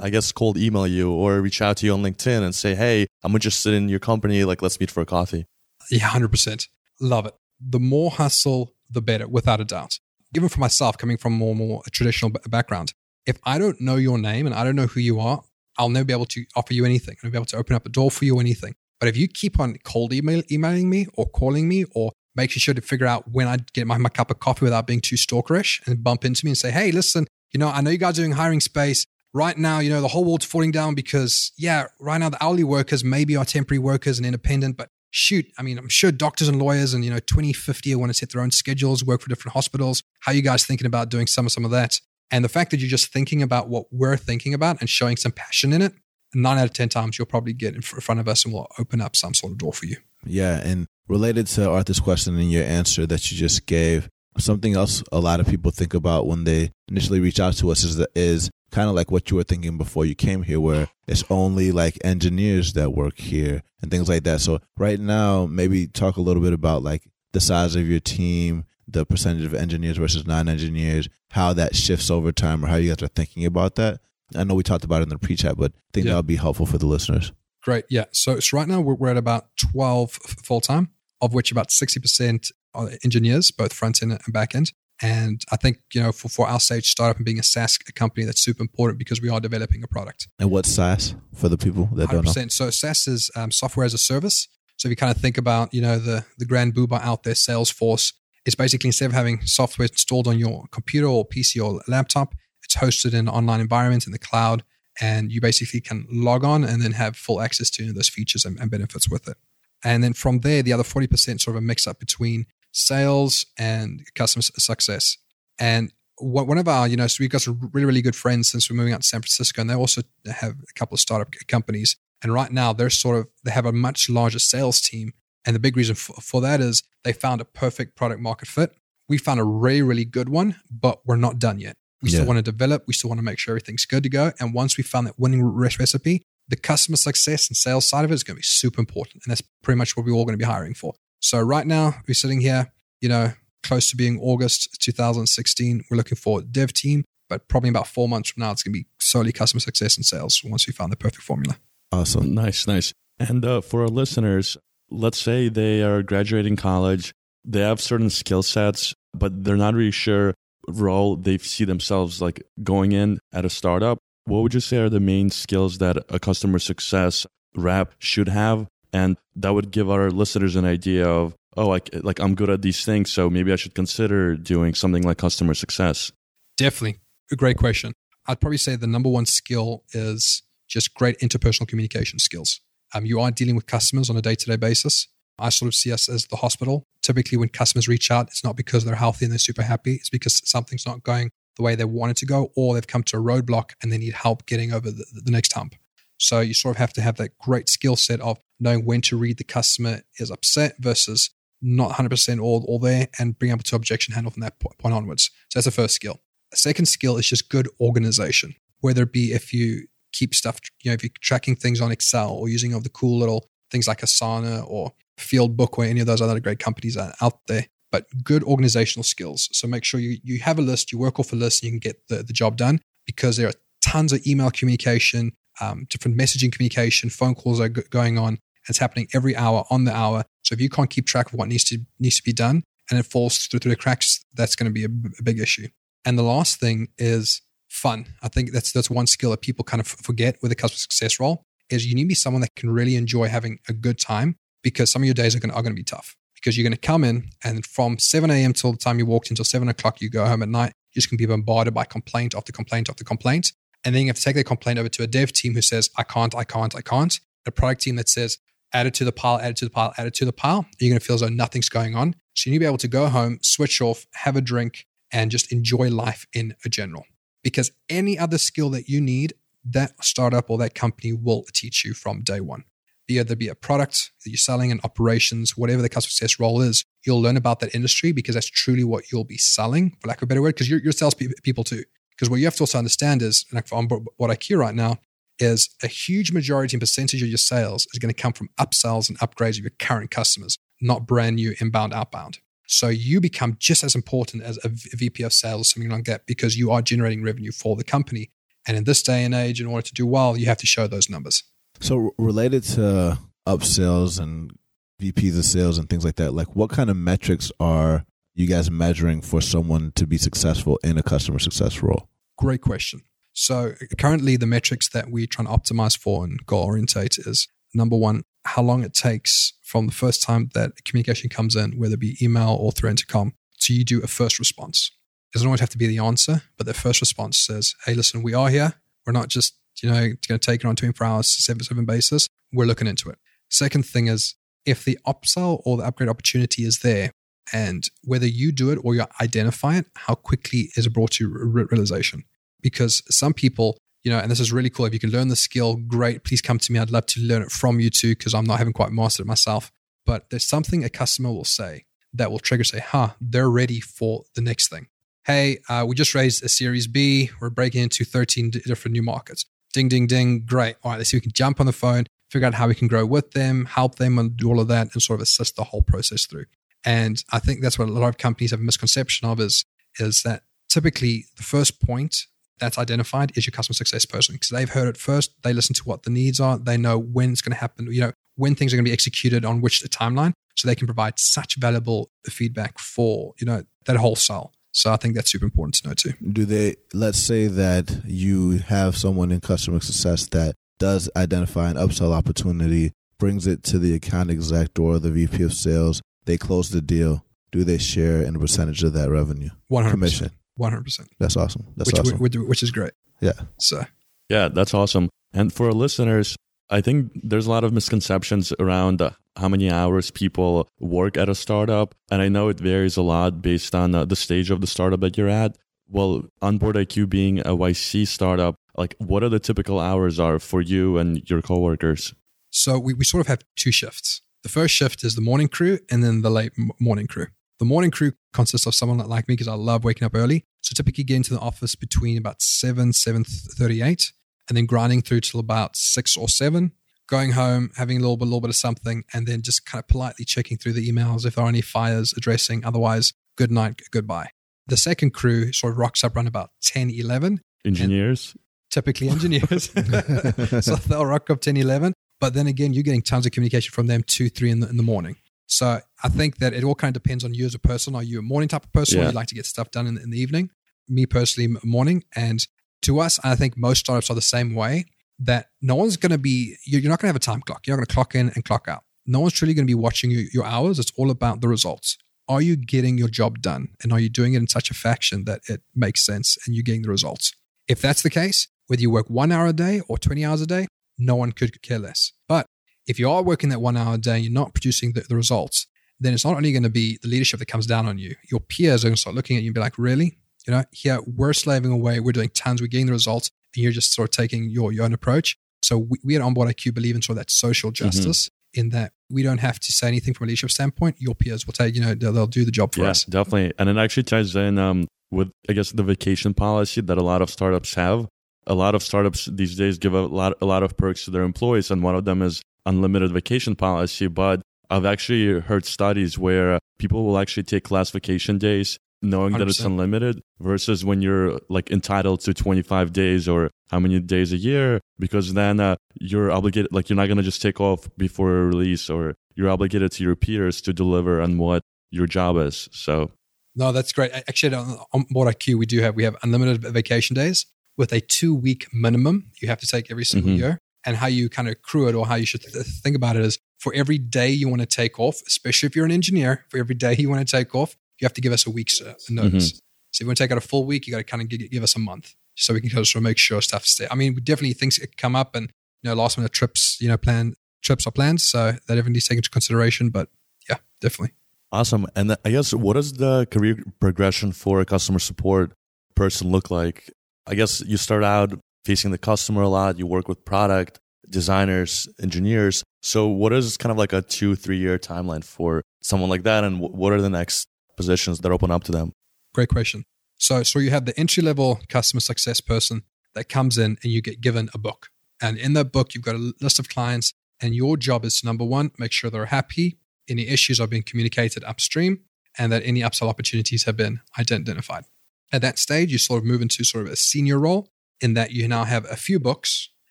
I 0.00 0.10
guess, 0.10 0.32
cold 0.32 0.58
email 0.58 0.86
you 0.86 1.10
or 1.10 1.40
reach 1.40 1.62
out 1.62 1.78
to 1.78 1.86
you 1.86 1.92
on 1.92 2.02
LinkedIn 2.02 2.42
and 2.42 2.54
say, 2.54 2.74
hey, 2.74 3.06
I'm 3.22 3.34
interested 3.34 3.72
in 3.72 3.88
your 3.88 4.00
company. 4.00 4.44
Like, 4.44 4.62
let's 4.62 4.78
meet 4.78 4.90
for 4.90 5.00
a 5.00 5.06
coffee? 5.06 5.46
Yeah, 5.90 6.08
100%. 6.08 6.68
Love 7.00 7.26
it. 7.26 7.34
The 7.60 7.80
more 7.80 8.10
hustle, 8.10 8.74
the 8.90 9.00
better, 9.00 9.26
without 9.26 9.60
a 9.60 9.64
doubt. 9.64 9.98
Even 10.34 10.48
for 10.48 10.60
myself, 10.60 10.98
coming 10.98 11.16
from 11.16 11.32
more 11.32 11.54
more 11.54 11.82
a 11.86 11.90
traditional 11.90 12.30
background, 12.48 12.92
if 13.26 13.38
I 13.44 13.58
don't 13.58 13.80
know 13.80 13.96
your 13.96 14.18
name 14.18 14.46
and 14.46 14.54
I 14.54 14.64
don't 14.64 14.76
know 14.76 14.86
who 14.86 15.00
you 15.00 15.20
are, 15.20 15.42
I'll 15.78 15.88
never 15.88 16.04
be 16.04 16.12
able 16.12 16.26
to 16.26 16.44
offer 16.54 16.72
you 16.72 16.84
anything. 16.84 17.16
I'll 17.22 17.30
be 17.30 17.36
able 17.36 17.46
to 17.46 17.56
open 17.56 17.76
up 17.76 17.86
a 17.86 17.90
door 17.90 18.10
for 18.10 18.24
you 18.24 18.36
or 18.36 18.40
anything. 18.40 18.74
But 18.98 19.08
if 19.08 19.16
you 19.16 19.28
keep 19.28 19.60
on 19.60 19.76
cold 19.84 20.12
email, 20.12 20.42
emailing 20.50 20.88
me 20.88 21.06
or 21.14 21.26
calling 21.26 21.68
me 21.68 21.84
or 21.94 22.12
making 22.34 22.60
sure 22.60 22.74
to 22.74 22.80
figure 22.80 23.06
out 23.06 23.30
when 23.30 23.46
I 23.46 23.58
get 23.72 23.86
my, 23.86 23.98
my 23.98 24.08
cup 24.08 24.30
of 24.30 24.38
coffee 24.38 24.64
without 24.64 24.86
being 24.86 25.00
too 25.00 25.16
stalkerish 25.16 25.86
and 25.86 26.02
bump 26.02 26.24
into 26.24 26.44
me 26.44 26.50
and 26.50 26.58
say, 26.58 26.70
hey, 26.70 26.92
listen, 26.92 27.26
you 27.52 27.58
know, 27.58 27.68
I 27.68 27.80
know 27.80 27.90
you 27.90 27.98
guys 27.98 28.18
are 28.18 28.22
doing 28.22 28.32
hiring 28.32 28.60
space. 28.60 29.04
Right 29.34 29.58
now, 29.58 29.80
you 29.80 29.90
know, 29.90 30.00
the 30.00 30.08
whole 30.08 30.24
world's 30.24 30.46
falling 30.46 30.70
down 30.70 30.94
because, 30.94 31.52
yeah, 31.58 31.88
right 32.00 32.18
now 32.18 32.30
the 32.30 32.42
hourly 32.42 32.64
workers 32.64 33.04
maybe 33.04 33.36
are 33.36 33.44
temporary 33.44 33.78
workers 33.78 34.16
and 34.16 34.24
independent, 34.24 34.78
but 34.78 34.88
shoot, 35.10 35.46
I 35.58 35.62
mean, 35.62 35.78
I'm 35.78 35.88
sure 35.88 36.10
doctors 36.10 36.48
and 36.48 36.58
lawyers 36.58 36.94
and, 36.94 37.04
you 37.04 37.10
know, 37.10 37.18
2050 37.18 37.94
want 37.96 38.10
to 38.10 38.14
set 38.14 38.30
their 38.30 38.40
own 38.40 38.50
schedules, 38.50 39.04
work 39.04 39.20
for 39.20 39.28
different 39.28 39.52
hospitals. 39.52 40.02
How 40.20 40.32
are 40.32 40.34
you 40.34 40.42
guys 40.42 40.64
thinking 40.64 40.86
about 40.86 41.10
doing 41.10 41.26
some 41.26 41.44
of 41.44 41.52
some 41.52 41.66
of 41.66 41.70
that? 41.72 42.00
And 42.30 42.44
the 42.44 42.48
fact 42.48 42.70
that 42.70 42.80
you're 42.80 42.88
just 42.88 43.12
thinking 43.12 43.42
about 43.42 43.68
what 43.68 43.86
we're 43.90 44.16
thinking 44.16 44.54
about 44.54 44.80
and 44.80 44.88
showing 44.88 45.16
some 45.16 45.32
passion 45.32 45.72
in 45.72 45.82
it, 45.82 45.92
nine 46.34 46.58
out 46.58 46.64
of 46.64 46.72
10 46.72 46.88
times 46.88 47.18
you'll 47.18 47.26
probably 47.26 47.52
get 47.52 47.74
in 47.74 47.82
front 47.82 48.20
of 48.20 48.28
us 48.28 48.44
and 48.44 48.52
we'll 48.52 48.66
open 48.78 49.00
up 49.00 49.16
some 49.16 49.34
sort 49.34 49.52
of 49.52 49.58
door 49.58 49.72
for 49.72 49.86
you. 49.86 49.96
Yeah. 50.24 50.60
And 50.62 50.86
related 51.08 51.46
to 51.48 51.70
Artur's 51.70 52.00
question 52.00 52.36
and 52.36 52.50
your 52.50 52.64
answer 52.64 53.06
that 53.06 53.30
you 53.30 53.38
just 53.38 53.66
gave, 53.66 54.08
something 54.38 54.74
else 54.74 55.02
a 55.12 55.20
lot 55.20 55.40
of 55.40 55.46
people 55.46 55.70
think 55.70 55.94
about 55.94 56.26
when 56.26 56.44
they 56.44 56.70
initially 56.88 57.20
reach 57.20 57.40
out 57.40 57.54
to 57.54 57.70
us 57.70 57.84
is, 57.84 58.04
is 58.14 58.50
kind 58.70 58.88
of 58.88 58.94
like 58.94 59.10
what 59.10 59.30
you 59.30 59.36
were 59.36 59.44
thinking 59.44 59.78
before 59.78 60.04
you 60.04 60.14
came 60.14 60.42
here, 60.42 60.60
where 60.60 60.88
it's 61.06 61.24
only 61.30 61.72
like 61.72 61.98
engineers 62.04 62.72
that 62.74 62.92
work 62.92 63.18
here 63.18 63.62
and 63.80 63.90
things 63.90 64.08
like 64.08 64.24
that. 64.24 64.40
So, 64.40 64.60
right 64.76 65.00
now, 65.00 65.46
maybe 65.46 65.86
talk 65.86 66.16
a 66.16 66.20
little 66.20 66.42
bit 66.42 66.52
about 66.52 66.82
like 66.82 67.02
the 67.32 67.40
size 67.40 67.76
of 67.76 67.88
your 67.88 68.00
team, 68.00 68.64
the 68.88 69.04
percentage 69.04 69.44
of 69.44 69.54
engineers 69.54 69.96
versus 69.96 70.26
non 70.26 70.48
engineers, 70.48 71.08
how 71.30 71.52
that 71.52 71.74
shifts 71.74 72.10
over 72.10 72.32
time, 72.32 72.64
or 72.64 72.68
how 72.68 72.76
you 72.76 72.94
guys 72.94 73.02
are 73.02 73.08
thinking 73.08 73.44
about 73.44 73.74
that. 73.76 74.00
I 74.34 74.44
know 74.44 74.54
we 74.54 74.62
talked 74.62 74.84
about 74.84 75.00
it 75.00 75.04
in 75.04 75.08
the 75.10 75.18
pre 75.18 75.36
chat, 75.36 75.56
but 75.56 75.72
I 75.72 75.80
think 75.92 76.06
yeah. 76.06 76.12
that 76.12 76.16
would 76.18 76.26
be 76.26 76.36
helpful 76.36 76.66
for 76.66 76.78
the 76.78 76.86
listeners. 76.86 77.32
Great. 77.62 77.84
Yeah. 77.90 78.04
So, 78.12 78.38
so 78.38 78.56
right 78.56 78.68
now 78.68 78.80
we're, 78.80 78.94
we're 78.94 79.08
at 79.08 79.16
about 79.16 79.48
12 79.56 80.12
full 80.12 80.60
time, 80.60 80.90
of 81.20 81.34
which 81.34 81.50
about 81.50 81.68
60% 81.68 82.52
are 82.74 82.90
engineers, 83.02 83.50
both 83.50 83.72
front 83.72 84.02
end 84.02 84.12
and 84.12 84.32
back 84.32 84.54
end. 84.54 84.72
And 85.02 85.42
I 85.52 85.56
think, 85.56 85.78
you 85.92 86.00
know, 86.00 86.12
for, 86.12 86.28
for 86.28 86.46
our 86.46 86.60
stage 86.60 86.88
startup 86.88 87.16
and 87.16 87.26
being 87.26 87.38
a 87.38 87.42
SaaS 87.42 87.76
company, 87.76 88.24
that's 88.24 88.40
super 88.40 88.62
important 88.62 88.98
because 88.98 89.20
we 89.20 89.28
are 89.28 89.40
developing 89.40 89.82
a 89.82 89.88
product. 89.88 90.28
And 90.38 90.50
what's 90.50 90.70
SaaS 90.70 91.14
for 91.34 91.48
the 91.48 91.58
people 91.58 91.90
that 91.94 92.08
don't 92.08 92.24
know? 92.24 92.46
So 92.48 92.70
SaaS 92.70 93.06
is 93.06 93.30
um, 93.36 93.50
software 93.50 93.84
as 93.84 93.94
a 93.94 93.98
service. 93.98 94.48
So 94.78 94.88
if 94.88 94.90
you 94.90 94.96
kind 94.96 95.14
of 95.14 95.20
think 95.20 95.36
about, 95.36 95.74
you 95.74 95.82
know, 95.82 95.98
the, 95.98 96.24
the 96.38 96.46
grand 96.46 96.74
booba 96.74 97.00
out 97.02 97.24
there, 97.24 97.34
Salesforce, 97.34 98.12
it's 98.46 98.54
basically 98.54 98.88
instead 98.88 99.06
of 99.06 99.12
having 99.12 99.44
software 99.44 99.86
installed 99.86 100.26
on 100.26 100.38
your 100.38 100.64
computer 100.70 101.06
or 101.06 101.26
PC 101.26 101.62
or 101.62 101.82
laptop, 101.88 102.34
it's 102.62 102.76
hosted 102.76 103.12
in 103.12 103.20
an 103.20 103.28
online 103.28 103.60
environment 103.60 104.06
in 104.06 104.12
the 104.12 104.18
cloud. 104.18 104.62
And 105.00 105.30
you 105.30 105.42
basically 105.42 105.82
can 105.82 106.06
log 106.10 106.42
on 106.42 106.64
and 106.64 106.80
then 106.80 106.92
have 106.92 107.16
full 107.16 107.42
access 107.42 107.68
to 107.70 107.92
those 107.92 108.08
features 108.08 108.46
and, 108.46 108.58
and 108.58 108.70
benefits 108.70 109.10
with 109.10 109.28
it. 109.28 109.36
And 109.84 110.02
then 110.02 110.14
from 110.14 110.40
there, 110.40 110.62
the 110.62 110.72
other 110.72 110.84
40% 110.84 111.40
sort 111.40 111.48
of 111.48 111.56
a 111.56 111.60
mix 111.60 111.86
up 111.86 111.98
between 111.98 112.46
sales 112.72 113.44
and 113.58 114.02
customer 114.14 114.42
success. 114.42 115.18
And 115.58 115.92
one 116.18 116.56
of 116.56 116.66
our, 116.66 116.88
you 116.88 116.96
know, 116.96 117.06
so 117.08 117.18
we've 117.20 117.30
got 117.30 117.42
some 117.42 117.70
really, 117.72 117.84
really 117.84 118.02
good 118.02 118.16
friends 118.16 118.50
since 118.50 118.70
we're 118.70 118.76
moving 118.76 118.94
out 118.94 119.02
to 119.02 119.06
San 119.06 119.20
Francisco, 119.20 119.60
and 119.60 119.68
they 119.68 119.74
also 119.74 120.02
have 120.26 120.52
a 120.52 120.72
couple 120.74 120.94
of 120.94 121.00
startup 121.00 121.34
companies. 121.46 121.96
And 122.22 122.32
right 122.32 122.50
now, 122.50 122.72
they're 122.72 122.88
sort 122.88 123.18
of 123.18 123.26
they 123.44 123.50
have 123.50 123.66
a 123.66 123.72
much 123.72 124.08
larger 124.08 124.38
sales 124.38 124.80
team, 124.80 125.12
and 125.46 125.54
the 125.54 125.60
big 125.60 125.76
reason 125.76 125.94
for, 125.94 126.14
for 126.14 126.40
that 126.42 126.60
is 126.60 126.82
they 127.04 127.12
found 127.12 127.40
a 127.40 127.44
perfect 127.44 127.96
product 127.96 128.20
market 128.20 128.48
fit. 128.48 128.76
We 129.08 129.18
found 129.18 129.38
a 129.38 129.44
really, 129.44 129.82
really 129.82 130.04
good 130.04 130.28
one, 130.28 130.56
but 130.70 131.00
we're 131.06 131.16
not 131.16 131.38
done 131.38 131.60
yet. 131.60 131.76
We 132.02 132.10
yeah. 132.10 132.16
still 132.16 132.26
want 132.26 132.38
to 132.38 132.42
develop. 132.42 132.84
We 132.86 132.92
still 132.92 133.08
want 133.08 133.18
to 133.18 133.24
make 133.24 133.38
sure 133.38 133.52
everything's 133.52 133.86
good 133.86 134.02
to 134.02 134.08
go. 134.08 134.32
And 134.40 134.52
once 134.52 134.76
we 134.76 134.82
found 134.82 135.06
that 135.06 135.18
winning 135.18 135.44
recipe, 135.44 136.22
the 136.48 136.56
customer 136.56 136.96
success 136.96 137.48
and 137.48 137.56
sales 137.56 137.88
side 137.88 138.04
of 138.04 138.10
it 138.10 138.14
is 138.14 138.22
going 138.22 138.36
to 138.36 138.40
be 138.40 138.44
super 138.44 138.80
important, 138.80 139.22
and 139.24 139.30
that's 139.30 139.42
pretty 139.62 139.78
much 139.78 139.96
what 139.96 140.04
we're 140.04 140.12
all 140.12 140.24
going 140.24 140.38
to 140.38 140.44
be 140.44 140.50
hiring 140.50 140.74
for. 140.74 140.94
So 141.20 141.40
right 141.40 141.66
now 141.66 141.94
we're 142.06 142.14
sitting 142.14 142.40
here, 142.40 142.72
you 143.00 143.08
know, 143.08 143.32
close 143.62 143.90
to 143.90 143.96
being 143.96 144.18
August 144.20 144.80
2016. 144.80 145.84
We're 145.90 145.96
looking 145.96 146.16
for 146.16 146.40
a 146.40 146.42
dev 146.42 146.72
team, 146.72 147.04
but 147.28 147.48
probably 147.48 147.70
about 147.70 147.88
four 147.88 148.08
months 148.08 148.30
from 148.30 148.42
now, 148.42 148.52
it's 148.52 148.62
going 148.62 148.74
to 148.74 148.80
be 148.80 148.86
solely 149.00 149.32
customer 149.32 149.60
success 149.60 149.96
and 149.96 150.04
sales 150.04 150.40
once 150.44 150.66
we 150.66 150.72
found 150.72 150.92
the 150.92 150.96
perfect 150.96 151.22
formula. 151.22 151.58
Awesome. 151.90 152.34
Nice, 152.34 152.66
nice. 152.66 152.92
And 153.18 153.44
uh, 153.44 153.60
for 153.60 153.82
our 153.82 153.88
listeners, 153.88 154.56
let's 154.90 155.18
say 155.18 155.48
they 155.48 155.82
are 155.82 156.02
graduating 156.02 156.56
college, 156.56 157.12
they 157.44 157.60
have 157.60 157.80
certain 157.80 158.10
skill 158.10 158.42
sets, 158.42 158.94
but 159.14 159.44
they're 159.44 159.56
not 159.56 159.74
really 159.74 159.90
sure 159.90 160.34
role 160.68 161.16
they 161.16 161.38
see 161.38 161.64
themselves 161.64 162.20
like 162.20 162.42
going 162.62 162.92
in 162.92 163.18
at 163.32 163.44
a 163.44 163.50
startup. 163.50 163.98
What 164.24 164.42
would 164.42 164.54
you 164.54 164.60
say 164.60 164.78
are 164.78 164.88
the 164.88 165.00
main 165.00 165.30
skills 165.30 165.78
that 165.78 165.98
a 166.08 166.18
customer 166.18 166.58
success 166.58 167.26
rep 167.54 167.94
should 167.98 168.28
have? 168.28 168.66
And 168.92 169.16
that 169.36 169.50
would 169.50 169.70
give 169.70 169.90
our 169.90 170.10
listeners 170.10 170.56
an 170.56 170.64
idea 170.64 171.06
of 171.08 171.34
oh 171.56 171.68
like 171.68 171.90
like 172.02 172.18
I'm 172.18 172.34
good 172.34 172.50
at 172.50 172.62
these 172.62 172.84
things 172.84 173.12
so 173.12 173.30
maybe 173.30 173.52
I 173.52 173.56
should 173.56 173.74
consider 173.74 174.36
doing 174.36 174.74
something 174.74 175.02
like 175.02 175.18
customer 175.18 175.54
success. 175.54 176.12
Definitely. 176.56 177.00
A 177.30 177.36
great 177.36 177.56
question. 177.56 177.92
I'd 178.26 178.40
probably 178.40 178.58
say 178.58 178.74
the 178.74 178.86
number 178.86 179.08
one 179.08 179.26
skill 179.26 179.84
is 179.92 180.42
just 180.66 180.94
great 180.94 181.18
interpersonal 181.18 181.68
communication 181.68 182.18
skills 182.18 182.60
um, 182.96 183.06
you 183.06 183.20
are 183.20 183.30
dealing 183.30 183.56
with 183.56 183.66
customers 183.66 184.10
on 184.10 184.16
a 184.16 184.22
day-to-day 184.22 184.56
basis 184.56 185.08
I 185.38 185.50
sort 185.50 185.68
of 185.68 185.74
see 185.74 185.92
us 185.92 186.08
as 186.08 186.26
the 186.26 186.36
hospital 186.36 186.86
typically 187.02 187.38
when 187.38 187.48
customers 187.48 187.88
reach 187.88 188.10
out 188.10 188.28
it's 188.28 188.44
not 188.44 188.56
because 188.56 188.84
they're 188.84 188.94
healthy 188.94 189.24
and 189.24 189.32
they're 189.32 189.38
super 189.38 189.62
happy 189.62 189.94
it's 189.94 190.10
because 190.10 190.40
something's 190.48 190.86
not 190.86 191.02
going 191.02 191.30
the 191.56 191.62
way 191.62 191.74
they 191.74 191.84
want 191.84 192.10
it 192.10 192.16
to 192.18 192.26
go 192.26 192.52
or 192.56 192.74
they've 192.74 192.86
come 192.86 193.02
to 193.02 193.16
a 193.16 193.20
roadblock 193.20 193.70
and 193.82 193.90
they 193.90 193.98
need 193.98 194.12
help 194.12 194.46
getting 194.46 194.72
over 194.72 194.90
the, 194.90 195.04
the 195.24 195.30
next 195.30 195.52
hump 195.52 195.74
so 196.18 196.40
you 196.40 196.54
sort 196.54 196.76
of 196.76 196.78
have 196.78 196.92
to 196.94 197.02
have 197.02 197.16
that 197.16 197.36
great 197.38 197.68
skill 197.68 197.96
set 197.96 198.20
of 198.20 198.38
knowing 198.58 198.84
when 198.84 199.00
to 199.02 199.16
read 199.16 199.38
the 199.38 199.44
customer 199.44 200.00
is 200.18 200.30
upset 200.30 200.74
versus 200.78 201.30
not 201.62 201.92
100% 201.92 202.40
all, 202.40 202.64
all 202.68 202.78
there 202.78 203.08
and 203.18 203.38
being 203.38 203.52
able 203.52 203.62
to 203.62 203.76
objection 203.76 204.14
handle 204.14 204.30
from 204.30 204.42
that 204.42 204.58
point 204.58 204.94
onwards. 204.94 205.30
So 205.50 205.58
that's 205.58 205.64
the 205.64 205.70
first 205.70 205.94
skill. 205.94 206.20
The 206.50 206.56
second 206.56 206.86
skill 206.86 207.16
is 207.16 207.28
just 207.28 207.48
good 207.48 207.68
organization, 207.80 208.54
whether 208.80 209.02
it 209.02 209.12
be 209.12 209.32
if 209.32 209.52
you 209.52 209.86
keep 210.16 210.34
stuff, 210.34 210.58
you 210.82 210.90
know, 210.90 210.94
if 210.94 211.02
you're 211.02 211.10
tracking 211.20 211.56
things 211.56 211.80
on 211.80 211.92
Excel 211.92 212.30
or 212.30 212.48
using 212.48 212.72
of 212.72 212.82
the 212.82 212.88
cool 212.88 213.18
little 213.18 213.48
things 213.70 213.88
like 213.88 214.00
Asana 214.00 214.64
or 214.68 214.92
Fieldbook 215.18 215.78
or 215.78 215.84
any 215.84 216.00
of 216.00 216.06
those 216.06 216.22
other 216.22 216.40
great 216.40 216.58
companies 216.58 216.96
are 216.96 217.12
out 217.20 217.40
there, 217.46 217.66
but 217.90 218.06
good 218.22 218.44
organizational 218.44 219.04
skills. 219.04 219.48
So 219.52 219.66
make 219.66 219.84
sure 219.84 220.00
you, 220.00 220.18
you 220.22 220.40
have 220.40 220.58
a 220.58 220.62
list, 220.62 220.92
you 220.92 220.98
work 220.98 221.18
off 221.18 221.32
a 221.32 221.36
list, 221.36 221.62
and 221.62 221.72
you 221.72 221.78
can 221.78 221.90
get 221.90 222.02
the, 222.08 222.22
the 222.22 222.32
job 222.32 222.56
done 222.56 222.80
because 223.06 223.36
there 223.36 223.48
are 223.48 223.54
tons 223.82 224.12
of 224.12 224.26
email 224.26 224.50
communication, 224.50 225.32
um, 225.60 225.86
different 225.88 226.18
messaging 226.18 226.52
communication, 226.52 227.08
phone 227.10 227.34
calls 227.34 227.60
are 227.60 227.68
g- 227.68 227.82
going 227.90 228.18
on. 228.18 228.38
It's 228.68 228.78
happening 228.78 229.06
every 229.14 229.36
hour 229.36 229.64
on 229.70 229.84
the 229.84 229.94
hour. 229.94 230.24
So 230.42 230.52
if 230.52 230.60
you 230.60 230.68
can't 230.68 230.90
keep 230.90 231.06
track 231.06 231.32
of 231.32 231.38
what 231.38 231.48
needs 231.48 231.64
to 231.64 231.78
needs 232.00 232.16
to 232.16 232.22
be 232.22 232.32
done 232.32 232.64
and 232.90 232.98
it 232.98 233.04
falls 233.06 233.46
through, 233.46 233.60
through 233.60 233.70
the 233.70 233.76
cracks, 233.76 234.24
that's 234.34 234.56
going 234.56 234.66
to 234.66 234.72
be 234.72 234.84
a, 234.84 235.22
big 235.22 235.38
issue. 235.38 235.68
And 236.04 236.18
the 236.18 236.22
last 236.22 236.60
thing 236.60 236.88
is 236.98 237.42
fun. 237.76 238.06
I 238.22 238.28
think 238.28 238.52
that's 238.52 238.72
that's 238.72 238.90
one 238.90 239.06
skill 239.06 239.30
that 239.30 239.42
people 239.42 239.64
kind 239.64 239.80
of 239.80 239.86
forget 239.86 240.36
with 240.42 240.52
a 240.52 240.54
customer 240.54 240.78
success 240.78 241.20
role 241.20 241.42
is 241.70 241.86
you 241.86 241.94
need 241.94 242.04
to 242.04 242.08
be 242.08 242.14
someone 242.14 242.42
that 242.42 242.54
can 242.54 242.70
really 242.70 242.96
enjoy 242.96 243.28
having 243.28 243.58
a 243.68 243.72
good 243.72 243.98
time 243.98 244.36
because 244.62 244.90
some 244.90 245.02
of 245.02 245.06
your 245.06 245.14
days 245.14 245.34
are 245.34 245.40
going 245.40 245.50
to, 245.50 245.56
are 245.56 245.62
going 245.62 245.74
to 245.74 245.78
be 245.78 245.84
tough 245.84 246.16
because 246.34 246.56
you're 246.56 246.64
going 246.64 246.72
to 246.72 246.78
come 246.78 247.02
in 247.02 247.28
and 247.44 247.66
from 247.66 247.98
7 247.98 248.30
a.m. 248.30 248.52
till 248.52 248.72
the 248.72 248.78
time 248.78 248.98
you 248.98 249.06
walked 249.06 249.30
until 249.30 249.44
7 249.44 249.68
o'clock, 249.68 250.00
you 250.00 250.08
go 250.08 250.26
home 250.26 250.42
at 250.42 250.48
night, 250.48 250.72
you're 250.92 251.00
just 251.00 251.10
going 251.10 251.18
to 251.18 251.26
be 251.26 251.26
bombarded 251.26 251.74
by 251.74 251.84
complaint 251.84 252.34
after 252.34 252.52
complaint 252.52 252.88
after 252.88 253.04
complaint. 253.04 253.52
And 253.84 253.94
then 253.94 254.02
you 254.02 254.08
have 254.08 254.16
to 254.16 254.22
take 254.22 254.36
that 254.36 254.44
complaint 254.44 254.78
over 254.78 254.88
to 254.88 255.02
a 255.02 255.06
dev 255.06 255.32
team 255.32 255.54
who 255.54 255.62
says, 255.62 255.90
I 255.96 256.02
can't, 256.02 256.34
I 256.34 256.44
can't, 256.44 256.74
I 256.74 256.82
can't. 256.82 257.18
A 257.46 257.50
product 257.50 257.82
team 257.82 257.96
that 257.96 258.08
says, 258.08 258.38
add 258.72 258.86
it 258.86 258.94
to 258.94 259.04
the 259.04 259.12
pile, 259.12 259.38
add 259.38 259.50
it 259.50 259.56
to 259.56 259.64
the 259.64 259.70
pile, 259.70 259.92
add 259.98 260.06
it 260.06 260.14
to 260.14 260.24
the 260.24 260.32
pile. 260.32 260.66
You're 260.78 260.90
going 260.90 261.00
to 261.00 261.04
feel 261.04 261.14
as 261.14 261.20
though 261.20 261.28
nothing's 261.28 261.68
going 261.68 261.94
on. 261.94 262.14
So 262.34 262.48
you 262.48 262.52
need 262.52 262.58
to 262.58 262.60
be 262.60 262.66
able 262.66 262.78
to 262.78 262.88
go 262.88 263.08
home, 263.08 263.38
switch 263.42 263.80
off, 263.80 264.06
have 264.14 264.36
a 264.36 264.40
drink, 264.40 264.86
and 265.12 265.30
just 265.30 265.52
enjoy 265.52 265.88
life 265.90 266.26
in 266.32 266.54
a 266.64 266.68
general. 266.68 267.06
Because 267.46 267.70
any 267.88 268.18
other 268.18 268.38
skill 268.38 268.70
that 268.70 268.88
you 268.88 269.00
need, 269.00 269.32
that 269.64 270.04
startup 270.04 270.50
or 270.50 270.58
that 270.58 270.74
company 270.74 271.12
will 271.12 271.44
teach 271.52 271.84
you 271.84 271.94
from 271.94 272.22
day 272.22 272.40
one. 272.40 272.64
Be 273.06 273.18
it 273.18 273.38
be 273.38 273.46
a 273.46 273.54
product 273.54 274.10
that 274.24 274.30
you're 274.30 274.36
selling 274.36 274.70
in 274.70 274.80
operations, 274.82 275.56
whatever 275.56 275.80
the 275.80 275.88
customer 275.88 276.10
success 276.10 276.40
role 276.40 276.60
is, 276.60 276.84
you'll 277.06 277.22
learn 277.22 277.36
about 277.36 277.60
that 277.60 277.72
industry 277.72 278.10
because 278.10 278.34
that's 278.34 278.50
truly 278.50 278.82
what 278.82 279.12
you'll 279.12 279.22
be 279.22 279.38
selling, 279.38 279.96
for 280.00 280.08
lack 280.08 280.16
of 280.16 280.24
a 280.24 280.26
better 280.26 280.42
word, 280.42 280.56
because 280.56 280.68
you're, 280.68 280.80
you're 280.80 280.90
salespeople 280.90 281.62
too. 281.62 281.84
Because 282.10 282.28
what 282.28 282.40
you 282.40 282.46
have 282.46 282.56
to 282.56 282.64
also 282.64 282.78
understand 282.78 283.22
is, 283.22 283.46
like 283.52 283.68
what 283.70 284.30
IQ 284.32 284.58
right 284.58 284.74
now, 284.74 284.96
is 285.38 285.70
a 285.84 285.86
huge 285.86 286.32
majority 286.32 286.74
and 286.74 286.80
percentage 286.80 287.22
of 287.22 287.28
your 287.28 287.38
sales 287.38 287.86
is 287.92 288.00
going 288.00 288.12
to 288.12 288.20
come 288.20 288.32
from 288.32 288.48
upsells 288.58 289.08
and 289.08 289.20
upgrades 289.20 289.56
of 289.56 289.60
your 289.60 289.72
current 289.78 290.10
customers, 290.10 290.58
not 290.80 291.06
brand 291.06 291.36
new 291.36 291.54
inbound, 291.60 291.94
outbound. 291.94 292.40
So 292.66 292.88
you 292.88 293.20
become 293.20 293.56
just 293.58 293.84
as 293.84 293.94
important 293.94 294.42
as 294.42 294.58
a 294.64 294.68
VP 294.68 295.22
of 295.22 295.32
sales 295.32 295.60
or 295.60 295.64
something 295.64 295.90
like 295.90 296.04
that 296.04 296.26
because 296.26 296.58
you 296.58 296.70
are 296.70 296.82
generating 296.82 297.22
revenue 297.22 297.52
for 297.52 297.76
the 297.76 297.84
company. 297.84 298.30
And 298.66 298.76
in 298.76 298.84
this 298.84 299.02
day 299.02 299.24
and 299.24 299.34
age, 299.34 299.60
in 299.60 299.66
order 299.66 299.86
to 299.86 299.94
do 299.94 300.06
well, 300.06 300.36
you 300.36 300.46
have 300.46 300.58
to 300.58 300.66
show 300.66 300.86
those 300.86 301.08
numbers. 301.08 301.44
So 301.80 302.12
related 302.18 302.64
to 302.64 303.18
upsells 303.46 304.18
and 304.18 304.52
VPs 305.00 305.38
of 305.38 305.44
sales 305.44 305.78
and 305.78 305.88
things 305.88 306.04
like 306.04 306.16
that, 306.16 306.32
like 306.32 306.56
what 306.56 306.70
kind 306.70 306.90
of 306.90 306.96
metrics 306.96 307.52
are 307.60 308.04
you 308.34 308.46
guys 308.46 308.70
measuring 308.70 309.20
for 309.20 309.40
someone 309.40 309.92
to 309.94 310.06
be 310.06 310.18
successful 310.18 310.78
in 310.82 310.98
a 310.98 311.02
customer 311.02 311.38
success 311.38 311.82
role? 311.82 312.08
Great 312.36 312.60
question. 312.60 313.02
So 313.32 313.74
currently 313.98 314.36
the 314.36 314.46
metrics 314.46 314.88
that 314.90 315.10
we're 315.10 315.26
trying 315.26 315.46
to 315.46 315.52
optimize 315.52 315.96
for 315.96 316.24
and 316.24 316.44
goal 316.46 316.66
orientate 316.66 317.18
is 317.26 317.48
number 317.74 317.96
one, 317.96 318.24
how 318.44 318.62
long 318.62 318.82
it 318.82 318.94
takes 318.94 319.52
from 319.66 319.86
the 319.86 319.92
first 319.92 320.22
time 320.22 320.48
that 320.54 320.84
communication 320.84 321.28
comes 321.28 321.56
in, 321.56 321.72
whether 321.72 321.94
it 321.94 322.00
be 322.00 322.16
email 322.22 322.56
or 322.60 322.70
through 322.70 322.88
intercom, 322.88 323.32
so 323.58 323.72
you 323.72 323.84
do 323.84 324.00
a 324.00 324.06
first 324.06 324.38
response. 324.38 324.92
It 325.28 325.34
doesn't 325.34 325.48
always 325.48 325.60
have 325.60 325.70
to 325.70 325.78
be 325.78 325.88
the 325.88 325.98
answer, 325.98 326.42
but 326.56 326.66
the 326.66 326.72
first 326.72 327.00
response 327.00 327.36
says, 327.36 327.74
hey, 327.84 327.94
listen, 327.94 328.22
we 328.22 328.32
are 328.32 328.48
here. 328.48 328.74
We're 329.04 329.12
not 329.12 329.26
just, 329.26 329.56
you 329.82 329.90
know, 329.90 330.00
going 330.00 330.16
to 330.18 330.38
take 330.38 330.60
it 330.60 330.66
on 330.66 330.76
24 330.76 331.04
hours, 331.04 331.26
seven, 331.26 331.64
seven 331.64 331.84
basis. 331.84 332.28
We're 332.52 332.66
looking 332.66 332.86
into 332.86 333.10
it. 333.10 333.18
Second 333.50 333.84
thing 333.84 334.06
is 334.06 334.36
if 334.64 334.84
the 334.84 334.98
upsell 335.04 335.62
or 335.64 335.76
the 335.76 335.84
upgrade 335.84 336.08
opportunity 336.08 336.62
is 336.62 336.78
there, 336.80 337.10
and 337.52 337.88
whether 338.04 338.26
you 338.26 338.52
do 338.52 338.70
it 338.70 338.78
or 338.84 338.94
you 338.94 339.04
identify 339.20 339.78
it, 339.78 339.86
how 339.94 340.14
quickly 340.14 340.70
is 340.76 340.86
it 340.86 340.92
brought 340.92 341.12
to 341.12 341.28
realization? 341.28 342.22
Because 342.60 343.02
some 343.08 343.34
people, 343.34 343.78
you 344.06 344.12
know, 344.12 344.20
and 344.20 344.30
this 344.30 344.38
is 344.38 344.52
really 344.52 344.70
cool. 344.70 344.86
If 344.86 344.92
you 344.92 345.00
can 345.00 345.10
learn 345.10 345.26
the 345.26 345.34
skill, 345.34 345.74
great. 345.74 346.22
Please 346.22 346.40
come 346.40 346.60
to 346.60 346.72
me. 346.72 346.78
I'd 346.78 346.92
love 346.92 347.06
to 347.06 347.20
learn 347.20 347.42
it 347.42 347.50
from 347.50 347.80
you 347.80 347.90
too, 347.90 348.10
because 348.10 348.34
I'm 348.34 348.44
not 348.44 348.58
having 348.58 348.72
quite 348.72 348.92
mastered 348.92 349.26
it 349.26 349.26
myself. 349.26 349.72
But 350.04 350.30
there's 350.30 350.44
something 350.44 350.84
a 350.84 350.88
customer 350.88 351.32
will 351.32 351.42
say 351.42 351.86
that 352.14 352.30
will 352.30 352.38
trigger, 352.38 352.62
say, 352.62 352.78
huh, 352.78 353.14
they're 353.20 353.50
ready 353.50 353.80
for 353.80 354.22
the 354.36 354.42
next 354.42 354.68
thing. 354.68 354.86
Hey, 355.24 355.58
uh, 355.68 355.84
we 355.88 355.96
just 355.96 356.14
raised 356.14 356.44
a 356.44 356.48
Series 356.48 356.86
B. 356.86 357.30
We're 357.40 357.50
breaking 357.50 357.82
into 357.82 358.04
13 358.04 358.50
different 358.50 358.92
new 358.92 359.02
markets. 359.02 359.44
Ding, 359.72 359.88
ding, 359.88 360.06
ding. 360.06 360.44
Great. 360.46 360.76
All 360.84 360.92
right, 360.92 360.98
let's 360.98 361.10
see 361.10 361.16
we 361.16 361.22
can 361.22 361.32
jump 361.32 361.58
on 361.58 361.66
the 361.66 361.72
phone, 361.72 362.06
figure 362.30 362.46
out 362.46 362.54
how 362.54 362.68
we 362.68 362.76
can 362.76 362.86
grow 362.86 363.04
with 363.04 363.32
them, 363.32 363.64
help 363.64 363.96
them, 363.96 364.20
and 364.20 364.36
do 364.36 364.48
all 364.48 364.60
of 364.60 364.68
that, 364.68 364.92
and 364.92 365.02
sort 365.02 365.18
of 365.18 365.22
assist 365.22 365.56
the 365.56 365.64
whole 365.64 365.82
process 365.82 366.26
through. 366.26 366.44
And 366.84 367.24
I 367.32 367.40
think 367.40 367.60
that's 367.60 367.76
what 367.76 367.88
a 367.88 367.92
lot 367.92 368.06
of 368.06 368.18
companies 368.18 368.52
have 368.52 368.60
a 368.60 368.62
misconception 368.62 369.28
of 369.28 369.40
is, 369.40 369.64
is 369.98 370.22
that 370.22 370.44
typically 370.68 371.24
the 371.36 371.42
first 371.42 371.80
point 371.84 372.28
that's 372.58 372.78
identified 372.78 373.36
is 373.36 373.46
your 373.46 373.52
customer 373.52 373.74
success 373.74 374.04
person 374.04 374.34
because 374.34 374.48
they've 374.48 374.70
heard 374.70 374.88
it 374.88 374.96
first. 374.96 375.32
They 375.42 375.52
listen 375.52 375.74
to 375.74 375.82
what 375.84 376.04
the 376.04 376.10
needs 376.10 376.40
are. 376.40 376.58
They 376.58 376.76
know 376.76 376.98
when 376.98 377.32
it's 377.32 377.40
going 377.40 377.52
to 377.52 377.58
happen, 377.58 377.88
you 377.90 378.00
know, 378.00 378.12
when 378.36 378.54
things 378.54 378.72
are 378.72 378.76
going 378.76 378.84
to 378.84 378.88
be 378.88 378.92
executed 378.92 379.44
on 379.44 379.60
which 379.60 379.82
timeline. 379.82 380.32
So 380.56 380.68
they 380.68 380.74
can 380.74 380.86
provide 380.86 381.18
such 381.18 381.56
valuable 381.56 382.10
feedback 382.26 382.78
for, 382.78 383.34
you 383.38 383.46
know, 383.46 383.64
that 383.84 383.96
whole 383.96 384.16
sell. 384.16 384.52
So 384.72 384.92
I 384.92 384.96
think 384.96 385.14
that's 385.14 385.30
super 385.30 385.44
important 385.44 385.74
to 385.76 385.88
know 385.88 385.94
too. 385.94 386.12
Do 386.32 386.44
they, 386.44 386.76
let's 386.92 387.18
say 387.18 387.46
that 387.46 388.02
you 388.04 388.58
have 388.58 388.96
someone 388.96 389.30
in 389.30 389.40
customer 389.40 389.80
success 389.80 390.26
that 390.28 390.54
does 390.78 391.08
identify 391.16 391.70
an 391.70 391.76
upsell 391.76 392.12
opportunity, 392.12 392.92
brings 393.18 393.46
it 393.46 393.62
to 393.64 393.78
the 393.78 393.94
account 393.94 394.30
exec 394.30 394.78
or 394.78 394.98
the 394.98 395.10
VP 395.10 395.42
of 395.42 395.54
sales, 395.54 396.02
they 396.26 396.36
close 396.36 396.70
the 396.70 396.82
deal, 396.82 397.24
do 397.52 397.64
they 397.64 397.78
share 397.78 398.22
in 398.22 398.36
a 398.36 398.38
percentage 398.38 398.82
of 398.82 398.92
that 398.92 399.10
revenue? 399.10 399.50
100%. 399.70 399.90
Commission. 399.90 400.30
100%. 400.58 401.06
That's 401.18 401.36
awesome. 401.36 401.66
That's 401.76 401.92
which, 401.92 402.00
awesome. 402.00 402.18
Which, 402.18 402.36
which 402.36 402.62
is 402.62 402.70
great. 402.70 402.92
Yeah. 403.20 403.32
So, 403.58 403.84
Yeah, 404.28 404.48
that's 404.48 404.74
awesome. 404.74 405.08
And 405.32 405.52
for 405.52 405.66
our 405.66 405.72
listeners, 405.72 406.36
I 406.70 406.80
think 406.80 407.12
there's 407.14 407.46
a 407.46 407.50
lot 407.50 407.64
of 407.64 407.72
misconceptions 407.72 408.52
around 408.58 409.00
uh, 409.00 409.10
how 409.36 409.48
many 409.48 409.70
hours 409.70 410.10
people 410.10 410.68
work 410.80 411.16
at 411.16 411.28
a 411.28 411.34
startup. 411.34 411.94
And 412.10 412.22
I 412.22 412.28
know 412.28 412.48
it 412.48 412.58
varies 412.58 412.96
a 412.96 413.02
lot 413.02 413.42
based 413.42 413.74
on 413.74 413.94
uh, 413.94 414.04
the 414.04 414.16
stage 414.16 414.50
of 414.50 414.60
the 414.60 414.66
startup 414.66 415.00
that 415.00 415.16
you're 415.16 415.28
at. 415.28 415.56
Well, 415.88 416.24
Onboard 416.42 416.74
IQ 416.76 417.08
being 417.08 417.38
a 417.40 417.56
YC 417.56 418.08
startup, 418.08 418.56
like 418.76 418.96
what 418.98 419.22
are 419.22 419.28
the 419.28 419.38
typical 419.38 419.78
hours 419.78 420.18
are 420.18 420.40
for 420.40 420.60
you 420.60 420.98
and 420.98 421.28
your 421.30 421.42
coworkers? 421.42 422.12
so 422.56 422.78
we, 422.78 422.94
we 422.94 423.04
sort 423.04 423.20
of 423.20 423.26
have 423.26 423.40
two 423.54 423.70
shifts. 423.70 424.22
The 424.42 424.48
first 424.48 424.74
shift 424.74 425.04
is 425.04 425.14
the 425.14 425.20
morning 425.20 425.48
crew 425.48 425.78
and 425.90 426.02
then 426.02 426.22
the 426.22 426.30
late 426.30 426.52
morning 426.80 427.06
crew. 427.06 427.26
The 427.58 427.64
morning 427.64 427.90
crew 427.90 428.12
consists 428.32 428.66
of 428.66 428.74
someone 428.74 428.98
like 428.98 429.28
me 429.28 429.32
because 429.32 429.48
I 429.48 429.54
love 429.54 429.84
waking 429.84 430.04
up 430.04 430.14
early. 430.14 430.44
So 430.60 430.74
typically 430.74 431.04
get 431.04 431.16
into 431.16 431.32
the 431.32 431.40
office 431.40 431.74
between 431.74 432.18
about 432.18 432.42
7, 432.42 432.90
7.38 432.90 434.12
and 434.48 434.56
then 434.56 434.66
grinding 434.66 435.02
through 435.02 435.20
till 435.20 435.40
about 435.40 435.76
6 435.76 436.16
or 436.16 436.28
7, 436.28 436.72
going 437.08 437.32
home, 437.32 437.70
having 437.76 437.96
a 437.96 438.00
little 438.00 438.16
bit, 438.16 438.26
little 438.26 438.40
bit 438.40 438.50
of 438.50 438.56
something, 438.56 439.04
and 439.12 439.26
then 439.26 439.42
just 439.42 439.64
kind 439.64 439.82
of 439.82 439.88
politely 439.88 440.24
checking 440.24 440.56
through 440.56 440.72
the 440.72 440.90
emails 440.90 441.24
if 441.24 441.34
there 441.34 441.44
are 441.44 441.48
any 441.48 441.62
fires 441.62 442.12
addressing. 442.16 442.64
Otherwise, 442.64 443.12
good 443.36 443.50
night, 443.50 443.80
goodbye. 443.90 444.30
The 444.66 444.76
second 444.76 445.14
crew 445.14 445.52
sort 445.52 445.72
of 445.72 445.78
rocks 445.78 446.04
up 446.04 446.16
around 446.16 446.26
about 446.26 446.50
10, 446.62 446.90
11, 446.90 447.40
Engineers? 447.64 448.36
typically 448.70 449.08
engineers. 449.08 449.70
so 450.64 450.76
they'll 450.76 451.06
rock 451.06 451.30
up 451.30 451.40
10, 451.40 451.56
11. 451.56 451.92
But 452.20 452.34
then 452.34 452.46
again, 452.46 452.72
you're 452.72 452.82
getting 452.82 453.02
tons 453.02 453.26
of 453.26 453.32
communication 453.32 453.72
from 453.72 453.86
them 453.86 454.02
2, 454.02 454.28
3 454.28 454.50
in 454.50 454.60
the, 454.60 454.68
in 454.68 454.76
the 454.76 454.82
morning. 454.82 455.16
So 455.46 455.80
I 456.06 456.08
think 456.08 456.38
that 456.38 456.54
it 456.54 456.62
all 456.62 456.76
kind 456.76 456.96
of 456.96 457.02
depends 457.02 457.24
on 457.24 457.34
you 457.34 457.46
as 457.46 457.54
a 457.56 457.58
person. 457.58 457.96
Are 457.96 458.02
you 458.02 458.20
a 458.20 458.22
morning 458.22 458.48
type 458.48 458.64
of 458.64 458.72
person 458.72 459.00
or 459.00 459.06
you 459.06 459.10
like 459.10 459.26
to 459.26 459.34
get 459.34 459.44
stuff 459.44 459.72
done 459.72 459.88
in, 459.88 459.98
in 459.98 460.10
the 460.10 460.20
evening? 460.20 460.50
Me 460.88 461.04
personally, 461.04 461.58
morning. 461.64 462.04
And 462.14 462.46
to 462.82 463.00
us, 463.00 463.18
I 463.24 463.34
think 463.34 463.56
most 463.56 463.80
startups 463.80 464.08
are 464.08 464.14
the 464.14 464.20
same 464.20 464.54
way 464.54 464.84
that 465.18 465.46
no 465.60 465.74
one's 465.74 465.96
going 465.96 466.12
to 466.12 466.18
be, 466.18 466.54
you're 466.64 466.80
you're 466.80 466.90
not 466.90 467.00
going 467.00 467.08
to 467.08 467.12
have 467.12 467.16
a 467.16 467.18
time 467.18 467.40
clock. 467.40 467.66
You're 467.66 467.74
not 467.76 467.78
going 467.78 467.86
to 467.86 467.94
clock 467.94 468.14
in 468.14 468.30
and 468.36 468.44
clock 468.44 468.68
out. 468.68 468.84
No 469.04 469.18
one's 469.18 469.32
truly 469.32 469.52
going 469.52 469.66
to 469.66 469.70
be 469.70 469.74
watching 469.74 470.12
you, 470.12 470.28
your 470.32 470.44
hours. 470.44 470.78
It's 470.78 470.92
all 470.96 471.10
about 471.10 471.40
the 471.40 471.48
results. 471.48 471.98
Are 472.28 472.40
you 472.40 472.54
getting 472.54 472.96
your 472.98 473.08
job 473.08 473.42
done? 473.42 473.70
And 473.82 473.92
are 473.92 473.98
you 473.98 474.08
doing 474.08 474.34
it 474.34 474.38
in 474.38 474.46
such 474.46 474.70
a 474.70 474.74
fashion 474.74 475.24
that 475.24 475.40
it 475.48 475.62
makes 475.74 476.06
sense 476.06 476.38
and 476.46 476.54
you're 476.54 476.62
getting 476.62 476.82
the 476.82 476.90
results? 476.90 477.32
If 477.66 477.82
that's 477.82 478.02
the 478.02 478.10
case, 478.10 478.46
whether 478.68 478.80
you 478.80 478.92
work 478.92 479.10
one 479.10 479.32
hour 479.32 479.48
a 479.48 479.52
day 479.52 479.80
or 479.88 479.98
20 479.98 480.24
hours 480.24 480.40
a 480.40 480.46
day, 480.46 480.68
no 480.98 481.16
one 481.16 481.32
could 481.32 481.60
care 481.62 481.80
less. 481.80 482.12
But 482.28 482.46
if 482.86 483.00
you 483.00 483.10
are 483.10 483.24
working 483.24 483.48
that 483.48 483.60
one 483.60 483.76
hour 483.76 483.94
a 483.94 483.98
day, 483.98 484.16
and 484.16 484.24
you're 484.24 484.32
not 484.32 484.54
producing 484.54 484.92
the, 484.92 485.00
the 485.00 485.16
results, 485.16 485.66
then 486.00 486.14
it's 486.14 486.24
not 486.24 486.36
only 486.36 486.52
going 486.52 486.62
to 486.62 486.70
be 486.70 486.98
the 487.02 487.08
leadership 487.08 487.38
that 487.40 487.46
comes 487.46 487.66
down 487.66 487.86
on 487.86 487.98
you, 487.98 488.14
your 488.30 488.40
peers 488.40 488.84
are 488.84 488.88
going 488.88 488.94
to 488.94 489.00
start 489.00 489.16
looking 489.16 489.36
at 489.36 489.42
you 489.42 489.48
and 489.48 489.54
be 489.54 489.60
like, 489.60 489.78
really? 489.78 490.18
You 490.46 490.52
know, 490.52 490.64
here 490.70 491.00
we're 491.06 491.32
slaving 491.32 491.72
away, 491.72 492.00
we're 492.00 492.12
doing 492.12 492.30
tons, 492.30 492.60
we're 492.60 492.68
getting 492.68 492.86
the 492.86 492.92
results, 492.92 493.30
and 493.54 493.62
you're 493.62 493.72
just 493.72 493.92
sort 493.92 494.08
of 494.08 494.12
taking 494.12 494.48
your, 494.48 494.72
your 494.72 494.84
own 494.84 494.92
approach. 494.92 495.36
So 495.62 495.78
we, 495.78 495.98
we 496.04 496.16
at 496.16 496.22
Onboard 496.22 496.48
IQ 496.48 496.74
believe 496.74 496.94
in 496.94 497.02
sort 497.02 497.18
of 497.18 497.24
that 497.24 497.30
social 497.30 497.70
justice 497.70 498.30
in 498.54 498.70
that 498.70 498.92
we 499.10 499.22
don't 499.22 499.38
have 499.38 499.60
to 499.60 499.72
say 499.72 499.88
anything 499.88 500.14
from 500.14 500.26
a 500.26 500.28
leadership 500.28 500.50
standpoint. 500.50 500.96
Your 500.98 501.14
peers 501.14 501.46
will 501.46 501.52
take, 501.52 501.74
you 501.74 501.80
know, 501.80 501.94
they'll, 501.94 502.12
they'll 502.12 502.26
do 502.26 502.44
the 502.44 502.50
job 502.50 502.74
for 502.74 502.82
yeah, 502.82 502.90
us. 502.90 503.04
definitely. 503.04 503.52
And 503.58 503.68
it 503.68 503.76
actually 503.76 504.04
ties 504.04 504.34
in 504.34 504.58
um, 504.58 504.86
with, 505.10 505.30
I 505.48 505.52
guess, 505.52 505.72
the 505.72 505.82
vacation 505.82 506.34
policy 506.34 506.80
that 506.80 506.98
a 506.98 507.02
lot 507.02 507.22
of 507.22 507.30
startups 507.30 507.74
have. 507.74 508.06
A 508.46 508.54
lot 508.54 508.74
of 508.76 508.82
startups 508.82 509.26
these 509.26 509.56
days 509.56 509.78
give 509.78 509.92
a 509.92 510.02
lot, 510.02 510.34
a 510.40 510.46
lot 510.46 510.62
of 510.62 510.76
perks 510.76 511.04
to 511.06 511.10
their 511.10 511.24
employees, 511.24 511.70
and 511.70 511.82
one 511.82 511.96
of 511.96 512.04
them 512.04 512.22
is 512.22 512.42
unlimited 512.64 513.12
vacation 513.12 513.56
policy. 513.56 514.06
But 514.06 514.40
I've 514.70 514.84
actually 514.84 515.40
heard 515.40 515.64
studies 515.64 516.18
where 516.18 516.58
people 516.78 517.04
will 517.04 517.18
actually 517.18 517.44
take 517.44 517.70
less 517.70 517.90
vacation 517.90 518.38
days 518.38 518.78
knowing 519.02 519.34
that 519.34 519.46
it's 519.46 519.60
unlimited 519.60 520.20
versus 520.40 520.84
when 520.84 521.02
you're 521.02 521.38
like 521.48 521.70
entitled 521.70 522.20
to 522.20 522.32
25 522.32 522.92
days 522.92 523.28
or 523.28 523.50
how 523.70 523.78
many 523.78 524.00
days 524.00 524.32
a 524.32 524.36
year 524.36 524.80
because 524.98 525.34
then 525.34 525.60
uh, 525.60 525.76
you're 526.00 526.30
obligated 526.32 526.72
like 526.72 526.88
you're 526.88 526.96
not 526.96 527.06
going 527.06 527.18
to 527.18 527.22
just 527.22 527.42
take 527.42 527.60
off 527.60 527.88
before 527.98 528.30
a 528.38 528.44
release 528.46 528.88
or 528.88 529.14
you're 529.34 529.50
obligated 529.50 529.92
to 529.92 530.02
your 530.02 530.16
peers 530.16 530.60
to 530.62 530.72
deliver 530.72 531.20
on 531.20 531.36
what 531.38 531.62
your 531.90 532.06
job 532.06 532.36
is 532.38 532.68
so 532.72 533.10
No, 533.54 533.70
that's 533.72 533.92
great. 533.92 534.10
Actually, 534.12 534.54
on, 534.56 534.78
Onboard 534.92 535.28
IQ, 535.34 535.58
we 535.58 535.66
do 535.66 535.80
have 535.80 535.94
we 535.94 536.04
have 536.04 536.16
unlimited 536.22 536.62
vacation 536.62 537.14
days 537.14 537.46
with 537.76 537.92
a 537.92 538.00
two 538.00 538.34
week 538.34 538.66
minimum 538.72 539.30
you 539.40 539.48
have 539.48 539.60
to 539.60 539.66
take 539.66 539.90
every 539.90 540.04
single 540.04 540.30
Mhm. 540.32 540.38
year. 540.38 540.58
And 540.84 540.96
how 540.96 541.08
you 541.08 541.28
kind 541.28 541.48
of 541.48 541.52
accrue 541.52 541.88
it, 541.88 541.94
or 541.96 542.06
how 542.06 542.14
you 542.14 542.26
should 542.26 542.42
th- 542.42 542.64
think 542.84 542.94
about 542.94 543.16
it, 543.16 543.24
is 543.24 543.38
for 543.58 543.72
every 543.74 543.98
day 543.98 544.28
you 544.28 544.48
want 544.48 544.60
to 544.60 544.66
take 544.66 544.98
off, 545.00 545.20
especially 545.26 545.66
if 545.66 545.76
you're 545.76 545.84
an 545.84 545.90
engineer, 545.90 546.44
for 546.48 546.58
every 546.58 546.74
day 546.74 546.94
you 546.96 547.08
want 547.08 547.26
to 547.26 547.30
take 547.36 547.54
off, 547.54 547.76
you 548.00 548.04
have 548.04 548.12
to 548.14 548.20
give 548.20 548.32
us 548.32 548.46
a 548.46 548.50
week's 548.50 548.80
uh, 548.80 548.94
notice. 549.08 549.60
So 549.92 550.02
if 550.02 550.04
you 550.04 550.06
want 550.08 550.18
to 550.18 550.24
take 550.24 550.30
out 550.30 550.38
a 550.38 550.42
full 550.42 550.66
week, 550.66 550.86
you 550.86 550.92
got 550.92 550.98
to 550.98 551.04
kind 551.04 551.22
of 551.22 551.28
give, 551.28 551.50
give 551.50 551.62
us 551.62 551.74
a 551.74 551.78
month, 551.78 552.14
so 552.34 552.52
we 552.52 552.60
can 552.60 552.68
kind 552.68 552.80
of 552.80 552.86
sort 552.86 553.00
of 553.00 553.04
make 553.04 553.18
sure 553.18 553.40
stuff 553.40 553.64
stay. 553.64 553.86
I 553.90 553.94
mean, 553.94 554.14
we 554.14 554.20
definitely 554.20 554.52
things 554.52 554.78
come 554.98 555.16
up, 555.16 555.34
and 555.34 555.50
you 555.82 555.90
know, 555.90 555.94
last 555.94 556.18
minute 556.18 556.32
trips, 556.32 556.78
you 556.80 556.88
know, 556.88 556.98
plan 556.98 557.34
trips 557.62 557.86
are 557.86 557.90
planned, 557.90 558.20
so 558.20 558.52
that 558.52 558.60
definitely 558.68 558.92
needs 558.92 559.06
to 559.06 559.10
take 559.10 559.18
into 559.18 559.30
consideration. 559.30 559.88
But 559.88 560.08
yeah, 560.48 560.58
definitely. 560.80 561.14
Awesome. 561.50 561.86
And 561.96 562.16
I 562.24 562.30
guess 562.30 562.52
what 562.52 562.74
does 562.74 562.94
the 562.94 563.26
career 563.30 563.62
progression 563.80 564.32
for 564.32 564.60
a 564.60 564.66
customer 564.66 564.98
support 564.98 565.52
person 565.94 566.30
look 566.30 566.50
like? 566.50 566.90
I 567.26 567.34
guess 567.34 567.62
you 567.62 567.76
start 567.76 568.04
out 568.04 568.38
facing 568.64 568.90
the 568.90 568.98
customer 568.98 569.42
a 569.42 569.48
lot, 569.48 569.78
you 569.78 569.86
work 569.86 570.08
with 570.08 570.24
product 570.24 570.80
designers, 571.10 571.88
engineers. 572.02 572.62
So 572.82 573.06
what 573.08 573.32
is 573.32 573.56
kind 573.56 573.70
of 573.70 573.78
like 573.78 573.92
a 573.92 574.02
two, 574.02 574.36
three 574.36 574.58
year 574.58 574.78
timeline 574.78 575.24
for 575.24 575.62
someone 575.82 576.10
like 576.10 576.22
that? 576.24 576.44
And 576.44 576.60
what 576.60 576.92
are 576.92 577.00
the 577.00 577.10
next 577.10 577.46
positions 577.76 578.20
that 578.20 578.32
open 578.32 578.50
up 578.50 578.64
to 578.64 578.72
them? 578.72 578.92
Great 579.34 579.48
question. 579.48 579.84
So, 580.18 580.42
so 580.42 580.58
you 580.58 580.70
have 580.70 580.86
the 580.86 580.98
entry 580.98 581.22
level 581.22 581.60
customer 581.68 582.00
success 582.00 582.40
person 582.40 582.82
that 583.14 583.28
comes 583.28 583.58
in 583.58 583.76
and 583.82 583.92
you 583.92 584.00
get 584.00 584.20
given 584.20 584.48
a 584.54 584.58
book. 584.58 584.88
And 585.20 585.38
in 585.38 585.54
that 585.54 585.72
book, 585.72 585.94
you've 585.94 586.04
got 586.04 586.14
a 586.14 586.32
list 586.40 586.58
of 586.58 586.68
clients, 586.68 587.12
and 587.40 587.54
your 587.54 587.76
job 587.76 588.04
is 588.04 588.20
to 588.20 588.26
number 588.26 588.44
one, 588.44 588.70
make 588.78 588.92
sure 588.92 589.10
they're 589.10 589.26
happy, 589.26 589.78
any 590.08 590.28
issues 590.28 590.60
are 590.60 590.66
being 590.66 590.82
communicated 590.82 591.42
upstream, 591.44 592.00
and 592.38 592.52
that 592.52 592.62
any 592.64 592.80
upsell 592.80 593.08
opportunities 593.08 593.64
have 593.64 593.76
been 593.76 594.00
identified. 594.18 594.84
At 595.32 595.42
that 595.42 595.58
stage, 595.58 595.90
you 595.90 595.98
sort 595.98 596.18
of 596.18 596.24
move 596.24 596.42
into 596.42 596.64
sort 596.64 596.86
of 596.86 596.92
a 596.92 596.96
senior 596.96 597.38
role 597.38 597.70
in 598.00 598.14
that 598.14 598.30
you 598.32 598.46
now 598.46 598.64
have 598.64 598.84
a 598.90 598.96
few 598.96 599.18
books 599.18 599.70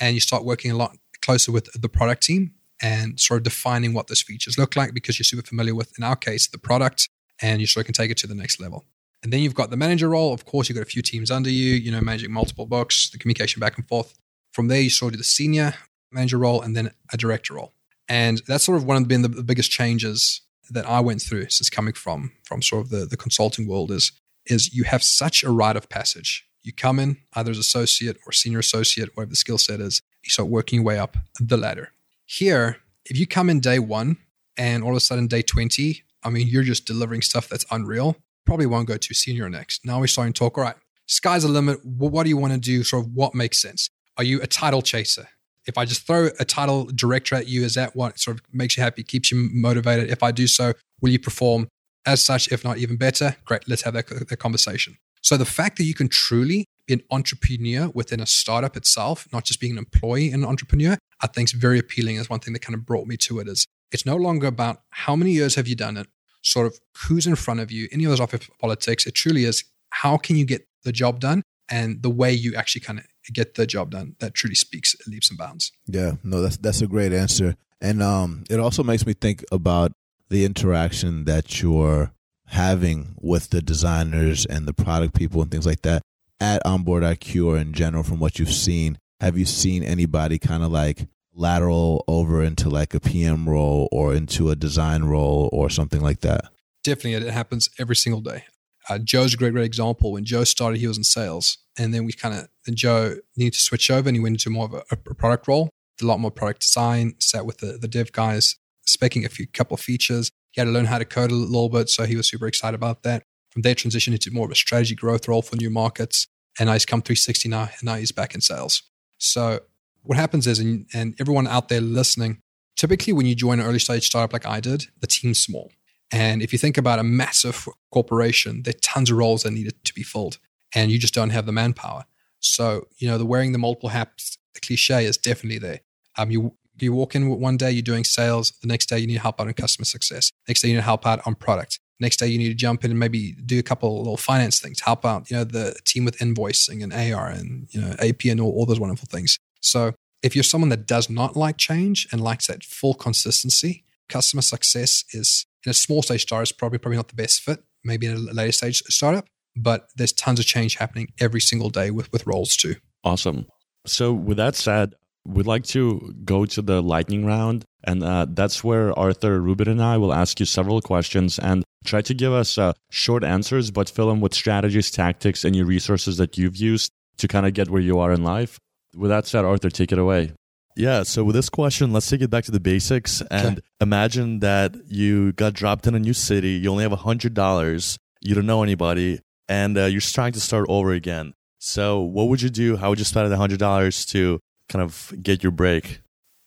and 0.00 0.14
you 0.14 0.20
start 0.20 0.44
working 0.44 0.70
a 0.70 0.76
lot 0.76 0.96
closer 1.22 1.52
with 1.52 1.68
the 1.80 1.88
product 1.88 2.22
team 2.22 2.52
and 2.80 3.18
sort 3.18 3.38
of 3.38 3.44
defining 3.44 3.92
what 3.92 4.06
those 4.06 4.22
features 4.22 4.56
look 4.56 4.76
like 4.76 4.94
because 4.94 5.18
you're 5.18 5.24
super 5.24 5.46
familiar 5.46 5.74
with, 5.74 5.92
in 5.98 6.04
our 6.04 6.16
case, 6.16 6.46
the 6.46 6.58
product, 6.58 7.08
and 7.42 7.60
you 7.60 7.66
sort 7.66 7.82
of 7.82 7.86
can 7.86 7.94
take 7.94 8.10
it 8.10 8.16
to 8.18 8.26
the 8.26 8.34
next 8.34 8.60
level. 8.60 8.84
And 9.22 9.32
then 9.32 9.40
you've 9.40 9.54
got 9.54 9.70
the 9.70 9.76
manager 9.76 10.08
role. 10.08 10.32
Of 10.32 10.44
course, 10.44 10.68
you've 10.68 10.76
got 10.76 10.82
a 10.82 10.90
few 10.90 11.02
teams 11.02 11.30
under 11.30 11.50
you, 11.50 11.74
you 11.74 11.90
know, 11.90 12.00
managing 12.00 12.32
multiple 12.32 12.66
books, 12.66 13.10
the 13.10 13.18
communication 13.18 13.58
back 13.60 13.76
and 13.76 13.86
forth. 13.88 14.14
From 14.52 14.68
there, 14.68 14.80
you 14.80 14.90
sort 14.90 15.08
of 15.08 15.14
do 15.14 15.18
the 15.18 15.24
senior 15.24 15.74
manager 16.12 16.38
role 16.38 16.62
and 16.62 16.76
then 16.76 16.92
a 17.12 17.16
director 17.16 17.54
role. 17.54 17.72
And 18.08 18.40
that's 18.46 18.64
sort 18.64 18.78
of 18.78 18.84
one 18.84 18.96
of 18.96 19.08
been 19.08 19.22
the, 19.22 19.28
the 19.28 19.42
biggest 19.42 19.70
changes 19.70 20.40
that 20.70 20.88
I 20.88 21.00
went 21.00 21.22
through 21.22 21.48
since 21.50 21.70
coming 21.70 21.94
from 21.94 22.32
from 22.44 22.62
sort 22.62 22.84
of 22.84 22.90
the, 22.90 23.06
the 23.06 23.16
consulting 23.16 23.66
world 23.66 23.90
is 23.90 24.12
is 24.46 24.74
you 24.74 24.84
have 24.84 25.02
such 25.02 25.42
a 25.42 25.50
rite 25.50 25.76
of 25.76 25.88
passage. 25.88 26.47
You 26.62 26.72
come 26.72 26.98
in 26.98 27.18
either 27.34 27.50
as 27.50 27.58
associate 27.58 28.18
or 28.26 28.32
senior 28.32 28.58
associate, 28.58 29.16
whatever 29.16 29.30
the 29.30 29.36
skill 29.36 29.58
set 29.58 29.80
is, 29.80 30.02
you 30.24 30.30
start 30.30 30.48
working 30.48 30.78
your 30.78 30.84
way 30.84 30.98
up 30.98 31.16
the 31.40 31.56
ladder. 31.56 31.92
Here, 32.26 32.78
if 33.04 33.18
you 33.18 33.26
come 33.26 33.48
in 33.48 33.60
day 33.60 33.78
one 33.78 34.18
and 34.56 34.82
all 34.82 34.90
of 34.90 34.96
a 34.96 35.00
sudden 35.00 35.26
day 35.26 35.42
20, 35.42 36.02
I 36.22 36.30
mean, 36.30 36.48
you're 36.48 36.62
just 36.62 36.84
delivering 36.84 37.22
stuff 37.22 37.48
that's 37.48 37.64
unreal, 37.70 38.16
probably 38.44 38.66
won't 38.66 38.88
go 38.88 38.96
to 38.96 39.14
senior 39.14 39.48
next. 39.48 39.84
Now 39.84 40.00
we're 40.00 40.08
starting 40.08 40.32
to 40.32 40.38
talk, 40.38 40.58
all 40.58 40.64
right, 40.64 40.76
sky's 41.06 41.42
the 41.42 41.48
limit. 41.48 41.84
What 41.84 42.24
do 42.24 42.28
you 42.28 42.36
want 42.36 42.52
to 42.52 42.58
do? 42.58 42.82
Sort 42.82 43.04
of 43.04 43.14
what 43.14 43.34
makes 43.34 43.58
sense? 43.58 43.88
Are 44.16 44.24
you 44.24 44.42
a 44.42 44.46
title 44.46 44.82
chaser? 44.82 45.28
If 45.66 45.76
I 45.78 45.84
just 45.84 46.06
throw 46.06 46.30
a 46.40 46.44
title 46.44 46.86
director 46.86 47.34
at 47.36 47.46
you, 47.46 47.62
is 47.62 47.74
that 47.74 47.94
what 47.94 48.18
sort 48.18 48.38
of 48.38 48.42
makes 48.52 48.76
you 48.76 48.82
happy, 48.82 49.02
keeps 49.02 49.30
you 49.30 49.50
motivated? 49.52 50.10
If 50.10 50.22
I 50.22 50.32
do 50.32 50.46
so, 50.46 50.72
will 51.00 51.10
you 51.10 51.18
perform 51.18 51.68
as 52.06 52.24
such, 52.24 52.50
if 52.50 52.64
not 52.64 52.78
even 52.78 52.96
better? 52.96 53.36
Great, 53.44 53.68
let's 53.68 53.82
have 53.82 53.94
that, 53.94 54.08
that 54.08 54.38
conversation. 54.38 54.96
So 55.22 55.36
the 55.36 55.44
fact 55.44 55.78
that 55.78 55.84
you 55.84 55.94
can 55.94 56.08
truly 56.08 56.66
be 56.86 56.94
an 56.94 57.02
entrepreneur 57.10 57.90
within 57.94 58.20
a 58.20 58.26
startup 58.26 58.76
itself, 58.76 59.26
not 59.32 59.44
just 59.44 59.60
being 59.60 59.72
an 59.72 59.78
employee 59.78 60.30
and 60.30 60.42
an 60.42 60.48
entrepreneur, 60.48 60.96
I 61.20 61.26
think 61.26 61.48
is 61.48 61.52
very 61.52 61.78
appealing 61.78 62.16
as 62.18 62.30
one 62.30 62.40
thing 62.40 62.52
that 62.54 62.62
kind 62.62 62.74
of 62.74 62.86
brought 62.86 63.06
me 63.06 63.16
to 63.18 63.40
it 63.40 63.48
is 63.48 63.66
it's 63.92 64.06
no 64.06 64.16
longer 64.16 64.46
about 64.46 64.82
how 64.90 65.16
many 65.16 65.32
years 65.32 65.54
have 65.54 65.66
you 65.66 65.74
done 65.74 65.96
it, 65.96 66.06
sort 66.42 66.66
of 66.66 66.78
who's 67.06 67.26
in 67.26 67.36
front 67.36 67.60
of 67.60 67.70
you, 67.72 67.88
any 67.92 68.04
of 68.04 68.10
those 68.10 68.20
office 68.20 68.48
politics. 68.60 69.06
It 69.06 69.14
truly 69.14 69.44
is 69.44 69.64
how 69.90 70.16
can 70.16 70.36
you 70.36 70.44
get 70.44 70.66
the 70.84 70.92
job 70.92 71.20
done 71.20 71.42
and 71.70 72.02
the 72.02 72.10
way 72.10 72.32
you 72.32 72.54
actually 72.54 72.80
kind 72.80 72.98
of 72.98 73.06
get 73.32 73.54
the 73.54 73.66
job 73.66 73.90
done 73.90 74.16
that 74.20 74.34
truly 74.34 74.54
speaks 74.54 74.94
leaps 75.06 75.30
and 75.30 75.38
bounds. 75.38 75.72
Yeah, 75.86 76.12
no, 76.22 76.40
that's 76.40 76.56
that's 76.56 76.82
a 76.82 76.86
great 76.86 77.12
answer, 77.12 77.56
and 77.80 78.02
um, 78.02 78.44
it 78.50 78.58
also 78.58 78.82
makes 78.82 79.06
me 79.06 79.12
think 79.12 79.44
about 79.52 79.92
the 80.30 80.44
interaction 80.44 81.24
that 81.24 81.62
you're 81.62 82.12
having 82.48 83.14
with 83.20 83.50
the 83.50 83.62
designers 83.62 84.46
and 84.46 84.66
the 84.66 84.72
product 84.72 85.14
people 85.14 85.42
and 85.42 85.50
things 85.50 85.66
like 85.66 85.82
that 85.82 86.02
at 86.40 86.64
Onboard 86.64 87.02
IQ 87.02 87.46
or 87.46 87.58
in 87.58 87.72
general 87.72 88.02
from 88.02 88.20
what 88.20 88.38
you've 88.38 88.52
seen. 88.52 88.98
Have 89.20 89.36
you 89.36 89.44
seen 89.44 89.82
anybody 89.82 90.38
kind 90.38 90.62
of 90.62 90.70
like 90.70 91.08
lateral 91.34 92.04
over 92.08 92.42
into 92.42 92.68
like 92.68 92.94
a 92.94 93.00
PM 93.00 93.48
role 93.48 93.88
or 93.92 94.14
into 94.14 94.50
a 94.50 94.56
design 94.56 95.04
role 95.04 95.48
or 95.52 95.70
something 95.70 96.00
like 96.00 96.20
that? 96.20 96.46
Definitely, 96.84 97.26
it 97.26 97.32
happens 97.32 97.68
every 97.78 97.96
single 97.96 98.20
day. 98.20 98.44
Uh, 98.88 98.98
Joe's 98.98 99.34
a 99.34 99.36
great, 99.36 99.52
great 99.52 99.66
example. 99.66 100.12
When 100.12 100.24
Joe 100.24 100.44
started, 100.44 100.78
he 100.78 100.86
was 100.86 100.96
in 100.96 101.04
sales, 101.04 101.58
and 101.78 101.92
then 101.92 102.04
we 102.04 102.12
kind 102.12 102.34
of 102.34 102.74
Joe 102.74 103.16
needed 103.36 103.54
to 103.54 103.58
switch 103.58 103.90
over, 103.90 104.08
and 104.08 104.16
he 104.16 104.22
went 104.22 104.34
into 104.34 104.50
more 104.50 104.64
of 104.64 104.74
a, 104.74 104.82
a 104.90 105.14
product 105.14 105.48
role. 105.48 105.68
A 106.00 106.06
lot 106.06 106.20
more 106.20 106.30
product 106.30 106.60
design, 106.60 107.14
sat 107.18 107.44
with 107.44 107.58
the, 107.58 107.76
the 107.76 107.88
dev 107.88 108.12
guys, 108.12 108.54
speccing 108.86 109.26
a 109.26 109.28
few 109.28 109.46
couple 109.48 109.74
of 109.74 109.80
features. 109.80 110.30
He 110.52 110.60
had 110.60 110.66
to 110.66 110.70
learn 110.70 110.86
how 110.86 110.98
to 110.98 111.04
code 111.04 111.30
a 111.30 111.34
little 111.34 111.68
bit, 111.68 111.88
so 111.88 112.04
he 112.04 112.16
was 112.16 112.28
super 112.28 112.46
excited 112.46 112.74
about 112.74 113.02
that. 113.02 113.22
From 113.50 113.62
there, 113.62 113.74
transitioned 113.74 114.12
into 114.12 114.30
more 114.30 114.46
of 114.46 114.52
a 114.52 114.56
strategy 114.56 114.94
growth 114.94 115.28
role 115.28 115.42
for 115.42 115.56
new 115.56 115.70
markets, 115.70 116.26
and 116.58 116.66
now 116.66 116.72
he's 116.74 116.86
come 116.86 117.02
360 117.02 117.48
now, 117.48 117.62
and 117.62 117.82
now 117.82 117.94
he's 117.94 118.12
back 118.12 118.34
in 118.34 118.40
sales. 118.40 118.82
So 119.18 119.60
what 120.02 120.16
happens 120.16 120.46
is, 120.46 120.58
and, 120.58 120.86
and 120.94 121.14
everyone 121.20 121.46
out 121.46 121.68
there 121.68 121.80
listening, 121.80 122.40
typically 122.76 123.12
when 123.12 123.26
you 123.26 123.34
join 123.34 123.60
an 123.60 123.66
early 123.66 123.78
stage 123.78 124.06
startup 124.06 124.32
like 124.32 124.46
I 124.46 124.60
did, 124.60 124.86
the 125.00 125.06
team's 125.06 125.40
small. 125.40 125.70
And 126.10 126.42
if 126.42 126.52
you 126.52 126.58
think 126.58 126.78
about 126.78 126.98
a 126.98 127.04
massive 127.04 127.68
corporation, 127.92 128.62
there 128.62 128.72
are 128.74 128.80
tons 128.80 129.10
of 129.10 129.18
roles 129.18 129.42
that 129.42 129.50
needed 129.50 129.84
to 129.84 129.94
be 129.94 130.02
filled, 130.02 130.38
and 130.74 130.90
you 130.90 130.98
just 130.98 131.14
don't 131.14 131.30
have 131.30 131.46
the 131.46 131.52
manpower. 131.52 132.04
So, 132.40 132.86
you 132.98 133.08
know, 133.08 133.18
the 133.18 133.26
wearing 133.26 133.52
the 133.52 133.58
multiple 133.58 133.90
hats, 133.90 134.38
the 134.54 134.60
cliche 134.60 135.04
is 135.04 135.16
definitely 135.16 135.58
there. 135.58 135.80
Um, 136.16 136.30
you 136.30 136.54
you 136.82 136.92
walk 136.92 137.14
in 137.14 137.28
one 137.28 137.56
day, 137.56 137.70
you're 137.70 137.82
doing 137.82 138.04
sales. 138.04 138.52
The 138.62 138.68
next 138.68 138.86
day, 138.86 138.98
you 138.98 139.06
need 139.06 139.14
to 139.14 139.20
help 139.20 139.40
out 139.40 139.46
on 139.46 139.52
customer 139.54 139.84
success. 139.84 140.30
Next 140.46 140.62
day, 140.62 140.68
you 140.68 140.74
need 140.74 140.80
to 140.80 140.84
help 140.84 141.06
out 141.06 141.20
on 141.26 141.34
product. 141.34 141.80
Next 142.00 142.18
day, 142.18 142.28
you 142.28 142.38
need 142.38 142.48
to 142.48 142.54
jump 142.54 142.84
in 142.84 142.90
and 142.90 143.00
maybe 143.00 143.32
do 143.32 143.58
a 143.58 143.62
couple 143.62 143.98
little 143.98 144.16
finance 144.16 144.60
things, 144.60 144.80
help 144.80 145.04
out, 145.04 145.30
you 145.30 145.36
know, 145.36 145.44
the 145.44 145.76
team 145.84 146.04
with 146.04 146.18
invoicing 146.18 146.82
and 146.82 146.92
AR 146.92 147.28
and, 147.28 147.68
you 147.70 147.80
know, 147.80 147.94
AP 147.98 148.24
and 148.26 148.40
all, 148.40 148.52
all 148.52 148.66
those 148.66 148.78
wonderful 148.78 149.08
things. 149.10 149.38
So 149.60 149.94
if 150.22 150.36
you're 150.36 150.44
someone 150.44 150.68
that 150.70 150.86
does 150.86 151.10
not 151.10 151.36
like 151.36 151.56
change 151.56 152.06
and 152.12 152.20
likes 152.20 152.46
that 152.46 152.62
full 152.62 152.94
consistency, 152.94 153.84
customer 154.08 154.42
success 154.42 155.04
is 155.12 155.46
in 155.64 155.70
a 155.70 155.74
small 155.74 156.02
stage 156.02 156.22
startup 156.22 156.44
is 156.44 156.52
probably 156.52 156.78
probably 156.78 156.96
not 156.96 157.08
the 157.08 157.14
best 157.14 157.40
fit. 157.40 157.62
Maybe 157.84 158.06
in 158.06 158.14
a 158.14 158.18
later 158.18 158.52
stage 158.52 158.82
startup, 158.88 159.26
but 159.56 159.88
there's 159.96 160.12
tons 160.12 160.38
of 160.38 160.46
change 160.46 160.76
happening 160.76 161.12
every 161.20 161.40
single 161.40 161.70
day 161.70 161.90
with 161.90 162.12
with 162.12 162.26
roles 162.26 162.56
too. 162.56 162.76
Awesome. 163.04 163.46
So 163.86 164.12
with 164.12 164.36
that 164.36 164.56
said, 164.56 164.94
we'd 165.28 165.46
like 165.46 165.64
to 165.66 166.14
go 166.24 166.46
to 166.46 166.62
the 166.62 166.80
lightning 166.82 167.24
round, 167.26 167.64
and 167.84 168.02
uh, 168.02 168.26
that's 168.28 168.64
where 168.64 168.98
Artur 168.98 169.40
Rubin 169.40 169.68
and 169.68 169.82
I 169.82 169.96
will 169.98 170.12
ask 170.12 170.40
you 170.40 170.46
several 170.46 170.80
questions 170.80 171.38
and 171.38 171.64
try 171.84 172.00
to 172.02 172.14
give 172.14 172.32
us 172.32 172.58
uh, 172.58 172.72
short 172.90 173.22
answers, 173.24 173.70
but 173.70 173.88
fill 173.88 174.08
them 174.08 174.20
with 174.20 174.34
strategies, 174.34 174.90
tactics, 174.90 175.44
and 175.44 175.54
your 175.54 175.66
resources 175.66 176.16
that 176.16 176.36
you've 176.38 176.56
used 176.56 176.90
to 177.18 177.28
kind 177.28 177.46
of 177.46 177.52
get 177.54 177.68
where 177.70 177.80
you 177.82 177.98
are 177.98 178.12
in 178.12 178.22
life. 178.24 178.58
With 178.96 179.10
that 179.10 179.26
said, 179.26 179.44
Artur, 179.44 179.70
take 179.70 179.92
it 179.92 179.98
away. 179.98 180.32
Yeah, 180.76 181.02
so 181.02 181.24
with 181.24 181.34
this 181.34 181.48
question, 181.48 181.92
let's 181.92 182.08
take 182.08 182.20
it 182.22 182.30
back 182.30 182.44
to 182.44 182.52
the 182.52 182.60
basics 182.60 183.20
and 183.30 183.58
Okay. 183.58 183.60
imagine 183.80 184.38
that 184.40 184.76
you 184.86 185.32
got 185.32 185.52
dropped 185.54 185.86
in 185.88 185.94
a 185.94 185.98
new 185.98 186.14
city, 186.14 186.50
you 186.50 186.70
only 186.70 186.84
have 186.84 186.92
$100, 186.92 187.98
you 188.20 188.34
don't 188.34 188.46
know 188.46 188.62
anybody, 188.62 189.18
and 189.48 189.76
uh, 189.76 189.84
you're 189.86 190.00
trying 190.00 190.32
to 190.32 190.40
start 190.40 190.66
over 190.68 190.92
again. 190.92 191.34
So, 191.58 192.00
what 192.00 192.28
would 192.28 192.42
you 192.42 192.50
do? 192.50 192.76
How 192.76 192.90
would 192.90 193.00
you 193.00 193.04
spend 193.04 193.30
the 193.32 193.36
$100 193.36 194.06
to 194.12 194.38
kind 194.68 194.82
of 194.82 195.12
get 195.22 195.42
your 195.42 195.52
break? 195.52 196.00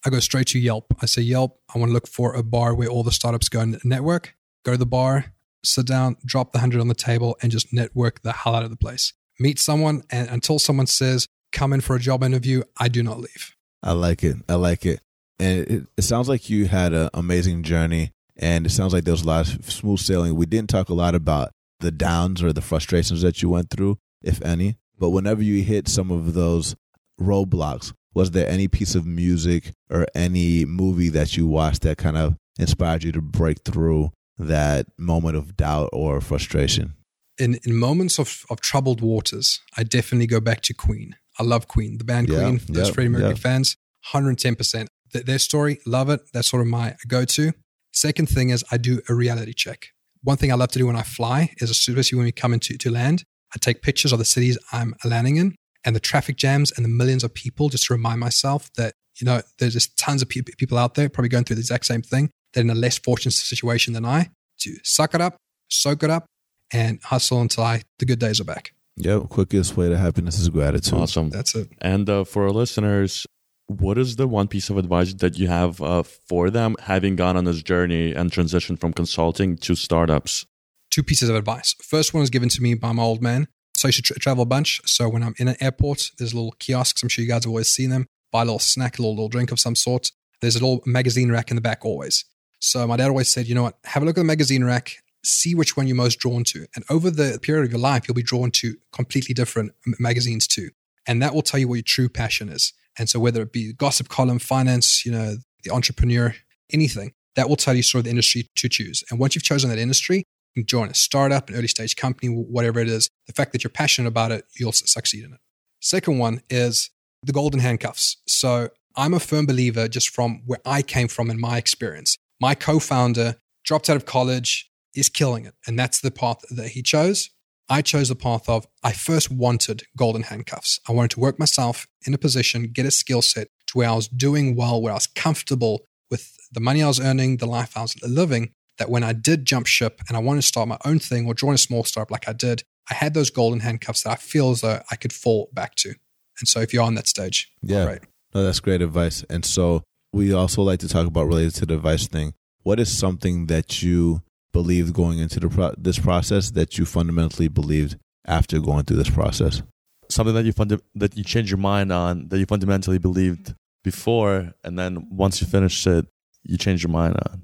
I 0.05 0.09
go 0.09 0.19
straight 0.19 0.47
to 0.47 0.59
Yelp. 0.59 0.93
I 1.01 1.05
say, 1.05 1.21
Yelp, 1.21 1.59
I 1.73 1.77
want 1.77 1.89
to 1.89 1.93
look 1.93 2.07
for 2.07 2.33
a 2.33 2.43
bar 2.43 2.73
where 2.73 2.87
all 2.87 3.03
the 3.03 3.11
startups 3.11 3.49
go 3.49 3.59
and 3.59 3.79
network. 3.83 4.35
Go 4.63 4.71
to 4.71 4.77
the 4.77 4.85
bar, 4.85 5.33
sit 5.63 5.85
down, 5.85 6.17
drop 6.25 6.51
the 6.51 6.57
100 6.57 6.79
on 6.81 6.87
the 6.87 6.95
table, 6.95 7.37
and 7.41 7.51
just 7.51 7.71
network 7.71 8.21
the 8.21 8.31
hell 8.31 8.55
out 8.55 8.63
of 8.63 8.69
the 8.69 8.75
place. 8.75 9.13
Meet 9.39 9.59
someone, 9.59 10.03
and 10.11 10.29
until 10.29 10.59
someone 10.59 10.87
says, 10.87 11.27
come 11.51 11.73
in 11.73 11.81
for 11.81 11.95
a 11.95 11.99
job 11.99 12.23
interview, 12.23 12.63
I 12.79 12.87
do 12.87 13.03
not 13.03 13.19
leave. 13.19 13.55
I 13.83 13.93
like 13.93 14.23
it. 14.23 14.37
I 14.47 14.55
like 14.55 14.85
it. 14.85 15.01
And 15.39 15.59
it, 15.67 15.87
it 15.97 16.01
sounds 16.03 16.29
like 16.29 16.49
you 16.49 16.67
had 16.67 16.93
an 16.93 17.09
amazing 17.13 17.63
journey, 17.63 18.11
and 18.37 18.65
it 18.65 18.69
sounds 18.69 18.93
like 18.93 19.03
there 19.03 19.13
was 19.13 19.23
a 19.23 19.27
lot 19.27 19.53
of 19.53 19.71
smooth 19.71 19.99
sailing. 19.99 20.35
We 20.35 20.45
didn't 20.45 20.69
talk 20.69 20.89
a 20.89 20.93
lot 20.93 21.15
about 21.15 21.51
the 21.79 21.91
downs 21.91 22.41
or 22.43 22.53
the 22.53 22.61
frustrations 22.61 23.21
that 23.23 23.41
you 23.41 23.49
went 23.49 23.69
through, 23.69 23.97
if 24.21 24.41
any. 24.43 24.77
But 24.97 25.09
whenever 25.09 25.41
you 25.41 25.63
hit 25.63 25.87
some 25.87 26.11
of 26.11 26.33
those 26.33 26.75
roadblocks, 27.19 27.93
was 28.13 28.31
there 28.31 28.47
any 28.47 28.67
piece 28.67 28.95
of 28.95 29.05
music 29.05 29.71
or 29.89 30.05
any 30.13 30.65
movie 30.65 31.09
that 31.09 31.37
you 31.37 31.47
watched 31.47 31.81
that 31.83 31.97
kind 31.97 32.17
of 32.17 32.35
inspired 32.59 33.03
you 33.03 33.11
to 33.13 33.21
break 33.21 33.63
through 33.63 34.11
that 34.37 34.87
moment 34.97 35.37
of 35.37 35.55
doubt 35.55 35.89
or 35.93 36.19
frustration? 36.21 36.93
In, 37.37 37.59
in 37.63 37.75
moments 37.75 38.19
of, 38.19 38.43
of 38.49 38.61
troubled 38.61 39.01
waters, 39.01 39.61
I 39.77 39.83
definitely 39.83 40.27
go 40.27 40.39
back 40.39 40.61
to 40.61 40.73
Queen. 40.73 41.15
I 41.39 41.43
love 41.43 41.67
Queen, 41.67 41.97
the 41.97 42.03
band 42.03 42.29
Yeah, 42.29 42.41
Queen. 42.41 42.61
Those 42.67 42.89
yeah, 42.89 42.93
Freddie 42.93 43.09
Mercury 43.09 43.29
yeah. 43.29 43.35
fans, 43.35 43.77
110%. 44.13 44.87
Th- 45.13 45.25
their 45.25 45.39
story, 45.39 45.79
love 45.85 46.09
it. 46.09 46.21
That's 46.33 46.49
sort 46.49 46.61
of 46.61 46.67
my 46.67 46.95
go 47.07 47.25
to. 47.25 47.53
Second 47.93 48.27
thing 48.27 48.49
is 48.49 48.63
I 48.71 48.77
do 48.77 49.01
a 49.09 49.13
reality 49.13 49.53
check. 49.53 49.87
One 50.23 50.37
thing 50.37 50.51
I 50.51 50.55
love 50.55 50.71
to 50.71 50.79
do 50.79 50.87
when 50.87 50.95
I 50.95 51.03
fly 51.03 51.53
is, 51.57 51.69
especially 51.69 52.17
when 52.17 52.25
we 52.25 52.31
come 52.31 52.53
into 52.53 52.77
to 52.77 52.91
land, 52.91 53.23
I 53.55 53.57
take 53.59 53.81
pictures 53.81 54.13
of 54.13 54.19
the 54.19 54.25
cities 54.25 54.57
I'm 54.71 54.93
landing 55.03 55.37
in 55.37 55.55
and 55.83 55.95
the 55.95 55.99
traffic 55.99 56.37
jams 56.37 56.71
and 56.71 56.85
the 56.85 56.89
millions 56.89 57.23
of 57.23 57.33
people 57.33 57.69
just 57.69 57.85
to 57.85 57.93
remind 57.93 58.19
myself 58.19 58.71
that, 58.73 58.93
you 59.19 59.25
know, 59.25 59.41
there's 59.59 59.73
just 59.73 59.97
tons 59.97 60.21
of 60.21 60.29
pe- 60.29 60.41
people 60.57 60.77
out 60.77 60.95
there 60.95 61.09
probably 61.09 61.29
going 61.29 61.43
through 61.43 61.55
the 61.55 61.61
exact 61.61 61.85
same 61.85 62.01
thing. 62.01 62.29
They're 62.53 62.63
in 62.63 62.69
a 62.69 62.75
less 62.75 62.97
fortunate 62.97 63.31
situation 63.31 63.93
than 63.93 64.05
I 64.05 64.29
to 64.59 64.75
suck 64.83 65.13
it 65.13 65.21
up, 65.21 65.37
soak 65.69 66.03
it 66.03 66.09
up, 66.09 66.25
and 66.71 66.99
hustle 67.03 67.41
until 67.41 67.63
I, 67.63 67.81
the 67.99 68.05
good 68.05 68.19
days 68.19 68.39
are 68.39 68.45
back. 68.45 68.73
Yep. 68.97 69.29
Quickest 69.29 69.77
way 69.77 69.89
to 69.89 69.97
happiness 69.97 70.37
is 70.39 70.49
gratitude. 70.49 70.99
Awesome. 70.99 71.29
That's 71.29 71.55
it. 71.55 71.69
And 71.79 72.09
uh, 72.09 72.23
for 72.23 72.43
our 72.43 72.51
listeners, 72.51 73.25
what 73.67 73.97
is 73.97 74.17
the 74.17 74.27
one 74.27 74.47
piece 74.47 74.69
of 74.69 74.77
advice 74.77 75.13
that 75.15 75.39
you 75.39 75.47
have 75.47 75.81
uh, 75.81 76.03
for 76.03 76.49
them 76.49 76.75
having 76.81 77.15
gone 77.15 77.37
on 77.37 77.45
this 77.45 77.63
journey 77.63 78.13
and 78.13 78.31
transitioned 78.31 78.79
from 78.79 78.93
consulting 78.93 79.57
to 79.57 79.75
startups? 79.75 80.45
two 80.91 81.01
pieces 81.01 81.29
of 81.29 81.35
advice. 81.35 81.73
First 81.81 82.13
one 82.13 82.21
was 82.21 82.29
given 82.29 82.49
to 82.49 82.61
me 82.61 82.75
by 82.75 82.91
my 82.91 83.01
old 83.01 83.21
man. 83.21 83.47
So 83.81 83.87
I 83.87 83.91
should 83.91 84.05
tra- 84.05 84.19
travel 84.19 84.43
a 84.43 84.45
bunch. 84.45 84.79
So 84.85 85.09
when 85.09 85.23
I'm 85.23 85.33
in 85.39 85.47
an 85.47 85.55
airport, 85.59 86.11
there's 86.19 86.35
little 86.35 86.51
kiosks. 86.59 87.01
I'm 87.01 87.09
sure 87.09 87.23
you 87.23 87.27
guys 87.27 87.45
have 87.45 87.49
always 87.49 87.67
seen 87.67 87.89
them. 87.89 88.05
buy 88.31 88.43
a 88.43 88.45
little 88.45 88.59
snack, 88.59 88.99
a 88.99 89.01
little, 89.01 89.15
little 89.15 89.27
drink 89.27 89.51
of 89.51 89.59
some 89.59 89.73
sort. 89.73 90.11
There's 90.39 90.55
a 90.55 90.59
little 90.59 90.83
magazine 90.85 91.31
rack 91.31 91.49
in 91.49 91.55
the 91.55 91.61
back 91.61 91.83
always. 91.83 92.23
So 92.59 92.85
my 92.85 92.95
dad 92.95 93.07
always 93.07 93.27
said, 93.27 93.47
you 93.47 93.55
know 93.55 93.63
what, 93.63 93.77
have 93.85 94.03
a 94.03 94.05
look 94.05 94.17
at 94.17 94.21
the 94.21 94.25
magazine 94.25 94.63
rack, 94.63 94.97
see 95.25 95.55
which 95.55 95.75
one 95.75 95.87
you're 95.87 95.95
most 95.95 96.19
drawn 96.19 96.43
to. 96.43 96.67
And 96.75 96.85
over 96.91 97.09
the 97.09 97.39
period 97.41 97.65
of 97.65 97.71
your 97.71 97.79
life, 97.79 98.07
you'll 98.07 98.13
be 98.13 98.21
drawn 98.21 98.51
to 98.51 98.75
completely 98.93 99.33
different 99.33 99.71
magazines 99.97 100.45
too. 100.45 100.69
And 101.07 101.19
that 101.23 101.33
will 101.33 101.41
tell 101.41 101.59
you 101.59 101.67
what 101.67 101.75
your 101.75 101.83
true 101.83 102.07
passion 102.07 102.49
is. 102.49 102.73
And 102.99 103.09
so 103.09 103.19
whether 103.19 103.41
it 103.41 103.51
be 103.51 103.73
gossip 103.73 104.09
column, 104.09 104.37
finance, 104.37 105.07
you 105.07 105.11
know, 105.11 105.37
the 105.63 105.71
entrepreneur, 105.71 106.35
anything, 106.71 107.13
that 107.35 107.49
will 107.49 107.55
tell 107.55 107.73
you 107.73 107.81
sort 107.81 108.01
of 108.01 108.03
the 108.03 108.11
industry 108.11 108.47
to 108.57 108.69
choose. 108.69 109.03
And 109.09 109.19
once 109.19 109.33
you've 109.33 109.43
chosen 109.43 109.71
that 109.71 109.79
industry, 109.79 110.23
join 110.65 110.89
a 110.89 110.93
startup, 110.93 111.49
an 111.49 111.55
early 111.55 111.67
stage 111.67 111.95
company, 111.95 112.29
whatever 112.29 112.79
it 112.79 112.87
is. 112.87 113.09
The 113.27 113.33
fact 113.33 113.51
that 113.53 113.63
you're 113.63 113.71
passionate 113.71 114.07
about 114.07 114.31
it, 114.31 114.45
you'll 114.57 114.71
succeed 114.71 115.23
in 115.23 115.33
it. 115.33 115.39
Second 115.79 116.19
one 116.19 116.41
is 116.49 116.89
the 117.23 117.33
golden 117.33 117.59
handcuffs. 117.59 118.17
So 118.27 118.69
I'm 118.95 119.13
a 119.13 119.19
firm 119.19 119.45
believer 119.45 119.87
just 119.87 120.09
from 120.09 120.41
where 120.45 120.59
I 120.65 120.81
came 120.81 121.07
from 121.07 121.29
in 121.29 121.39
my 121.39 121.57
experience. 121.57 122.17
My 122.39 122.55
co 122.55 122.79
founder 122.79 123.35
dropped 123.63 123.89
out 123.89 123.95
of 123.95 124.05
college, 124.05 124.71
is 124.95 125.09
killing 125.09 125.45
it. 125.45 125.53
And 125.65 125.77
that's 125.77 126.01
the 126.01 126.11
path 126.11 126.43
that 126.49 126.69
he 126.69 126.81
chose. 126.81 127.29
I 127.69 127.81
chose 127.81 128.09
the 128.09 128.15
path 128.15 128.49
of 128.49 128.67
I 128.83 128.91
first 128.91 129.31
wanted 129.31 129.83
golden 129.95 130.23
handcuffs. 130.23 130.79
I 130.89 130.91
wanted 130.91 131.11
to 131.11 131.19
work 131.21 131.39
myself 131.39 131.87
in 132.05 132.13
a 132.13 132.17
position, 132.17 132.71
get 132.73 132.85
a 132.85 132.91
skill 132.91 133.21
set 133.21 133.47
to 133.67 133.77
where 133.77 133.89
I 133.89 133.95
was 133.95 134.07
doing 134.07 134.55
well, 134.55 134.81
where 134.81 134.91
I 134.91 134.95
was 134.95 135.07
comfortable 135.07 135.85
with 136.09 136.35
the 136.51 136.59
money 136.59 136.83
I 136.83 136.87
was 136.87 136.99
earning, 136.99 137.37
the 137.37 137.45
life 137.45 137.77
I 137.77 137.83
was 137.83 137.95
living, 138.03 138.51
that 138.77 138.89
when 138.89 139.03
I 139.03 139.13
did 139.13 139.45
jump 139.45 139.67
ship 139.67 140.01
and 140.07 140.17
I 140.17 140.19
wanted 140.19 140.41
to 140.41 140.47
start 140.47 140.67
my 140.67 140.77
own 140.85 140.99
thing 140.99 141.27
or 141.27 141.33
join 141.33 141.53
a 141.53 141.57
small 141.57 141.83
startup 141.83 142.11
like 142.11 142.27
I 142.27 142.33
did, 142.33 142.63
I 142.89 142.93
had 142.93 143.13
those 143.13 143.29
golden 143.29 143.59
handcuffs 143.59 144.03
that 144.03 144.11
I 144.11 144.15
feel 144.15 144.51
as 144.51 144.61
though 144.61 144.81
I 144.89 144.95
could 144.95 145.13
fall 145.13 145.49
back 145.53 145.75
to. 145.75 145.93
And 146.39 146.47
so 146.47 146.59
if 146.59 146.73
you're 146.73 146.83
on 146.83 146.95
that 146.95 147.07
stage, 147.07 147.51
yeah, 147.61 147.85
right. 147.85 148.01
No, 148.33 148.43
that's 148.43 148.59
great 148.59 148.81
advice. 148.81 149.23
And 149.29 149.45
so 149.45 149.83
we 150.13 150.33
also 150.33 150.61
like 150.61 150.79
to 150.79 150.87
talk 150.87 151.07
about 151.07 151.27
related 151.27 151.55
to 151.55 151.65
the 151.65 151.75
advice 151.75 152.07
thing. 152.07 152.33
What 152.63 152.79
is 152.79 152.95
something 152.95 153.47
that 153.47 153.81
you 153.81 154.21
believed 154.51 154.93
going 154.93 155.19
into 155.19 155.39
the 155.39 155.49
pro- 155.49 155.75
this 155.77 155.99
process 155.99 156.51
that 156.51 156.77
you 156.77 156.85
fundamentally 156.85 157.47
believed 157.47 157.97
after 158.25 158.59
going 158.59 158.85
through 158.85 158.97
this 158.97 159.09
process? 159.09 159.61
Something 160.09 160.35
that 160.35 160.45
you 160.45 160.53
funda- 160.53 160.81
that 160.95 161.17
you 161.17 161.23
changed 161.23 161.49
your 161.49 161.57
mind 161.57 161.91
on 161.91 162.27
that 162.29 162.39
you 162.39 162.45
fundamentally 162.45 162.97
believed 162.97 163.53
before, 163.83 164.53
and 164.63 164.77
then 164.77 165.07
once 165.09 165.41
you 165.41 165.47
finished 165.47 165.85
it, 165.87 166.05
you 166.43 166.57
changed 166.57 166.83
your 166.83 166.91
mind 166.91 167.15
on. 167.25 167.41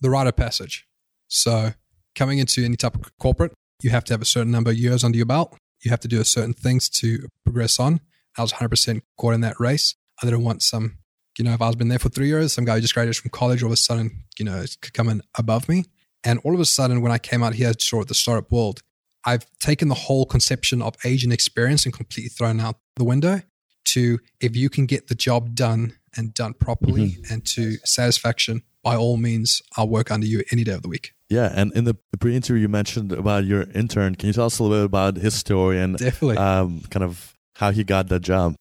The 0.00 0.10
rite 0.10 0.26
of 0.26 0.36
passage. 0.36 0.86
So 1.28 1.72
coming 2.14 2.38
into 2.38 2.64
any 2.64 2.76
type 2.76 2.94
of 2.94 3.16
corporate, 3.18 3.52
you 3.82 3.90
have 3.90 4.04
to 4.04 4.14
have 4.14 4.22
a 4.22 4.26
certain 4.26 4.50
number 4.50 4.70
of 4.70 4.76
years 4.76 5.04
under 5.04 5.16
your 5.16 5.26
belt. 5.26 5.56
You 5.82 5.90
have 5.90 6.00
to 6.00 6.08
do 6.08 6.20
a 6.20 6.24
certain 6.24 6.54
things 6.54 6.88
to 6.90 7.28
progress 7.44 7.78
on. 7.78 8.00
I 8.36 8.42
was 8.42 8.52
100% 8.54 9.02
caught 9.16 9.34
in 9.34 9.40
that 9.42 9.58
race. 9.60 9.94
I 10.22 10.26
didn't 10.26 10.44
want 10.44 10.62
some, 10.62 10.98
you 11.38 11.44
know, 11.44 11.52
if 11.52 11.62
I 11.62 11.66
was 11.66 11.76
been 11.76 11.88
there 11.88 11.98
for 11.98 12.08
three 12.08 12.28
years, 12.28 12.52
some 12.52 12.64
guy 12.64 12.74
who 12.74 12.80
just 12.80 12.94
graduated 12.94 13.22
from 13.22 13.30
college 13.30 13.62
all 13.62 13.68
of 13.68 13.74
a 13.74 13.76
sudden, 13.76 14.24
you 14.38 14.44
know, 14.44 14.64
coming 14.92 15.20
above 15.38 15.68
me. 15.68 15.84
And 16.24 16.40
all 16.44 16.54
of 16.54 16.60
a 16.60 16.64
sudden, 16.64 17.02
when 17.02 17.12
I 17.12 17.18
came 17.18 17.42
out 17.42 17.54
here 17.54 17.72
to 17.72 18.04
the 18.04 18.14
startup 18.14 18.50
world, 18.50 18.82
I've 19.24 19.46
taken 19.58 19.88
the 19.88 19.94
whole 19.94 20.24
conception 20.24 20.80
of 20.80 20.96
age 21.04 21.24
and 21.24 21.32
experience 21.32 21.84
and 21.84 21.94
completely 21.94 22.30
thrown 22.30 22.60
out 22.60 22.76
the 22.96 23.04
window 23.04 23.42
to 23.86 24.18
if 24.40 24.56
you 24.56 24.68
can 24.68 24.86
get 24.86 25.08
the 25.08 25.14
job 25.14 25.54
done 25.54 25.94
and 26.16 26.32
done 26.32 26.54
properly 26.54 27.10
mm-hmm. 27.10 27.32
and 27.32 27.46
to 27.46 27.76
satisfaction, 27.84 28.62
by 28.86 28.96
all 28.96 29.16
means, 29.16 29.60
I'll 29.76 29.88
work 29.88 30.10
under 30.10 30.26
you 30.26 30.44
any 30.52 30.64
day 30.64 30.72
of 30.72 30.82
the 30.82 30.88
week. 30.88 31.12
Yeah, 31.28 31.52
and 31.54 31.72
in 31.74 31.84
the 31.84 31.96
pre-interview, 32.20 32.62
you 32.62 32.68
mentioned 32.68 33.12
about 33.12 33.44
your 33.44 33.62
intern. 33.74 34.14
Can 34.14 34.28
you 34.28 34.32
tell 34.32 34.46
us 34.46 34.58
a 34.58 34.62
little 34.62 34.78
bit 34.78 34.84
about 34.84 35.16
his 35.16 35.34
story 35.34 35.80
and 35.80 35.96
definitely 35.96 36.36
um, 36.36 36.82
kind 36.90 37.02
of 37.02 37.34
how 37.56 37.72
he 37.72 37.82
got 37.84 38.08
that 38.08 38.20
job? 38.20 38.54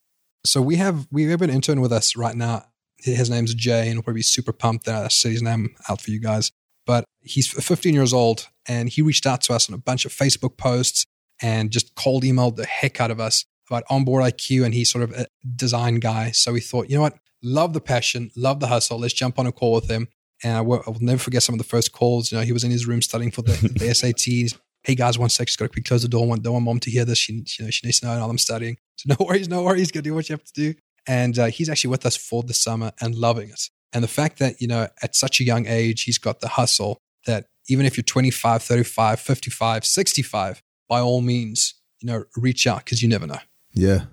So 0.46 0.62
we 0.62 0.78
have 0.78 1.08
we 1.12 1.24
have 1.26 1.42
an 1.42 1.50
intern 1.50 1.80
with 1.80 1.94
us 1.94 2.16
right 2.16 2.36
now. 2.36 2.66
His 2.98 3.30
name's 3.30 3.54
Jay, 3.54 3.88
and 3.88 3.96
we'll 3.96 4.04
probably 4.04 4.20
be 4.20 4.24
super 4.24 4.52
pumped 4.52 4.86
that 4.86 5.06
I 5.06 5.08
say 5.10 5.32
his 5.32 5.44
name 5.44 5.76
out 5.90 6.02
for 6.02 6.12
you 6.12 6.20
guys 6.20 6.52
but 6.86 7.06
he's 7.22 7.48
15 7.48 7.94
years 7.94 8.14
old 8.14 8.48
and 8.68 8.90
he 8.90 9.02
reached 9.02 9.26
out 9.26 9.42
to 9.42 9.54
us 9.54 9.70
on 9.70 9.76
a 9.76 9.78
bunch 9.78 10.06
of 10.06 10.12
Facebook 10.12 10.58
posts 10.58 11.06
and 11.42 11.72
just 11.72 11.96
cold 11.96 12.24
emailed 12.24 12.56
the 12.56 12.66
heck 12.66 13.02
out 13.02 13.12
of 13.12 13.20
us 13.20 13.44
about 13.70 13.84
onboard 13.90 14.24
IQ. 14.24 14.66
And 14.66 14.74
he's 14.74 14.92
sort 14.92 15.04
of 15.04 15.12
a 15.12 15.26
design 15.56 15.96
guy. 15.96 16.32
So 16.32 16.54
we 16.54 16.62
thought, 16.62 16.90
you 16.90 16.96
know 16.96 17.02
what? 17.02 17.18
Love 17.44 17.74
the 17.74 17.82
passion, 17.82 18.32
love 18.36 18.60
the 18.60 18.68
hustle. 18.68 19.00
Let's 19.00 19.14
jump 19.14 19.38
on 19.38 19.46
a 19.46 19.52
call 19.52 19.74
with 19.74 19.90
him. 19.90 20.08
And 20.46 20.56
I 20.56 20.62
will, 20.62 20.84
I 20.86 20.92
will 20.92 21.02
never 21.02 21.18
forget 21.18 21.42
some 21.42 21.56
of 21.56 21.58
the 21.58 21.66
first 21.66 21.92
calls. 21.92 22.32
You 22.32 22.38
know, 22.38 22.44
he 22.44 22.54
was 22.54 22.64
in 22.64 22.70
his 22.70 22.86
room 22.86 23.02
studying 23.02 23.32
for 23.32 23.42
the, 23.42 23.52
the 23.80 23.88
SATs. 23.90 24.56
Hey 24.84 24.94
guys, 24.94 25.18
one 25.18 25.30
sec, 25.30 25.48
just 25.48 25.58
got 25.58 25.66
to 25.66 25.70
quick 25.70 25.86
close 25.86 26.04
the 26.04 26.08
door. 26.08 26.22
don't 26.38 26.54
want 26.54 26.64
mom 26.64 26.80
to 26.82 26.92
hear 26.92 27.04
this. 27.04 27.18
She, 27.18 27.34
you 27.34 27.66
know, 27.66 27.72
she 27.72 27.88
needs 27.88 28.00
to 28.02 28.06
know 28.06 28.30
I'm 28.30 28.38
studying. 28.38 28.78
So 28.98 29.14
no 29.20 29.26
worries, 29.26 29.50
no 29.50 29.64
worries. 29.64 29.92
Go 29.92 30.00
do 30.00 30.14
what 30.14 30.30
you 30.30 30.34
have 30.36 30.46
to 30.46 30.54
do. 30.54 30.74
And 31.06 31.38
uh, 31.38 31.48
he's 31.48 31.68
actually 31.68 31.90
with 31.90 32.06
us 32.06 32.16
for 32.16 32.44
the 32.44 32.54
summer 32.54 32.94
and 33.02 33.14
loving 33.14 33.50
it. 33.50 33.70
And 33.92 34.02
the 34.02 34.08
fact 34.08 34.40
that, 34.40 34.62
you 34.62 34.70
know, 34.70 34.88
at 35.04 35.16
such 35.18 35.42
a 35.42 35.44
young 35.44 35.66
age, 35.68 36.04
he's 36.04 36.18
got 36.18 36.40
the 36.40 36.48
hustle 36.48 37.02
that 37.26 37.48
even 37.68 37.86
if 37.86 37.98
you're 37.98 38.06
25, 38.06 38.64
35, 38.64 39.20
55, 39.20 39.84
65, 39.84 40.62
by 40.88 41.02
all 41.02 41.20
means, 41.20 41.74
you 42.00 42.08
know, 42.08 42.24
reach 42.38 42.66
out 42.68 42.86
because 42.86 43.04
you 43.04 43.10
never 43.10 43.28
know. 43.28 43.40
Yeah. 43.74 44.06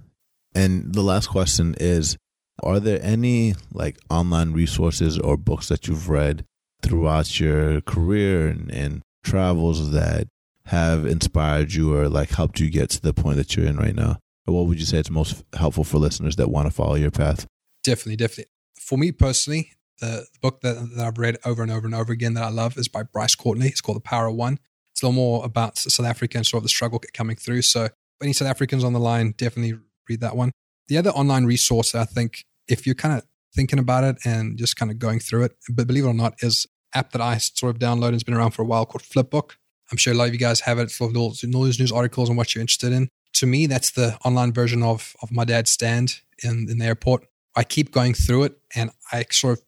And 0.53 0.93
the 0.93 1.03
last 1.03 1.29
question 1.29 1.77
is 1.79 2.17
Are 2.63 2.81
there 2.81 3.01
any 3.03 3.55
like 3.73 3.99
online 4.11 4.53
resources 4.53 5.19
or 5.19 5.37
books 5.37 5.69
that 5.69 5.89
you've 5.89 6.09
read 6.09 6.45
throughout 6.83 7.41
your 7.41 7.81
career 7.81 8.49
and, 8.49 8.71
and 8.71 9.03
travels 9.25 9.91
that 9.93 10.29
have 10.67 11.07
inspired 11.07 11.73
you 11.73 11.95
or 11.95 12.09
like 12.09 12.31
helped 12.31 12.61
you 12.61 12.71
get 12.71 12.91
to 12.91 13.01
the 13.01 13.15
point 13.15 13.37
that 13.37 13.57
you're 13.57 13.67
in 13.67 13.77
right 13.77 13.95
now? 13.95 14.19
Or 14.47 14.55
what 14.55 14.67
would 14.67 14.81
you 14.81 14.87
say 14.87 14.99
is 14.99 15.11
most 15.11 15.45
helpful 15.55 15.85
for 15.85 15.99
listeners 15.99 16.37
that 16.37 16.51
want 16.51 16.67
to 16.67 16.73
follow 16.73 16.95
your 16.95 17.11
path? 17.11 17.47
Definitely, 17.85 18.17
definitely 18.17 18.47
for 18.83 18.99
me 18.99 19.13
personally, 19.13 19.73
the, 20.01 20.27
the 20.33 20.39
book 20.41 20.61
that, 20.63 20.75
that, 20.97 21.07
I've 21.07 21.19
read 21.19 21.39
over 21.45 21.63
and 21.63 21.71
over 21.71 21.87
and 21.87 21.95
over 21.95 22.13
again 22.13 22.35
that 22.35 22.43
I 22.43 22.51
love 22.51 22.77
is 22.77 22.89
by 22.89 23.05
Bryce 23.05 23.35
Courtenay. 23.35 23.69
It's 23.69 23.81
called 23.81 23.97
The 23.97 24.01
Power 24.01 24.27
of 24.27 24.35
One. 24.35 24.59
It's 24.93 25.03
a 25.03 25.07
little 25.07 25.15
more 25.15 25.45
about 25.45 25.79
South 25.79 26.07
Africa 26.07 26.37
and 26.37 26.47
sort 26.47 26.61
of 26.61 26.65
the 26.65 26.69
struggle 26.69 27.01
coming 27.15 27.37
through. 27.37 27.63
So, 27.63 27.89
any 28.23 28.33
South 28.33 28.49
Africans 28.49 28.85
on 28.85 28.93
the 28.93 29.01
line, 29.01 29.35
definitely 29.37 29.79
read 30.09 30.21
that 30.21 30.37
one. 30.37 30.53
The 30.93 30.99
other 30.99 31.11
online 31.13 31.47
resource, 31.47 31.95
I 31.95 32.05
think, 32.05 32.45
if 32.69 32.85
you're 32.85 32.95
kind 32.95 33.17
of 33.17 33.25
thinking 33.57 33.79
about 33.79 34.05
it 34.05 34.17
and 34.27 34.59
just 34.59 34.77
kind 34.77 34.91
of 34.91 34.99
going 34.99 35.21
through 35.21 35.45
it, 35.45 35.57
but 35.71 35.87
believe 35.87 36.05
it 36.05 36.09
or 36.09 36.13
not, 36.13 36.35
is 36.43 36.67
app 36.95 37.13
that 37.13 37.23
I 37.23 37.39
sort 37.39 37.75
of 37.75 37.81
downloaded. 37.81 38.13
It's 38.13 38.25
been 38.25 38.35
around 38.35 38.51
for 38.51 38.61
a 38.61 38.67
while 38.67 38.85
called 38.85 39.03
Flipboard. 39.03 39.53
I'm 39.91 39.97
sure 39.97 40.13
a 40.13 40.17
lot 40.17 40.29
of 40.29 40.35
you 40.35 40.39
guys 40.39 40.61
have 40.61 40.79
it 40.79 40.91
for 40.91 41.05
all 41.17 41.31
those 41.31 41.79
news 41.81 41.91
articles 41.91 42.29
and 42.29 42.37
what 42.37 42.55
you're 42.55 42.61
interested 42.61 42.93
in. 42.93 43.09
To 43.37 43.47
me, 43.47 43.67
that's 43.67 43.93
the 43.93 44.19
online 44.23 44.53
version 44.53 44.83
of 44.83 45.17
of 45.23 45.33
my 45.33 45.47
dad's 45.47 45.71
stand 45.71 46.21
in, 46.45 46.67
in 46.69 46.77
the 46.77 46.85
airport. 46.85 47.25
I 47.57 47.65
keep 47.65 47.91
going 47.91 48.13
through 48.13 48.43
it 48.43 48.59
and 48.77 48.91
I 49.11 49.25
sort 49.31 49.61
of 49.61 49.65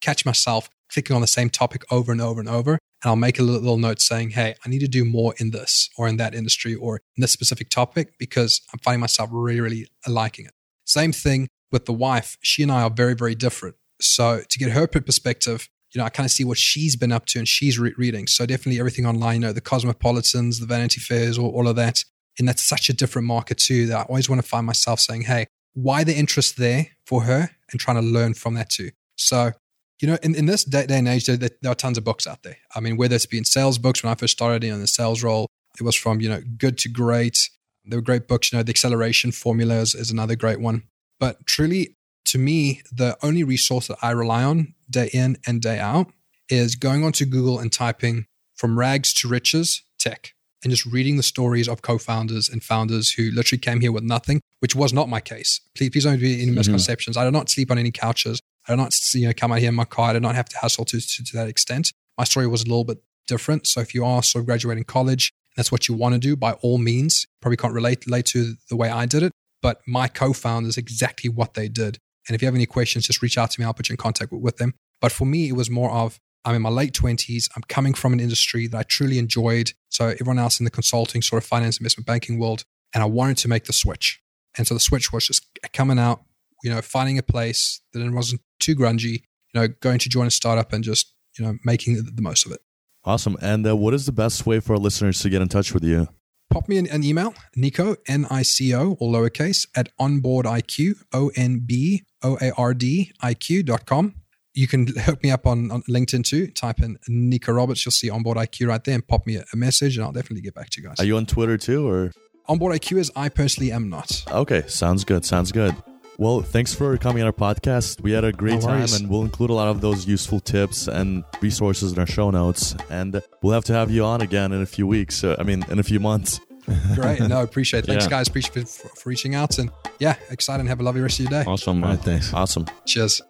catch 0.00 0.24
myself 0.24 0.70
clicking 0.92 1.16
on 1.16 1.22
the 1.22 1.26
same 1.26 1.50
topic 1.50 1.82
over 1.90 2.12
and 2.12 2.20
over 2.20 2.38
and 2.38 2.48
over. 2.48 2.74
And 3.02 3.10
I'll 3.10 3.16
make 3.16 3.40
a 3.40 3.42
little, 3.42 3.62
little 3.62 3.78
note 3.78 4.00
saying, 4.00 4.30
hey, 4.30 4.54
I 4.64 4.68
need 4.68 4.78
to 4.78 4.86
do 4.86 5.04
more 5.04 5.34
in 5.38 5.50
this 5.50 5.90
or 5.98 6.06
in 6.06 6.18
that 6.18 6.36
industry 6.36 6.76
or 6.76 7.00
in 7.16 7.20
this 7.22 7.32
specific 7.32 7.68
topic 7.68 8.16
because 8.16 8.60
I'm 8.72 8.78
finding 8.78 9.00
myself 9.00 9.30
really, 9.32 9.60
really 9.60 9.88
liking 10.06 10.46
it. 10.46 10.52
Same 10.88 11.12
thing 11.12 11.48
with 11.70 11.86
the 11.86 11.92
wife. 11.92 12.38
She 12.40 12.62
and 12.62 12.72
I 12.72 12.82
are 12.82 12.90
very, 12.90 13.14
very 13.14 13.34
different. 13.34 13.76
So 14.00 14.42
to 14.48 14.58
get 14.58 14.70
her 14.70 14.86
perspective, 14.86 15.68
you 15.94 15.98
know, 15.98 16.04
I 16.04 16.10
kind 16.10 16.26
of 16.26 16.30
see 16.30 16.44
what 16.44 16.58
she's 16.58 16.96
been 16.96 17.12
up 17.12 17.26
to 17.26 17.38
and 17.38 17.48
she's 17.48 17.78
re- 17.78 17.94
reading. 17.96 18.26
So 18.26 18.46
definitely 18.46 18.78
everything 18.78 19.06
online, 19.06 19.36
you 19.36 19.40
know, 19.48 19.52
the 19.52 19.60
Cosmopolitans, 19.60 20.60
the 20.60 20.66
Vanity 20.66 21.00
Fairs, 21.00 21.38
all, 21.38 21.50
all 21.50 21.68
of 21.68 21.76
that. 21.76 22.04
And 22.38 22.46
that's 22.46 22.62
such 22.62 22.88
a 22.88 22.92
different 22.92 23.26
market 23.26 23.58
too 23.58 23.86
that 23.86 23.98
I 23.98 24.02
always 24.02 24.28
want 24.28 24.40
to 24.40 24.46
find 24.46 24.66
myself 24.66 25.00
saying, 25.00 25.22
hey, 25.22 25.46
why 25.74 26.04
the 26.04 26.16
interest 26.16 26.56
there 26.56 26.88
for 27.06 27.22
her 27.22 27.50
and 27.70 27.80
trying 27.80 27.96
to 27.96 28.02
learn 28.02 28.34
from 28.34 28.54
that 28.54 28.70
too. 28.70 28.90
So, 29.16 29.52
you 30.00 30.08
know, 30.08 30.18
in, 30.22 30.34
in 30.34 30.46
this 30.46 30.64
day, 30.64 30.86
day 30.86 30.98
and 30.98 31.08
age, 31.08 31.26
there, 31.26 31.36
there, 31.36 31.72
are 31.72 31.74
tons 31.74 31.98
of 31.98 32.04
books 32.04 32.26
out 32.26 32.42
there. 32.42 32.56
I 32.74 32.80
mean, 32.80 32.96
whether 32.96 33.16
it's 33.16 33.26
been 33.26 33.44
sales 33.44 33.78
books 33.78 34.02
when 34.02 34.12
I 34.12 34.14
first 34.14 34.32
started 34.32 34.64
in 34.64 34.80
the 34.80 34.86
sales 34.86 35.22
role, 35.22 35.48
it 35.78 35.82
was 35.82 35.96
from, 35.96 36.20
you 36.20 36.28
know, 36.28 36.42
good 36.56 36.78
to 36.78 36.88
great. 36.88 37.50
There 37.88 37.98
were 37.98 38.04
great 38.04 38.28
books, 38.28 38.52
you 38.52 38.58
know, 38.58 38.62
the 38.62 38.70
acceleration 38.70 39.32
formula 39.32 39.76
is, 39.76 39.94
is 39.94 40.10
another 40.10 40.36
great 40.36 40.60
one. 40.60 40.82
But 41.18 41.46
truly, 41.46 41.96
to 42.26 42.38
me, 42.38 42.82
the 42.92 43.16
only 43.22 43.42
resource 43.42 43.88
that 43.88 43.98
I 44.02 44.10
rely 44.10 44.44
on 44.44 44.74
day 44.90 45.10
in 45.12 45.38
and 45.46 45.60
day 45.60 45.78
out 45.78 46.12
is 46.48 46.76
going 46.76 47.04
onto 47.04 47.24
Google 47.24 47.58
and 47.58 47.72
typing 47.72 48.26
from 48.54 48.78
rags 48.78 49.12
to 49.14 49.28
riches 49.28 49.82
tech 49.98 50.32
and 50.62 50.70
just 50.70 50.84
reading 50.84 51.16
the 51.16 51.22
stories 51.22 51.68
of 51.68 51.82
co-founders 51.82 52.48
and 52.48 52.62
founders 52.62 53.12
who 53.12 53.30
literally 53.30 53.60
came 53.60 53.80
here 53.80 53.92
with 53.92 54.02
nothing, 54.02 54.40
which 54.60 54.74
was 54.74 54.92
not 54.92 55.08
my 55.08 55.20
case. 55.20 55.60
Please, 55.76 55.90
please 55.90 56.04
don't 56.04 56.18
be 56.18 56.34
any 56.34 56.46
mm-hmm. 56.46 56.56
misconceptions. 56.56 57.16
I 57.16 57.24
did 57.24 57.32
not 57.32 57.48
sleep 57.48 57.70
on 57.70 57.78
any 57.78 57.90
couches. 57.90 58.40
I 58.66 58.72
did 58.72 58.78
not 58.78 58.94
you 59.14 59.28
know, 59.28 59.32
come 59.32 59.52
out 59.52 59.60
here 59.60 59.68
in 59.68 59.74
my 59.74 59.84
car. 59.84 60.10
I 60.10 60.12
did 60.14 60.22
not 60.22 60.34
have 60.34 60.48
to 60.48 60.58
hustle 60.58 60.84
to, 60.86 61.00
to, 61.00 61.24
to 61.24 61.36
that 61.36 61.48
extent. 61.48 61.92
My 62.16 62.24
story 62.24 62.46
was 62.46 62.62
a 62.62 62.66
little 62.66 62.84
bit 62.84 62.98
different. 63.26 63.66
So 63.66 63.80
if 63.80 63.94
you 63.94 64.04
are 64.04 64.22
sort 64.22 64.42
of 64.42 64.46
graduating 64.46 64.84
college, 64.84 65.32
that's 65.58 65.72
what 65.72 65.88
you 65.88 65.94
want 65.94 66.12
to 66.12 66.20
do, 66.20 66.36
by 66.36 66.52
all 66.62 66.78
means. 66.78 67.26
Probably 67.42 67.56
can't 67.56 67.74
relate, 67.74 68.06
relate 68.06 68.26
to 68.26 68.54
the 68.70 68.76
way 68.76 68.90
I 68.90 69.06
did 69.06 69.24
it, 69.24 69.32
but 69.60 69.80
my 69.88 70.06
co-founders 70.06 70.78
exactly 70.78 71.28
what 71.28 71.54
they 71.54 71.68
did. 71.68 71.98
And 72.28 72.36
if 72.36 72.40
you 72.40 72.46
have 72.46 72.54
any 72.54 72.64
questions, 72.64 73.08
just 73.08 73.22
reach 73.22 73.36
out 73.36 73.50
to 73.50 73.60
me. 73.60 73.66
I'll 73.66 73.74
put 73.74 73.88
you 73.88 73.94
in 73.94 73.96
contact 73.96 74.30
with, 74.30 74.40
with 74.40 74.56
them. 74.58 74.74
But 75.00 75.10
for 75.10 75.24
me, 75.24 75.48
it 75.48 75.56
was 75.56 75.68
more 75.68 75.90
of 75.90 76.20
I'm 76.44 76.54
in 76.54 76.62
my 76.62 76.68
late 76.68 76.92
20s. 76.92 77.48
I'm 77.56 77.62
coming 77.68 77.92
from 77.92 78.12
an 78.12 78.20
industry 78.20 78.68
that 78.68 78.78
I 78.78 78.82
truly 78.84 79.18
enjoyed. 79.18 79.72
So 79.88 80.10
everyone 80.10 80.38
else 80.38 80.60
in 80.60 80.64
the 80.64 80.70
consulting, 80.70 81.22
sort 81.22 81.42
of 81.42 81.48
finance, 81.48 81.80
investment 81.80 82.06
banking 82.06 82.38
world. 82.38 82.62
And 82.94 83.02
I 83.02 83.06
wanted 83.06 83.38
to 83.38 83.48
make 83.48 83.64
the 83.64 83.72
switch. 83.72 84.22
And 84.56 84.64
so 84.64 84.74
the 84.74 84.80
switch 84.80 85.12
was 85.12 85.26
just 85.26 85.44
coming 85.72 85.98
out, 85.98 86.22
you 86.62 86.70
know, 86.70 86.80
finding 86.82 87.18
a 87.18 87.22
place 87.24 87.80
that 87.92 88.12
wasn't 88.12 88.42
too 88.60 88.76
grungy, 88.76 89.22
you 89.52 89.60
know, 89.60 89.66
going 89.80 89.98
to 89.98 90.08
join 90.08 90.28
a 90.28 90.30
startup 90.30 90.72
and 90.72 90.84
just, 90.84 91.12
you 91.36 91.44
know, 91.44 91.56
making 91.64 91.96
the 92.14 92.22
most 92.22 92.46
of 92.46 92.52
it. 92.52 92.60
Awesome. 93.04 93.36
And 93.40 93.66
uh, 93.66 93.76
what 93.76 93.94
is 93.94 94.06
the 94.06 94.12
best 94.12 94.46
way 94.46 94.60
for 94.60 94.74
our 94.74 94.78
listeners 94.78 95.20
to 95.20 95.30
get 95.30 95.40
in 95.40 95.48
touch 95.48 95.72
with 95.72 95.84
you? 95.84 96.08
Pop 96.50 96.68
me 96.68 96.78
an, 96.78 96.86
an 96.88 97.04
email, 97.04 97.34
Nico, 97.56 97.96
N 98.06 98.26
I 98.30 98.42
C 98.42 98.74
O, 98.74 98.92
all 99.00 99.12
lowercase, 99.12 99.66
at 99.76 99.90
onboardiq, 99.98 100.94
O 101.12 101.30
N 101.36 101.60
B 101.64 102.04
O 102.22 102.38
A 102.40 102.52
R 102.56 102.72
D 102.74 103.12
I 103.20 103.34
Q 103.34 103.62
dot 103.62 103.84
com. 103.86 104.14
You 104.54 104.66
can 104.66 104.86
hook 104.86 105.22
me 105.22 105.30
up 105.30 105.46
on, 105.46 105.70
on 105.70 105.82
LinkedIn 105.82 106.24
too. 106.24 106.48
Type 106.48 106.80
in 106.80 106.98
Nico 107.06 107.52
Roberts. 107.52 107.84
You'll 107.84 107.92
see 107.92 108.10
Onboard 108.10 108.38
IQ 108.38 108.68
right 108.68 108.82
there 108.82 108.94
and 108.94 109.06
pop 109.06 109.26
me 109.26 109.36
a, 109.36 109.44
a 109.52 109.56
message 109.56 109.96
and 109.96 110.04
I'll 110.04 110.12
definitely 110.12 110.40
get 110.40 110.54
back 110.54 110.70
to 110.70 110.80
you 110.80 110.88
guys. 110.88 110.96
Are 110.98 111.04
you 111.04 111.16
on 111.16 111.26
Twitter 111.26 111.56
too 111.56 111.86
or? 111.88 112.12
Onboard 112.48 112.74
IQ 112.74 112.98
is 112.98 113.12
I 113.14 113.28
personally 113.28 113.70
am 113.70 113.88
not. 113.90 114.24
Okay, 114.30 114.64
sounds 114.66 115.04
good. 115.04 115.24
Sounds 115.24 115.52
good. 115.52 115.76
Well, 116.20 116.40
thanks 116.42 116.74
for 116.74 116.96
coming 116.98 117.22
on 117.22 117.26
our 117.28 117.32
podcast. 117.32 118.00
We 118.00 118.10
had 118.10 118.24
a 118.24 118.32
great 118.32 118.54
No 118.54 118.60
time 118.62 118.88
and 118.92 119.08
we'll 119.08 119.22
include 119.22 119.50
a 119.50 119.54
lot 119.54 119.68
of 119.68 119.80
those 119.80 120.04
useful 120.06 120.40
tips 120.40 120.88
and 120.88 121.22
resources 121.40 121.92
in 121.92 121.98
our 122.00 122.06
show 122.06 122.30
notes. 122.32 122.74
And 122.90 123.22
we'll 123.40 123.54
have 123.54 123.64
to 123.66 123.72
have 123.72 123.90
you 123.92 124.04
on 124.04 124.20
again 124.20 124.50
in 124.50 124.60
a 124.60 124.66
few 124.66 124.84
weeks. 124.88 125.22
Uh, 125.22 125.36
I 125.38 125.44
mean, 125.44 125.64
in 125.70 125.78
a 125.78 125.84
few 125.84 126.00
months. 126.00 126.40
Great. 126.96 127.20
No, 127.20 127.42
appreciate 127.42 127.84
it. 127.84 127.86
Thanks, 127.86 128.04
Yeah. 128.06 128.10
guys. 128.10 128.26
Appreciate 128.28 128.68
for, 128.68 128.88
for 128.88 129.08
reaching 129.08 129.36
out. 129.36 129.58
And 129.58 129.70
yeah, 130.00 130.16
excited 130.28 130.58
and 130.60 130.68
have 130.68 130.80
a 130.80 130.82
lovely 130.82 131.00
rest 131.02 131.20
of 131.20 131.30
your 131.30 131.42
day. 131.44 131.48
Awesome. 131.48 131.76
All 131.84 131.88
man. 131.88 131.96
right, 131.96 132.04
thanks. 132.04 132.34
Awesome. 132.34 132.66
Cheers. 132.84 133.22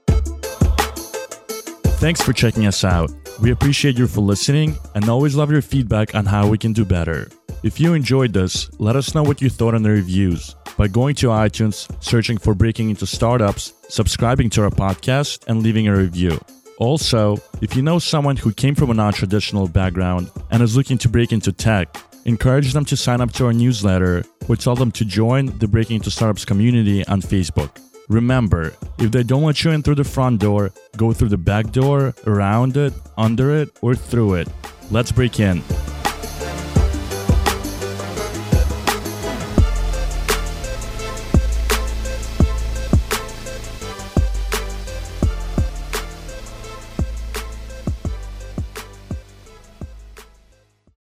Thanks 1.99 2.22
for 2.22 2.32
checking 2.32 2.64
us 2.64 2.84
out. 2.84 3.11
We 3.42 3.51
appreciate 3.51 3.99
you 3.99 4.07
for 4.07 4.20
listening 4.20 4.78
and 4.94 5.09
always 5.09 5.34
love 5.34 5.51
your 5.51 5.62
feedback 5.62 6.14
on 6.14 6.26
how 6.26 6.46
we 6.46 6.57
can 6.57 6.72
do 6.72 6.84
better. 6.84 7.28
If 7.64 7.80
you 7.80 7.94
enjoyed 7.94 8.32
this, 8.32 8.70
let 8.78 8.94
us 8.94 9.16
know 9.16 9.24
what 9.24 9.42
you 9.42 9.51
thought 9.51 9.74
in 9.74 9.82
the 9.82 9.90
reviews 9.90 10.55
by 10.76 10.86
going 10.86 11.16
to 11.16 11.26
iTunes, 11.26 11.90
searching 12.01 12.38
for 12.38 12.55
Breaking 12.55 12.88
Into 12.90 13.05
Startups, 13.05 13.72
subscribing 13.88 14.49
to 14.51 14.62
our 14.62 14.70
podcast, 14.70 15.49
and 15.49 15.64
leaving 15.64 15.88
a 15.88 15.96
review. 15.96 16.38
Also, 16.78 17.38
if 17.61 17.74
you 17.74 17.82
know 17.82 17.99
someone 17.99 18.36
who 18.36 18.53
came 18.53 18.76
from 18.76 18.90
a 18.90 18.94
non 18.94 19.12
traditional 19.12 19.66
background 19.66 20.30
and 20.53 20.62
is 20.62 20.76
looking 20.76 20.99
to 20.99 21.09
break 21.09 21.32
into 21.32 21.51
tech, 21.51 21.96
encourage 22.26 22.74
them 22.74 22.84
to 22.84 22.96
sign 22.96 23.20
up 23.20 23.32
to 23.32 23.46
our 23.46 23.53
newsletter 23.53 24.24
or 24.49 24.55
tell 24.55 24.76
them 24.76 24.92
to 24.92 25.05
join 25.05 25.46
the 25.59 25.66
Breaking 25.66 25.96
Into 25.96 26.12
Startups 26.12 26.44
community 26.44 27.05
on 27.09 27.20
Facebook. 27.20 27.70
Remember, 28.09 28.73
if 28.99 29.11
they 29.13 29.23
don't 29.23 29.43
let 29.43 29.63
you 29.63 29.71
in 29.71 29.83
through 29.83 29.97
the 29.97 30.05
front 30.05 30.41
door, 30.41 30.73
go 30.97 31.13
through 31.13 31.29
the 31.29 31.37
back 31.37 31.73
door, 31.73 32.15
around 32.27 32.77
it, 32.79 32.95
under 33.19 33.55
it, 33.55 33.77
or 33.83 33.95
through 33.95 34.35
it. 34.35 34.49
Let's 34.91 35.13
break 35.13 35.39
in. 35.41 35.63